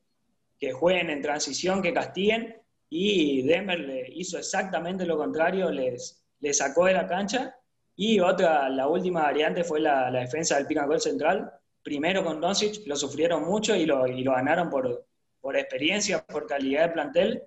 que 0.58 0.72
jueguen 0.72 1.10
en 1.10 1.22
transición, 1.22 1.82
que 1.82 1.92
castiguen, 1.92 2.60
y 2.88 3.42
Denver 3.42 3.80
le 3.80 4.08
hizo 4.14 4.38
exactamente 4.38 5.04
lo 5.04 5.16
contrario, 5.16 5.70
les, 5.70 6.24
les 6.40 6.58
sacó 6.58 6.86
de 6.86 6.94
la 6.94 7.06
cancha. 7.06 7.56
Y 7.96 8.20
otra, 8.20 8.68
la 8.68 8.88
última 8.88 9.22
variante 9.22 9.64
fue 9.64 9.80
la, 9.80 10.11
defensa 10.11 10.57
del 10.57 10.66
pick 10.66 10.98
central. 10.98 11.52
Primero 11.83 12.24
con 12.24 12.40
Doncic 12.40 12.87
lo 12.87 12.96
sufrieron 12.96 13.44
mucho 13.44 13.74
y 13.76 13.87
lo, 13.87 14.07
y 14.07 14.22
lo 14.22 14.33
ganaron 14.33 14.70
por, 14.70 15.07
por 15.40 15.57
experiencia, 15.57 16.24
por 16.24 16.46
calidad 16.46 16.88
de 16.88 16.92
plantel. 16.92 17.42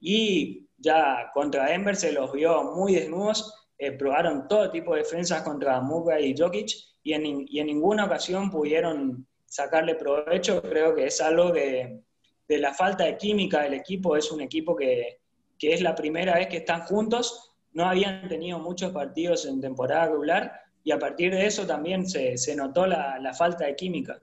Y 0.00 0.68
ya 0.78 1.30
contra 1.32 1.66
Denver 1.66 1.96
se 1.96 2.12
los 2.12 2.32
vio 2.32 2.64
muy 2.74 2.94
desnudos. 2.94 3.68
Eh, 3.78 3.92
probaron 3.92 4.48
todo 4.48 4.70
tipo 4.70 4.94
de 4.94 5.02
defensas 5.02 5.42
contra 5.42 5.80
Muga 5.80 6.18
y 6.18 6.34
Jokic 6.36 6.70
y 7.02 7.12
en, 7.12 7.44
y 7.46 7.60
en 7.60 7.66
ninguna 7.66 8.06
ocasión 8.06 8.50
pudieron 8.50 9.26
sacarle 9.46 9.94
provecho. 9.94 10.62
Creo 10.62 10.94
que 10.94 11.06
es 11.06 11.20
algo 11.20 11.52
que, 11.52 12.00
de 12.48 12.58
la 12.58 12.74
falta 12.74 13.04
de 13.04 13.16
química 13.16 13.62
del 13.62 13.74
equipo. 13.74 14.16
Es 14.16 14.30
un 14.30 14.40
equipo 14.40 14.76
que, 14.76 15.20
es 15.60 15.80
la 15.80 15.94
primera 15.94 16.34
vez 16.34 16.48
que 16.48 16.58
están 16.58 16.82
juntos. 16.82 17.45
No 17.76 17.84
habían 17.84 18.26
tenido 18.26 18.58
muchos 18.58 18.90
partidos 18.90 19.44
en 19.44 19.60
temporada 19.60 20.06
regular 20.06 20.60
y 20.82 20.92
a 20.92 20.98
partir 20.98 21.34
de 21.34 21.44
eso 21.44 21.66
también 21.66 22.08
se, 22.08 22.56
notó 22.56 22.86
la, 22.86 23.34
falta 23.36 23.66
de 23.66 23.76
química. 23.76 24.18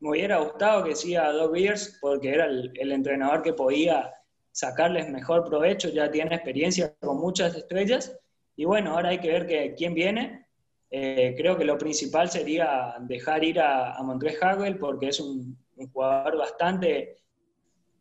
Me 0.00 0.10
hubiera 0.10 0.38
gustado 0.38 0.82
que 0.82 0.96
siga 0.96 1.30
Doug 1.30 1.52
Beers 1.52 1.98
porque 2.00 2.34
era 2.34 2.46
el, 2.46 2.90
entrenador 2.90 3.42
que 3.42 3.52
podía 3.52 4.12
sacarles 4.50 5.08
mejor 5.08 5.44
provecho, 5.44 5.88
ya 5.88 6.10
tiene 6.10 6.34
experiencia 6.34 6.96
con 6.98 7.18
muchas 7.18 7.54
estrellas. 7.54 8.12
Y 8.56 8.64
bueno, 8.64 8.94
ahora 8.94 9.10
hay 9.10 9.20
que 9.20 9.30
ver 9.30 9.76
quién 9.76 9.94
viene. 9.94 10.48
Eh, 10.90 11.36
creo 11.38 11.56
que 11.56 11.64
lo 11.64 11.78
principal 11.78 12.28
sería 12.28 12.96
dejar 13.02 13.44
ir 13.44 13.60
a, 13.60 13.92
a 13.92 14.18
Hagel 14.40 14.78
porque 14.78 15.10
es 15.10 15.20
un, 15.20 15.56
un 15.76 15.88
jugador 15.92 16.38
bastante 16.38 17.18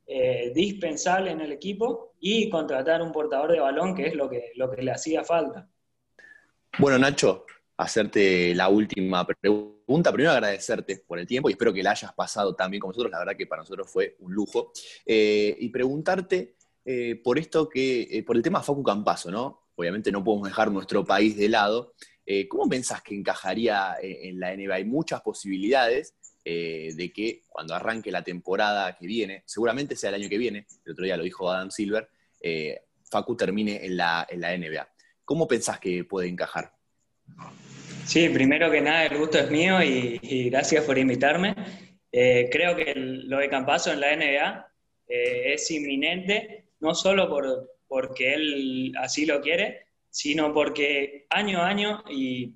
eh, 0.08 0.52
dispensable 0.54 1.32
en 1.32 1.42
el 1.42 1.52
equipo 1.52 2.14
y 2.20 2.48
contratar 2.50 3.02
un 3.02 3.12
portador 3.12 3.52
de 3.52 3.60
balón, 3.60 3.96
que 3.96 4.06
es 4.06 4.14
lo 4.14 4.30
que, 4.30 4.52
lo 4.56 4.70
que 4.70 4.84
le 4.84 4.92
hacía 4.92 5.24
falta. 5.24 5.68
Bueno, 6.78 7.00
Nacho, 7.00 7.46
hacerte 7.78 8.54
la 8.54 8.70
última 8.70 9.26
pregunta. 9.26 10.12
Primero 10.12 10.34
agradecerte 10.34 11.04
por 11.08 11.18
el 11.18 11.26
tiempo 11.26 11.50
y 11.50 11.54
espero 11.54 11.74
que 11.74 11.82
la 11.82 11.92
hayas 11.92 12.14
pasado 12.14 12.56
también 12.56 12.82
con 12.82 12.90
nosotros. 12.90 13.12
La 13.12 13.18
verdad 13.18 13.36
que 13.36 13.48
para 13.48 13.64
nosotros 13.64 13.92
fue 13.92 14.16
un 14.20 14.32
lujo. 14.32 14.72
Eh, 15.06 15.56
y 15.60 15.70
preguntarte 15.70 16.56
eh, 16.86 17.20
por 17.24 17.40
esto 17.40 17.68
que, 17.68 18.24
por 18.28 18.36
el 18.36 18.44
tema 18.44 18.62
Facu 18.62 18.84
Campaso, 18.84 19.32
¿no? 19.32 19.70
Obviamente 19.76 20.12
no 20.12 20.24
podemos 20.24 20.48
dejar 20.48 20.72
nuestro 20.72 21.04
país 21.04 21.36
de 21.36 21.50
lado. 21.50 21.94
¿Cómo 22.50 22.68
pensás 22.68 23.04
que 23.04 23.14
encajaría 23.14 23.98
en 24.02 24.40
la 24.40 24.56
NBA? 24.56 24.74
Hay 24.74 24.86
muchas 24.86 25.22
posibilidades 25.22 26.16
de 26.46 27.12
que 27.12 27.42
cuando 27.50 27.74
arranque 27.74 28.12
la 28.12 28.24
temporada 28.24 28.96
que 28.96 29.08
viene, 29.08 29.42
seguramente 29.46 29.96
sea 29.96 30.10
el 30.10 30.22
año 30.22 30.30
que 30.30 30.38
viene, 30.38 30.68
el 30.86 30.92
otro 30.92 31.04
día 31.04 31.18
lo 31.18 31.24
dijo 31.24 31.52
Adam 31.52 31.72
Silver, 31.72 32.08
Facu 33.10 33.36
termine 33.36 33.84
en 33.86 33.98
la, 33.98 34.28
en 34.30 34.42
la 34.42 34.56
NBA. 34.56 34.88
¿Cómo 35.24 35.48
pensás 35.48 35.80
que 35.80 36.04
puede 36.04 36.28
encajar? 36.28 36.72
Sí, 38.06 38.30
primero 38.30 38.70
que 38.70 38.82
nada, 38.82 39.06
el 39.06 39.18
gusto 39.18 39.40
es 39.40 39.50
mío 39.50 39.82
y, 39.82 40.50
gracias 40.50 40.86
por 40.86 40.98
invitarme. 40.98 41.56
Eh, 42.12 42.50
creo 42.52 42.76
que 42.76 42.94
lo 42.96 43.40
de 43.40 43.50
Campaso 43.50 43.92
en 43.92 44.00
la 44.00 44.16
NBA 44.16 44.68
eh, 45.08 45.54
es 45.54 45.72
inminente, 45.72 46.70
no 46.80 46.94
solo 46.94 47.28
por, 47.28 47.72
porque 47.88 48.36
él 48.36 48.94
así 49.00 49.26
lo 49.26 49.42
quiere, 49.42 49.88
sino 50.12 50.54
porque 50.54 51.26
año 51.30 51.62
a 51.62 51.68
año 51.68 52.04
y 52.10 52.54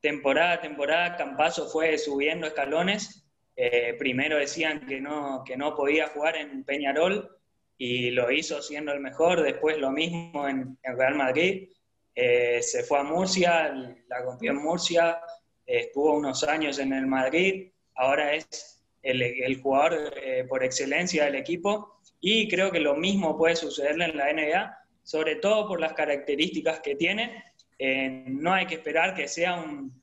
temporada 0.00 0.52
a 0.52 0.60
temporada 0.60 1.16
Campaso 1.16 1.68
fue 1.68 1.96
subiendo 1.96 2.46
escalones. 2.46 3.21
Eh, 3.56 3.94
primero 3.98 4.38
decían 4.38 4.86
que 4.86 5.00
no, 5.00 5.42
que 5.44 5.56
no 5.56 5.74
podía 5.74 6.08
jugar 6.08 6.36
en 6.36 6.64
Peñarol 6.64 7.38
y 7.76 8.10
lo 8.10 8.30
hizo 8.30 8.62
siendo 8.62 8.92
el 8.92 9.00
mejor, 9.00 9.42
después 9.42 9.78
lo 9.78 9.90
mismo 9.90 10.48
en, 10.48 10.78
Real 10.82 11.14
Madrid. 11.14 11.68
Eh, 12.14 12.62
se 12.62 12.82
fue 12.82 12.98
a 12.98 13.02
Murcia, 13.02 13.72
la 14.08 14.20
rompió 14.22 14.52
en 14.52 14.58
Murcia, 14.58 15.20
estuvo 15.66 16.14
unos 16.14 16.44
años 16.44 16.78
en 16.78 16.92
el 16.92 17.06
Madrid, 17.06 17.70
ahora 17.94 18.34
es 18.34 18.72
el, 19.02 19.60
jugador 19.60 20.14
eh, 20.16 20.44
por 20.48 20.62
excelencia 20.62 21.24
del 21.24 21.34
equipo 21.34 22.00
y 22.20 22.48
creo 22.48 22.70
que 22.70 22.80
lo 22.80 22.94
mismo 22.94 23.36
puede 23.36 23.56
sucederle 23.56 24.06
en 24.06 24.16
la 24.16 24.32
NBA, 24.32 24.78
sobre 25.02 25.36
todo 25.36 25.66
por 25.66 25.80
las 25.80 25.92
características 25.94 26.80
que 26.80 26.94
tiene. 26.94 27.44
Eh, 27.78 28.24
no 28.28 28.52
hay 28.52 28.66
que 28.66 28.76
esperar 28.76 29.14
que 29.14 29.26
sea 29.26 29.54
un, 29.54 30.01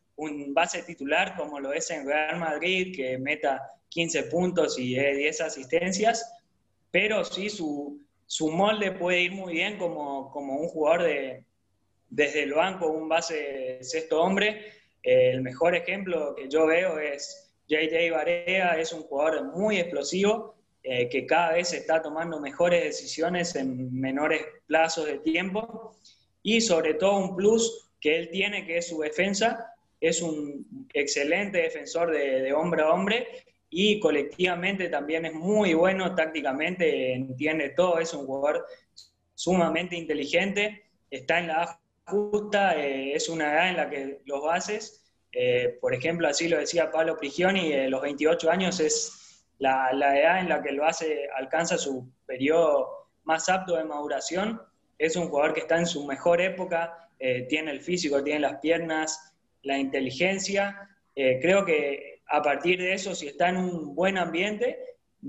base 0.49 0.83
titular 0.83 1.35
como 1.35 1.59
lo 1.59 1.73
es 1.73 1.89
en 1.91 2.05
Real 2.05 2.39
Madrid, 2.39 2.95
que 2.95 3.17
meta 3.17 3.61
15 3.89 4.23
puntos 4.23 4.77
y 4.77 4.95
10 4.95 5.41
asistencias, 5.41 6.33
pero 6.91 7.23
sí 7.23 7.49
su, 7.49 8.01
su 8.25 8.51
molde 8.51 8.91
puede 8.91 9.21
ir 9.21 9.31
muy 9.31 9.53
bien 9.53 9.77
como, 9.77 10.31
como 10.31 10.57
un 10.57 10.67
jugador 10.67 11.03
de, 11.03 11.45
desde 12.09 12.43
el 12.43 12.53
banco 12.53 12.91
un 12.91 13.07
base 13.07 13.79
sexto 13.81 14.21
hombre. 14.21 14.73
Eh, 15.03 15.31
el 15.31 15.41
mejor 15.41 15.75
ejemplo 15.75 16.35
que 16.35 16.49
yo 16.49 16.65
veo 16.67 16.99
es 16.99 17.51
JJ 17.67 18.11
Barea, 18.11 18.79
es 18.79 18.91
un 18.93 19.03
jugador 19.03 19.45
muy 19.55 19.77
explosivo, 19.77 20.55
eh, 20.83 21.09
que 21.09 21.25
cada 21.25 21.53
vez 21.53 21.73
está 21.73 22.01
tomando 22.01 22.39
mejores 22.39 22.83
decisiones 22.83 23.55
en 23.55 23.93
menores 23.93 24.41
plazos 24.65 25.05
de 25.05 25.19
tiempo 25.19 25.95
y 26.41 26.61
sobre 26.61 26.95
todo 26.95 27.17
un 27.17 27.35
plus 27.35 27.91
que 27.99 28.17
él 28.17 28.29
tiene, 28.31 28.65
que 28.65 28.77
es 28.77 28.87
su 28.87 28.99
defensa. 28.99 29.73
Es 29.99 30.21
un 30.21 30.87
excelente 30.93 31.59
defensor 31.59 32.11
de, 32.11 32.41
de 32.41 32.53
hombre 32.53 32.81
a 32.83 32.89
hombre 32.89 33.27
y 33.69 33.99
colectivamente 33.99 34.89
también 34.89 35.25
es 35.25 35.33
muy 35.33 35.73
bueno 35.73 36.15
tácticamente, 36.15 37.13
entiende 37.13 37.69
todo, 37.69 37.99
es 37.99 38.13
un 38.13 38.25
jugador 38.25 38.65
sumamente 39.35 39.95
inteligente, 39.95 40.85
está 41.09 41.39
en 41.39 41.47
la 41.47 41.79
justa, 42.05 42.75
eh, 42.77 43.13
es 43.13 43.29
una 43.29 43.53
edad 43.53 43.69
en 43.69 43.77
la 43.77 43.89
que 43.89 44.21
los 44.25 44.43
bases, 44.43 45.05
eh, 45.31 45.77
por 45.79 45.93
ejemplo, 45.93 46.27
así 46.27 46.47
lo 46.47 46.57
decía 46.57 46.91
Pablo 46.91 47.17
Prigioni, 47.17 47.71
eh, 47.71 47.89
los 47.89 48.01
28 48.01 48.49
años 48.49 48.79
es 48.79 49.45
la, 49.59 49.91
edad 49.91 50.39
en 50.39 50.49
la 50.49 50.63
que 50.63 50.69
el 50.69 50.79
base 50.79 51.29
alcanza 51.37 51.77
su 51.77 52.11
periodo 52.25 53.09
más 53.23 53.49
apto 53.49 53.75
de 53.75 53.83
maduración. 53.83 54.61
Es 54.97 55.15
un 55.15 55.29
jugador 55.29 55.53
que 55.53 55.61
está 55.61 55.77
en 55.77 55.85
su 55.85 56.05
mejor 56.05 56.41
época, 56.41 57.09
tiene 57.49 57.71
el 57.71 57.81
físico, 57.81 58.23
tiene 58.23 58.39
las 58.39 58.59
piernas, 58.59 59.33
la 59.63 59.77
inteligencia. 59.77 60.89
creo 61.15 61.65
que 61.65 62.21
a 62.27 62.41
partir 62.41 62.79
de 62.79 62.93
eso, 62.93 63.15
si 63.15 63.27
está 63.27 63.49
en 63.49 63.57
un 63.57 63.95
buen 63.95 64.17
ambiente, 64.17 64.77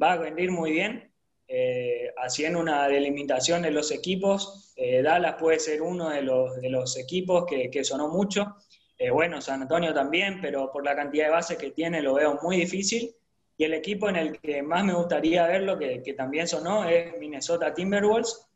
va 0.01 0.13
a 0.13 0.17
rendir 0.19 0.51
muy 0.51 0.73
bien 0.73 1.11
eh, 1.53 2.13
haciendo 2.19 2.61
una 2.61 2.87
delimitación 2.87 3.63
de 3.63 3.73
los 3.73 3.91
equipos. 3.91 4.73
Eh, 4.77 5.03
Dallas 5.03 5.35
puede 5.37 5.59
ser 5.59 5.83
uno 5.83 6.11
de 6.11 6.23
los, 6.23 6.61
de 6.61 6.71
los 6.71 6.97
equipos 6.97 7.45
que, 7.45 7.71
que 7.71 7.83
sonó 7.83 8.09
mucho. 8.09 8.55
Eh, 8.97 9.11
bueno, 9.11 9.41
San 9.41 9.63
Antonio 9.63 9.93
también, 9.93 10.41
pero 10.41 10.71
por 10.71 10.85
la 10.85 10.95
cantidad 10.95 11.25
de 11.25 11.33
bases 11.33 11.59
que 11.59 11.71
tiene 11.71 12.03
lo 12.03 12.15
veo 12.15 12.39
muy 12.41 12.57
difícil. 12.57 13.17
Y 13.57 13.65
el 13.65 13.75
equipo 13.75 14.09
en 14.09 14.17
el 14.17 14.39
que 14.39 14.63
más 14.63 14.85
me 14.85 14.95
gustaría 14.95 15.47
verlo, 15.47 15.77
que, 15.77 16.03
que 16.05 16.15
también 16.15 16.47
sonó, 16.47 16.89
es 16.89 17.19
Minnesota 17.19 17.75
Timberwolves. 17.75 18.47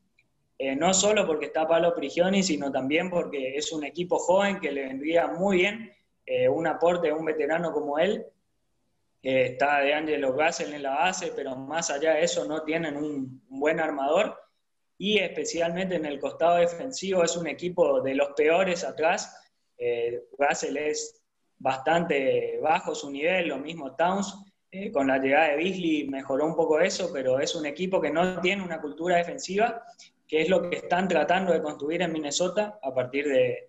No 0.76 0.94
solo 0.94 1.26
porque 1.26 1.46
está 1.46 1.66
Pablo 1.66 1.94
Prigioni, 1.94 2.42
sino 2.42 2.70
también 2.70 3.10
porque 3.10 3.56
es 3.56 3.72
un 3.72 3.84
equipo 3.84 4.18
joven 4.18 4.60
que 4.60 4.70
le 4.70 4.84
vendría 4.84 5.26
muy 5.26 5.58
bien 5.58 5.92
un 6.50 6.66
aporte 6.66 7.08
de 7.08 7.12
un 7.12 7.24
veterano 7.24 7.72
como 7.72 7.98
él 7.98 8.24
está 9.24 9.80
de 9.80 9.94
Angelo 9.94 10.32
Russell 10.32 10.74
en 10.74 10.82
la 10.82 10.94
base, 10.94 11.32
pero 11.34 11.56
más 11.56 11.90
allá 11.90 12.14
de 12.14 12.24
eso 12.24 12.44
no 12.44 12.62
tienen 12.62 12.96
un, 12.96 13.42
buen 13.48 13.80
armador. 13.80 14.38
Y 14.98 15.18
especialmente 15.18 15.96
en 15.96 16.04
el 16.04 16.20
costado 16.20 16.56
defensivo 16.56 17.24
es 17.24 17.36
un 17.36 17.46
equipo 17.46 18.00
de 18.02 18.14
los 18.14 18.28
peores 18.36 18.84
atrás. 18.84 19.34
Eh, 19.78 20.22
Russell 20.38 20.76
es 20.76 21.22
bastante 21.58 22.58
bajo 22.62 22.94
su 22.94 23.10
nivel, 23.10 23.48
lo 23.48 23.58
mismo 23.58 23.96
Towns. 23.96 24.36
Eh, 24.70 24.92
con 24.92 25.06
la 25.06 25.18
llegada 25.18 25.48
de 25.48 25.56
Beasley 25.56 26.08
mejoró 26.08 26.46
un 26.46 26.54
poco 26.54 26.80
eso, 26.80 27.10
pero 27.12 27.40
es 27.40 27.54
un 27.54 27.64
equipo 27.64 28.00
que 28.00 28.10
no 28.10 28.40
tiene 28.40 28.62
una 28.62 28.80
cultura 28.80 29.16
defensiva, 29.16 29.82
que 30.26 30.42
es 30.42 30.48
lo 30.48 30.68
que 30.68 30.76
están 30.76 31.08
tratando 31.08 31.52
de 31.52 31.62
construir 31.62 32.02
en 32.02 32.12
Minnesota 32.12 32.78
a 32.82 32.94
partir 32.94 33.28
de, 33.28 33.68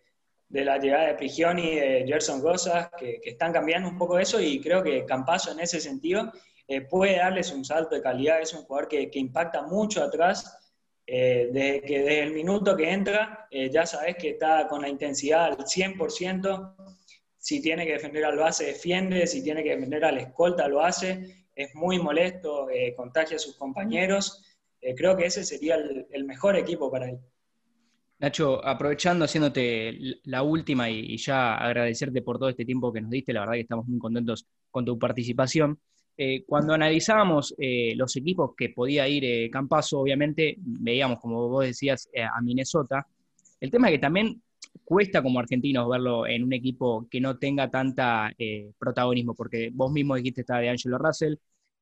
la 0.50 0.78
llegada 0.78 1.08
de 1.08 1.16
Prigioni 1.16 1.64
y 1.64 1.76
de 1.76 2.06
Gerson 2.08 2.42
Rosas, 2.42 2.90
que, 2.98 3.20
están 3.24 3.52
cambiando 3.52 3.90
un 3.90 3.98
poco 3.98 4.18
eso 4.20 4.40
y 4.40 4.62
creo 4.62 4.82
que 4.82 5.06
Campaso 5.06 5.52
en 5.52 5.60
ese 5.60 5.82
sentido 5.82 6.32
eh, 6.68 6.82
puede 6.82 7.18
darles 7.18 7.52
un 7.52 7.66
salto 7.66 7.96
de 7.96 8.02
calidad, 8.02 8.42
es 8.42 8.54
un 8.54 8.64
jugador 8.64 8.88
que, 8.88 9.10
impacta 9.14 9.64
mucho 9.64 10.04
atrás, 10.04 10.58
eh, 11.06 11.50
desde 11.52 11.82
que 11.82 12.24
el 12.24 12.32
minuto 12.32 12.76
que 12.76 12.90
entra 12.90 13.48
eh, 13.52 13.70
ya 13.70 13.86
sabes 13.86 14.16
que 14.16 14.30
está 14.32 14.68
con 14.68 14.82
la 14.82 14.90
intensidad 14.90 15.46
al 15.46 15.58
100%, 15.58 16.76
si 17.38 17.62
tiene 17.62 17.86
que 17.86 17.94
defender 17.94 18.26
al 18.26 18.38
base 18.38 18.66
defiende, 18.66 19.28
si 19.28 19.44
tiene 19.44 19.62
que 19.62 19.72
defender 19.72 20.04
al 20.06 20.18
escolta 20.18 20.68
lo 20.68 20.82
hace, 20.82 21.46
es 21.54 21.76
muy 21.76 22.00
molesto, 22.00 22.68
contagia 22.98 23.36
a 23.36 23.40
sus 23.40 23.56
compañeros, 23.56 24.45
creo 24.96 25.18
que 25.18 25.26
ese 25.26 25.44
sería 25.44 25.76
el 26.12 26.26
mejor 26.26 26.56
equipo 26.56 26.92
para 26.92 27.10
él. 27.10 27.20
Nacho, 28.18 28.66
aprovechando, 28.66 29.26
haciéndote 29.26 30.22
la 30.24 30.42
última 30.42 30.90
y, 30.90 31.18
ya 31.18 31.56
agradecerte 31.58 32.22
por 32.22 32.40
todo 32.40 32.48
este 32.50 32.64
tiempo 32.64 32.94
que 32.94 33.02
nos 33.02 33.12
diste, 33.12 33.34
la 33.34 33.42
verdad 33.42 33.56
que 33.56 33.62
estamos 33.62 33.88
muy 33.88 34.00
contentos 34.00 34.48
con 34.72 34.86
tu 34.86 34.98
participación. 34.98 35.78
Eh, 36.18 36.46
cuando 36.46 36.74
analizábamos 36.74 37.54
eh, 37.58 37.94
los 37.98 38.16
equipos 38.16 38.52
que 38.56 38.70
podía 38.70 39.06
ir 39.08 39.26
eh, 39.26 39.50
Campaso, 39.52 40.00
obviamente 40.00 40.56
veíamos, 40.60 41.20
como 41.20 41.50
vos 41.50 41.66
decías, 41.66 42.10
a 42.16 42.42
Minnesota. 42.42 43.06
El 43.60 43.70
tema 43.70 43.90
es 43.90 43.96
que 43.96 44.00
también 44.00 44.42
cuesta 44.86 45.22
como 45.22 45.40
argentinos 45.40 45.90
verlo 45.90 46.26
en 46.26 46.44
un 46.44 46.54
equipo 46.54 47.08
que 47.12 47.20
no 47.20 47.38
tenga 47.38 47.70
tanta 47.70 48.34
protagonismo, 48.78 49.36
porque 49.36 49.72
vos 49.74 49.92
mismo 49.92 50.16
dijiste 50.16 50.42
está 50.42 50.60
de 50.60 50.70
Angelo 50.70 50.98
Russell, 50.98 51.36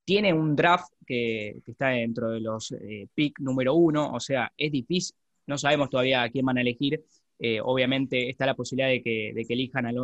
tiene 0.06 0.34
un 0.34 0.56
draft 0.56 0.94
que, 1.06 1.62
está 1.66 1.90
dentro 1.90 2.30
de 2.32 2.40
los 2.40 2.74
pick 3.14 3.40
número 3.40 3.74
uno, 3.74 4.12
o 4.12 4.20
sea, 4.20 4.52
es 4.58 4.72
difícil, 4.72 5.16
no 5.48 5.58
sabemos 5.58 5.90
todavía 5.90 6.24
a 6.24 6.30
quién 6.30 6.46
van 6.46 6.58
a 6.58 6.62
elegir. 6.62 7.04
Eh, 7.40 7.60
obviamente 7.62 8.30
está 8.30 8.46
la 8.46 8.56
posibilidad 8.56 8.90
de 8.90 9.02
que, 9.02 9.32
elijan 9.50 9.86
al, 9.86 9.98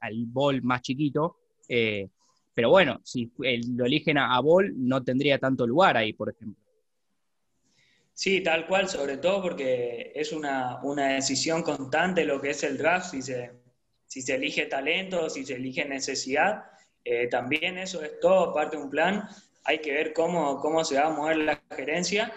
al, 0.00 0.24
Ball 0.26 0.62
más 0.62 0.82
chiquito. 0.82 1.36
Eh, 1.68 2.08
pero 2.52 2.70
bueno, 2.70 3.00
si 3.04 3.30
lo 3.36 3.84
eligen 3.84 4.18
a, 4.18 4.38
Ball, 4.40 4.72
no 4.76 5.02
tendría 5.02 5.38
tanto 5.38 5.66
lugar 5.66 5.96
ahí, 5.96 6.12
por 6.12 6.30
ejemplo. 6.30 6.62
Sí, 8.12 8.42
tal 8.42 8.66
cual, 8.66 8.88
sobre 8.88 9.16
todo 9.16 9.42
porque 9.42 10.12
es 10.14 10.32
una, 10.32 10.80
decisión 11.14 11.62
constante 11.62 12.24
lo 12.24 12.40
que 12.40 12.50
es 12.50 12.62
el 12.62 12.78
draft, 12.78 13.14
si 13.14 14.22
se 14.22 14.34
elige 14.34 14.66
talento, 14.66 15.28
si 15.30 15.44
se 15.44 15.54
elige 15.54 15.84
necesidad. 15.84 16.64
Eh, 17.04 17.28
también 17.28 17.78
eso 17.78 18.02
es 18.02 18.18
todo 18.20 18.52
parte 18.52 18.76
de 18.76 18.82
un 18.82 18.90
plan. 18.90 19.28
Hay 19.64 19.78
que 19.78 19.92
ver 19.92 20.12
cómo, 20.12 20.58
cómo 20.60 20.84
se 20.84 20.98
va 20.98 21.06
a 21.06 21.10
mover 21.10 21.36
la 21.38 21.62
gerencia 21.70 22.32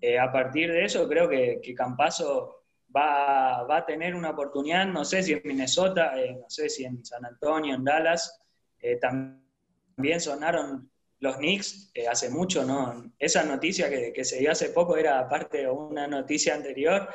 eh, 0.00 0.18
a 0.18 0.30
partir 0.30 0.70
de 0.70 0.84
eso 0.84 1.08
creo 1.08 1.28
que, 1.28 1.58
que 1.62 1.74
Campaso 1.74 2.64
va, 2.94 3.62
va, 3.64 3.78
a 3.78 3.86
tener 3.86 4.14
una 4.14 4.30
oportunidad, 4.30 4.86
no 4.86 5.04
sé 5.04 5.22
si 5.22 5.32
en 5.32 5.42
Minnesota, 5.44 6.20
eh, 6.20 6.34
no 6.34 6.48
sé 6.48 6.68
si 6.68 6.84
en 6.84 7.04
San 7.04 7.24
Antonio, 7.24 7.74
en 7.74 7.84
Dallas, 7.84 8.40
eh, 8.80 8.96
también 8.96 10.20
sonaron 10.20 10.90
los 11.20 11.36
Knicks 11.38 11.92
hace 12.10 12.28
mucho, 12.28 12.64
¿no? 12.64 13.10
Esa 13.18 13.42
noticia 13.42 13.88
que, 13.88 14.12
que, 14.12 14.24
se 14.24 14.38
dio 14.38 14.52
hace 14.52 14.68
poco 14.68 14.98
era 14.98 15.26
parte 15.28 15.58
de 15.58 15.70
una 15.70 16.06
noticia 16.06 16.54
anterior, 16.54 17.08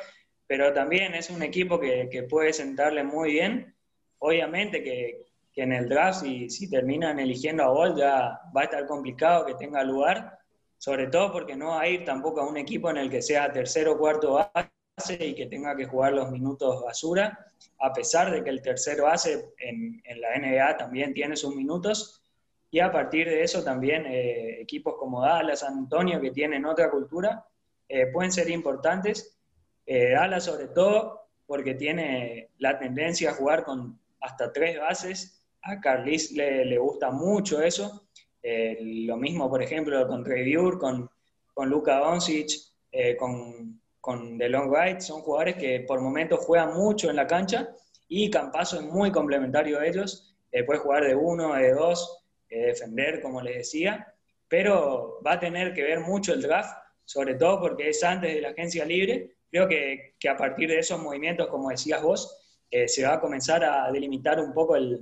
pero 0.46 0.72
también 0.72 1.14
es 1.14 1.30
un 1.30 1.42
equipo 1.42 1.78
que, 1.78 2.08
que 2.10 2.24
puede 2.24 2.52
sentarle 2.52 3.04
muy 3.04 3.32
bien. 3.32 3.76
obviamente 4.18 4.82
que, 4.82 5.24
en 5.56 5.72
el 5.72 5.88
draft, 5.88 6.22
si, 6.22 6.48
si 6.48 6.70
terminan 6.70 7.18
eligiendo 7.18 7.64
a 7.64 7.68
Bolt, 7.68 7.98
ya 7.98 8.40
va 8.56 8.62
a 8.62 8.64
estar 8.64 8.86
complicado 8.86 9.44
que 9.44 9.54
tenga 9.54 9.84
lugar, 9.84 10.38
sobre 10.78 11.08
todo 11.08 11.30
porque 11.32 11.56
no 11.56 11.68
va 11.68 11.82
a 11.82 11.88
ir 11.88 12.04
tampoco 12.04 12.40
a 12.40 12.48
un 12.48 12.56
equipo 12.56 12.90
en 12.90 12.96
el 12.96 13.10
que 13.10 13.22
sea 13.22 13.52
tercero 13.52 13.92
o 13.92 13.98
cuarto 13.98 14.34
base 14.34 14.72
y 15.20 15.34
que 15.34 15.46
tenga 15.46 15.76
que 15.76 15.86
jugar 15.86 16.12
los 16.12 16.30
minutos 16.30 16.82
basura, 16.82 17.52
a 17.80 17.92
pesar 17.92 18.30
de 18.30 18.42
que 18.42 18.50
el 18.50 18.62
tercero 18.62 19.04
base 19.04 19.52
en, 19.58 20.00
en 20.04 20.20
la 20.20 20.38
NBA 20.38 20.76
también 20.76 21.12
tiene 21.12 21.36
sus 21.36 21.54
minutos. 21.54 22.22
Y 22.70 22.80
a 22.80 22.90
partir 22.90 23.28
de 23.28 23.42
eso 23.42 23.62
también 23.62 24.06
eh, 24.06 24.60
equipos 24.60 24.94
como 24.98 25.20
Dallas, 25.20 25.60
San 25.60 25.76
Antonio, 25.76 26.20
que 26.20 26.30
tienen 26.30 26.64
otra 26.64 26.90
cultura, 26.90 27.44
eh, 27.86 28.06
pueden 28.06 28.32
ser 28.32 28.48
importantes. 28.48 29.38
Eh, 29.84 30.12
Dallas 30.12 30.44
sobre 30.44 30.68
todo 30.68 31.28
porque 31.46 31.74
tiene 31.74 32.48
la 32.58 32.78
tendencia 32.78 33.30
a 33.30 33.34
jugar 33.34 33.64
con 33.64 34.00
hasta 34.22 34.50
tres 34.52 34.78
bases. 34.78 35.41
A 35.62 35.80
Carlis 35.80 36.32
le, 36.32 36.64
le 36.64 36.78
gusta 36.78 37.10
mucho 37.10 37.62
eso. 37.62 38.08
Eh, 38.42 38.78
lo 38.80 39.16
mismo, 39.16 39.48
por 39.48 39.62
ejemplo, 39.62 40.06
con 40.08 40.24
Treviur, 40.24 40.78
con, 40.78 41.08
con 41.54 41.68
Luka 41.68 41.98
Doncic, 41.98 42.50
eh, 42.90 43.16
con, 43.16 43.80
con 44.00 44.36
DeLong 44.36 44.68
Wright. 44.68 45.00
Son 45.00 45.20
jugadores 45.20 45.56
que 45.56 45.80
por 45.80 46.00
momentos 46.00 46.40
juegan 46.40 46.74
mucho 46.74 47.08
en 47.10 47.16
la 47.16 47.26
cancha 47.26 47.68
y 48.08 48.30
Campaso 48.30 48.80
es 48.80 48.82
muy 48.82 49.12
complementario 49.12 49.78
a 49.78 49.86
ellos. 49.86 50.34
Eh, 50.50 50.64
puede 50.64 50.80
jugar 50.80 51.04
de 51.06 51.14
uno, 51.14 51.54
de 51.54 51.72
dos, 51.72 52.24
defender, 52.48 53.22
como 53.22 53.40
les 53.40 53.58
decía. 53.58 54.12
Pero 54.48 55.20
va 55.24 55.34
a 55.34 55.40
tener 55.40 55.72
que 55.72 55.82
ver 55.82 56.00
mucho 56.00 56.34
el 56.34 56.42
draft, 56.42 56.76
sobre 57.04 57.36
todo 57.36 57.60
porque 57.60 57.88
es 57.88 58.02
antes 58.02 58.34
de 58.34 58.40
la 58.40 58.50
agencia 58.50 58.84
libre. 58.84 59.36
Creo 59.50 59.68
que, 59.68 60.16
que 60.18 60.28
a 60.28 60.36
partir 60.36 60.68
de 60.68 60.80
esos 60.80 61.00
movimientos, 61.00 61.46
como 61.46 61.70
decías 61.70 62.02
vos, 62.02 62.38
se 62.86 63.04
va 63.04 63.14
a 63.14 63.20
comenzar 63.20 63.62
a 63.64 63.90
delimitar 63.92 64.40
un 64.40 64.52
poco 64.54 64.76
el, 64.76 65.00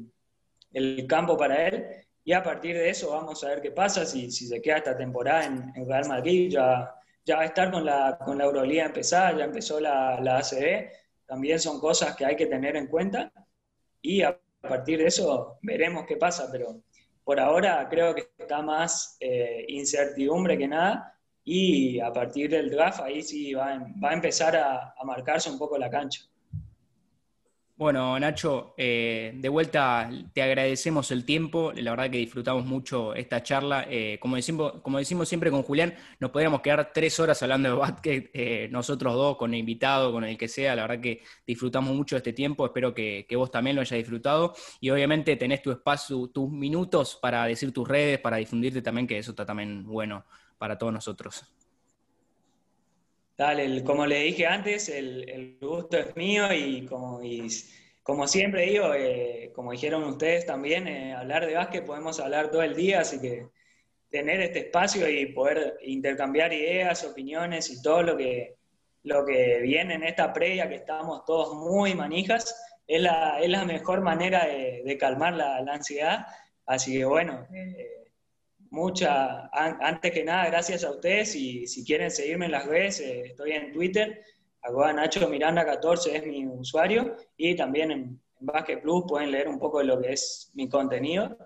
el 0.72 1.06
campo 1.06 1.36
para 1.36 1.66
él. 1.66 1.86
Y 2.24 2.32
a 2.32 2.42
partir 2.42 2.76
de 2.76 2.90
eso 2.90 3.10
vamos 3.10 3.42
a 3.42 3.48
ver 3.48 3.60
qué 3.60 3.70
pasa, 3.70 4.04
si, 4.04 4.30
se 4.30 4.60
queda 4.60 4.78
esta 4.78 4.96
temporada 4.96 5.46
en, 5.46 5.86
Real 5.86 6.06
Madrid, 6.08 6.50
ya, 6.50 6.94
ya 7.24 7.36
va 7.36 7.42
a 7.42 7.46
estar 7.46 7.70
con 7.70 7.84
la, 7.84 8.18
con 8.24 8.38
la 8.38 8.44
Euroliga 8.44 8.84
empezada, 8.84 9.36
ya 9.36 9.44
empezó 9.44 9.80
la, 9.80 10.20
la 10.20 10.38
ACB, 10.38 10.90
también 11.26 11.58
son 11.58 11.80
cosas 11.80 12.14
que 12.16 12.26
hay 12.26 12.36
que 12.36 12.46
tener 12.46 12.76
en 12.76 12.88
cuenta. 12.88 13.32
Y 14.02 14.22
a 14.22 14.38
partir 14.60 14.98
de 14.98 15.06
eso 15.06 15.58
veremos 15.62 16.04
qué 16.06 16.16
pasa, 16.16 16.48
pero 16.50 16.82
por 17.24 17.40
ahora 17.40 17.86
creo 17.88 18.14
que 18.14 18.28
está 18.38 18.62
más 18.62 19.16
eh, 19.20 19.64
incertidumbre 19.68 20.58
que 20.58 20.68
nada. 20.68 21.16
Y 21.44 22.00
a 22.00 22.12
partir 22.12 22.50
del 22.50 22.70
draft 22.70 23.00
ahí 23.00 23.22
sí 23.22 23.54
va, 23.54 23.78
va 24.02 24.10
a 24.10 24.14
empezar 24.14 24.56
a, 24.56 24.94
a 24.96 25.04
marcarse 25.04 25.50
un 25.50 25.58
poco 25.58 25.78
la 25.78 25.88
cancha. 25.88 26.22
Bueno, 27.80 28.20
Nacho, 28.20 28.74
eh, 28.76 29.32
de 29.34 29.48
vuelta 29.48 30.10
te 30.34 30.42
agradecemos 30.42 31.10
el 31.12 31.24
tiempo, 31.24 31.72
la 31.74 31.92
verdad 31.92 32.10
que 32.10 32.18
disfrutamos 32.18 32.66
mucho 32.66 33.14
esta 33.14 33.42
charla. 33.42 33.86
Eh, 33.88 34.18
como, 34.20 34.36
decimos, 34.36 34.82
como 34.82 34.98
decimos 34.98 35.30
siempre 35.30 35.50
con 35.50 35.62
Julián, 35.62 35.94
nos 36.18 36.30
podríamos 36.30 36.60
quedar 36.60 36.92
tres 36.92 37.18
horas 37.18 37.42
hablando 37.42 37.70
de 37.70 37.74
básquet, 37.76 38.30
eh, 38.34 38.68
nosotros 38.70 39.14
dos, 39.14 39.38
con 39.38 39.54
el 39.54 39.60
invitado, 39.60 40.12
con 40.12 40.24
el 40.24 40.36
que 40.36 40.46
sea, 40.46 40.76
la 40.76 40.82
verdad 40.82 41.00
que 41.00 41.22
disfrutamos 41.46 41.96
mucho 41.96 42.18
este 42.18 42.34
tiempo, 42.34 42.66
espero 42.66 42.92
que, 42.92 43.26
vos 43.34 43.50
también 43.50 43.76
lo 43.76 43.80
hayas 43.80 43.96
disfrutado 43.96 44.54
y 44.78 44.90
obviamente 44.90 45.34
tenés 45.36 45.62
tu 45.62 45.70
espacio, 45.70 46.28
tus 46.28 46.50
minutos 46.50 47.18
para 47.22 47.46
decir 47.46 47.72
tus 47.72 47.88
redes, 47.88 48.18
para 48.18 48.36
difundirte 48.36 48.82
también, 48.82 49.06
que 49.06 49.16
eso 49.16 49.30
está 49.30 49.46
también 49.46 49.84
bueno 49.86 50.26
para 50.58 50.76
todos 50.76 50.92
nosotros. 50.92 51.46
Dale, 53.40 53.82
como 53.84 54.04
le 54.04 54.18
dije 54.18 54.46
antes, 54.46 54.90
el, 54.90 55.56
gusto 55.62 55.96
es 55.96 56.14
mío 56.14 56.52
y 56.52 56.84
como, 56.84 57.22
como 58.02 58.28
siempre 58.28 58.66
digo, 58.66 58.92
eh, 58.92 59.50
como 59.54 59.72
dijeron 59.72 60.04
ustedes 60.04 60.44
también, 60.44 60.86
eh, 60.86 61.14
hablar 61.14 61.46
de 61.46 61.54
básquet 61.54 61.86
podemos 61.86 62.20
hablar 62.20 62.50
todo 62.50 62.62
el 62.62 62.76
día, 62.76 63.00
así 63.00 63.18
que 63.18 63.46
tener 64.10 64.42
este 64.42 64.58
espacio 64.58 65.08
y 65.08 65.32
poder 65.32 65.78
intercambiar 65.84 66.52
ideas, 66.52 67.02
opiniones 67.02 67.70
y 67.70 67.80
todo 67.80 68.02
lo 68.02 68.16
que, 68.18 68.56
lo 69.04 69.24
que 69.24 69.60
viene 69.62 69.94
en 69.94 70.02
esta 70.02 70.34
previa, 70.34 70.68
que 70.68 70.74
estamos 70.74 71.24
todos 71.24 71.54
muy 71.54 71.94
manijas, 71.94 72.54
es 72.86 73.00
la, 73.00 73.40
es 73.40 73.48
la 73.48 73.64
mejor 73.64 74.02
manera 74.02 74.44
de, 74.44 74.98
calmar 74.98 75.32
la, 75.32 75.56
ansiedad. 75.72 76.26
Así 76.66 76.92
que 76.92 77.06
bueno, 77.06 77.46
eh, 77.54 77.99
mucha, 78.70 79.50
antes 79.52 80.12
que 80.12 80.24
nada, 80.24 80.46
gracias 80.46 80.84
a 80.84 80.90
ustedes 80.90 81.34
y 81.34 81.66
si 81.66 81.84
quieren 81.84 82.10
seguirme 82.10 82.46
en 82.46 82.52
las 82.52 82.66
redes, 82.66 83.00
eh, 83.00 83.22
estoy 83.26 83.52
en 83.52 83.72
Twitter, 83.72 84.24
arroba 84.62 84.92
Nacho 84.92 85.28
Miranda 85.28 85.64
14 85.64 86.16
es 86.16 86.26
mi 86.26 86.46
usuario 86.46 87.16
y 87.36 87.56
también 87.56 87.90
en, 87.90 88.20
en 88.40 88.80
Plus 88.80 89.04
pueden 89.06 89.32
leer 89.32 89.48
un 89.48 89.58
poco 89.58 89.78
de 89.78 89.84
lo 89.84 90.00
que 90.00 90.12
es 90.12 90.50
mi 90.54 90.68
contenido. 90.68 91.36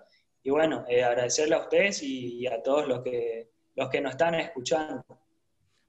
Y 0.43 0.51
bueno, 0.51 0.85
eh, 0.87 1.03
agradecerle 1.03 1.55
a 1.55 1.59
ustedes 1.59 2.03
y, 2.03 2.45
a 2.45 2.61
todos 2.61 2.87
los 2.87 3.01
que, 3.01 3.49
los 3.75 3.89
que 3.89 4.01
nos 4.01 4.11
están 4.11 4.35
escuchando. 4.35 5.03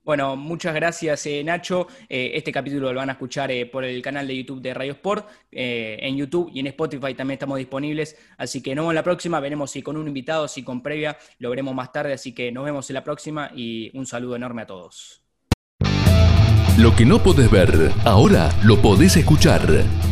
Bueno, 0.07 0.37
muchas 0.37 0.73
gracias 0.73 1.27
eh, 1.27 1.43
Nacho. 1.43 1.89
Eh, 2.09 2.31
este 2.35 2.53
capítulo 2.53 2.93
lo 2.93 3.01
van 3.01 3.09
a 3.09 3.15
escuchar 3.15 3.51
eh, 3.51 3.67
por 3.67 3.85
el 3.85 4.01
canal 4.03 4.29
de 4.29 4.37
YouTube 4.37 4.63
de 4.63 4.73
Radio 4.73 4.93
Sport, 4.93 5.27
en 5.51 6.17
YouTube 6.17 6.49
y 6.55 6.61
en 6.61 6.69
Spotify 6.69 7.13
también 7.15 7.33
estamos 7.33 7.59
disponibles. 7.59 8.17
Así 8.39 8.63
que 8.63 8.77
nos 8.77 8.85
vemos 8.85 8.93
en 8.93 8.97
la 8.97 9.03
próxima. 9.03 9.41
Veremos 9.41 9.73
si 9.73 9.83
con 9.83 9.97
un 9.97 10.07
invitado, 10.07 10.47
si 10.47 10.63
con 10.63 10.81
previa, 10.81 11.19
lo 11.41 11.51
veremos 11.51 11.75
más 11.75 11.91
tarde. 11.91 12.13
Así 12.13 12.33
que 12.33 12.53
nos 12.53 12.65
vemos 12.65 12.89
en 12.89 12.95
la 12.95 13.03
próxima 13.03 13.51
y 13.53 13.91
un 13.99 14.07
saludo 14.07 14.37
enorme 14.37 14.63
a 14.63 14.67
todos. 14.67 15.25
Lo 16.79 16.95
que 16.95 17.05
no 17.05 17.21
podés 17.21 17.51
ver, 17.51 17.91
ahora 18.05 18.51
lo 18.63 18.81
podés 18.81 19.17
escuchar. 19.17 19.67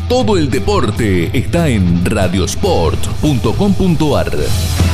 Todo 0.08 0.38
el 0.38 0.50
deporte 0.50 1.30
está 1.38 1.68
en 1.68 2.04
radiosport.com.ar. 2.04 4.93